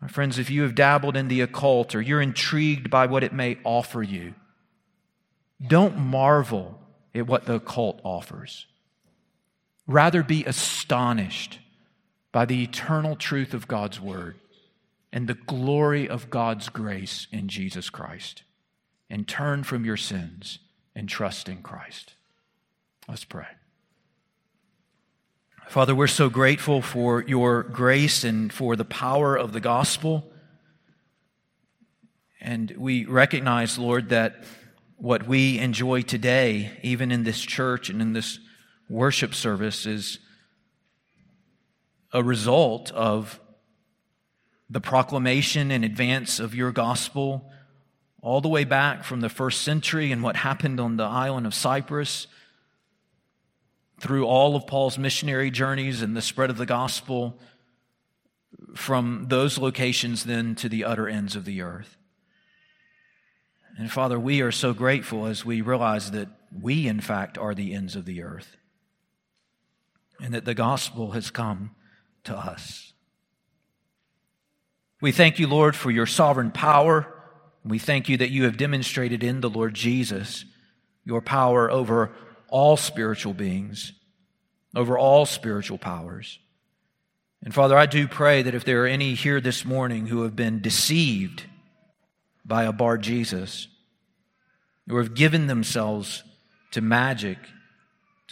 My 0.00 0.06
friends, 0.06 0.38
if 0.38 0.50
you 0.50 0.62
have 0.62 0.76
dabbled 0.76 1.16
in 1.16 1.26
the 1.26 1.40
occult 1.40 1.96
or 1.96 2.00
you're 2.00 2.22
intrigued 2.22 2.90
by 2.90 3.06
what 3.06 3.24
it 3.24 3.32
may 3.32 3.58
offer 3.64 4.04
you, 4.04 4.34
don't 5.66 5.98
marvel 5.98 6.78
at 7.12 7.26
what 7.26 7.46
the 7.46 7.54
occult 7.54 8.00
offers. 8.04 8.68
Rather, 9.86 10.22
be 10.22 10.44
astonished 10.44 11.58
by 12.30 12.44
the 12.44 12.62
eternal 12.62 13.16
truth 13.16 13.52
of 13.52 13.68
God's 13.68 14.00
Word 14.00 14.36
and 15.12 15.28
the 15.28 15.34
glory 15.34 16.08
of 16.08 16.30
God's 16.30 16.68
grace 16.68 17.26
in 17.30 17.48
Jesus 17.48 17.90
Christ 17.90 18.42
and 19.10 19.28
turn 19.28 19.62
from 19.62 19.84
your 19.84 19.98
sins 19.98 20.58
and 20.94 21.08
trust 21.08 21.48
in 21.48 21.62
Christ. 21.62 22.14
Let's 23.08 23.24
pray. 23.24 23.46
Father, 25.68 25.94
we're 25.94 26.06
so 26.06 26.28
grateful 26.28 26.82
for 26.82 27.22
your 27.22 27.62
grace 27.62 28.24
and 28.24 28.52
for 28.52 28.76
the 28.76 28.84
power 28.84 29.36
of 29.36 29.52
the 29.52 29.60
gospel. 29.60 30.30
And 32.40 32.72
we 32.76 33.04
recognize, 33.04 33.78
Lord, 33.78 34.10
that 34.10 34.44
what 34.96 35.26
we 35.26 35.58
enjoy 35.58 36.02
today, 36.02 36.78
even 36.82 37.12
in 37.12 37.24
this 37.24 37.40
church 37.40 37.90
and 37.90 38.00
in 38.00 38.12
this 38.12 38.38
worship 38.92 39.34
service, 39.34 39.86
is 39.86 40.18
a 42.12 42.22
result 42.22 42.92
of 42.92 43.40
the 44.68 44.80
proclamation 44.80 45.70
and 45.70 45.84
advance 45.84 46.38
of 46.38 46.54
your 46.54 46.72
gospel 46.72 47.50
all 48.20 48.40
the 48.40 48.48
way 48.48 48.64
back 48.64 49.02
from 49.02 49.20
the 49.20 49.28
first 49.28 49.62
century 49.62 50.12
and 50.12 50.22
what 50.22 50.36
happened 50.36 50.78
on 50.78 50.96
the 50.96 51.04
island 51.04 51.46
of 51.46 51.54
Cyprus 51.54 52.26
through 53.98 54.26
all 54.26 54.54
of 54.56 54.66
Paul's 54.66 54.98
missionary 54.98 55.50
journeys 55.50 56.02
and 56.02 56.16
the 56.16 56.22
spread 56.22 56.50
of 56.50 56.58
the 56.58 56.66
gospel 56.66 57.38
from 58.74 59.26
those 59.28 59.58
locations 59.58 60.24
then 60.24 60.54
to 60.56 60.68
the 60.68 60.84
utter 60.84 61.08
ends 61.08 61.34
of 61.34 61.44
the 61.44 61.62
earth. 61.62 61.96
And 63.78 63.90
Father, 63.90 64.20
we 64.20 64.42
are 64.42 64.52
so 64.52 64.74
grateful 64.74 65.26
as 65.26 65.44
we 65.44 65.62
realize 65.62 66.10
that 66.10 66.28
we, 66.60 66.86
in 66.86 67.00
fact, 67.00 67.38
are 67.38 67.54
the 67.54 67.72
ends 67.72 67.96
of 67.96 68.04
the 68.04 68.22
earth 68.22 68.56
and 70.22 70.32
that 70.34 70.44
the 70.44 70.54
gospel 70.54 71.10
has 71.10 71.30
come 71.30 71.72
to 72.24 72.34
us. 72.34 72.92
We 75.00 75.10
thank 75.10 75.40
you, 75.40 75.48
Lord, 75.48 75.74
for 75.74 75.90
your 75.90 76.06
sovereign 76.06 76.52
power. 76.52 77.12
We 77.64 77.80
thank 77.80 78.08
you 78.08 78.16
that 78.18 78.30
you 78.30 78.44
have 78.44 78.56
demonstrated 78.56 79.24
in 79.24 79.40
the 79.40 79.50
Lord 79.50 79.74
Jesus 79.74 80.44
your 81.04 81.20
power 81.20 81.68
over 81.68 82.12
all 82.48 82.76
spiritual 82.76 83.34
beings, 83.34 83.92
over 84.76 84.96
all 84.96 85.26
spiritual 85.26 85.78
powers. 85.78 86.38
And 87.42 87.52
Father, 87.52 87.76
I 87.76 87.86
do 87.86 88.06
pray 88.06 88.42
that 88.42 88.54
if 88.54 88.64
there 88.64 88.84
are 88.84 88.86
any 88.86 89.14
here 89.14 89.40
this 89.40 89.64
morning 89.64 90.06
who 90.06 90.22
have 90.22 90.36
been 90.36 90.62
deceived 90.62 91.44
by 92.44 92.62
a 92.62 92.72
Bar 92.72 92.98
Jesus, 92.98 93.66
who 94.88 94.98
have 94.98 95.14
given 95.14 95.48
themselves 95.48 96.22
to 96.70 96.80
magic, 96.80 97.38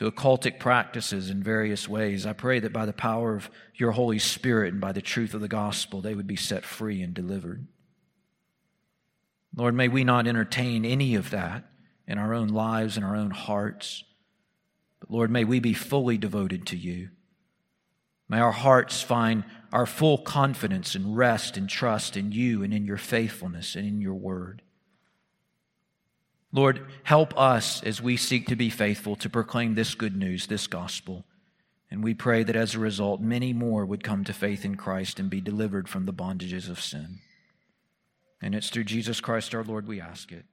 to 0.01 0.11
occultic 0.11 0.59
practices 0.59 1.29
in 1.29 1.43
various 1.43 1.87
ways. 1.87 2.25
I 2.25 2.33
pray 2.33 2.59
that 2.61 2.73
by 2.73 2.87
the 2.87 2.93
power 2.95 3.35
of 3.35 3.51
your 3.75 3.91
Holy 3.91 4.19
Spirit 4.19 4.73
and 4.73 4.81
by 4.81 4.93
the 4.93 5.03
truth 5.03 5.35
of 5.35 5.43
the 5.43 5.47
gospel, 5.47 6.01
they 6.01 6.15
would 6.15 6.27
be 6.27 6.37
set 6.37 6.65
free 6.65 7.03
and 7.03 7.13
delivered. 7.13 7.67
Lord, 9.55 9.75
may 9.75 9.89
we 9.89 10.03
not 10.03 10.27
entertain 10.27 10.87
any 10.87 11.17
of 11.17 11.29
that 11.33 11.65
in 12.07 12.17
our 12.17 12.33
own 12.33 12.49
lives 12.49 12.97
and 12.97 13.05
our 13.05 13.15
own 13.15 13.31
hearts. 13.31 14.03
But 15.01 15.11
Lord, 15.11 15.31
may 15.31 15.45
we 15.45 15.61
be 15.61 15.75
fully 15.75 16.17
devoted 16.17 16.67
to 16.69 16.79
you. 16.79 17.11
May 18.27 18.41
our 18.41 18.53
hearts 18.53 19.03
find 19.03 19.45
our 19.71 19.85
full 19.85 20.17
confidence 20.17 20.95
and 20.95 21.15
rest 21.15 21.59
and 21.59 21.69
trust 21.69 22.17
in 22.17 22.33
you 22.33 22.63
and 22.63 22.73
in 22.73 22.87
your 22.87 22.97
faithfulness 22.97 23.77
and 23.77 23.87
in 23.87 24.01
your 24.01 24.15
word. 24.15 24.63
Lord, 26.53 26.87
help 27.05 27.39
us 27.39 27.83
as 27.83 28.03
we 28.03 28.17
seek 28.17 28.49
to 28.49 28.57
be 28.57 28.71
faithful 28.71 29.15
to 29.17 29.31
proclaim 29.31 29.75
this 29.75 29.95
good 29.95 30.17
news, 30.17 30.47
this 30.47 30.67
gospel. 30.67 31.25
And 31.91 32.03
we 32.03 32.15
pray 32.15 32.43
that 32.43 32.57
as 32.57 32.75
a 32.75 32.81
result, 32.81 33.21
many 33.21 33.53
more 33.53 33.85
would 33.85 34.05
come 34.05 34.25
to 34.25 34.33
faith 34.33 34.65
in 34.65 34.77
Christ 34.77 35.21
and 35.21 35.31
be 35.31 35.41
delivered 35.41 35.89
from 35.89 36.07
the 36.07 36.13
bondages 36.13 36.69
of 36.69 36.81
sin. 36.81 37.19
And 38.43 38.55
it's 38.55 38.71
through 38.71 38.85
Jesus 38.85 39.21
Christ 39.21 39.55
our 39.55 39.65
Lord 39.65 39.87
we 39.87 40.01
ask 40.01 40.33
it. 40.33 40.45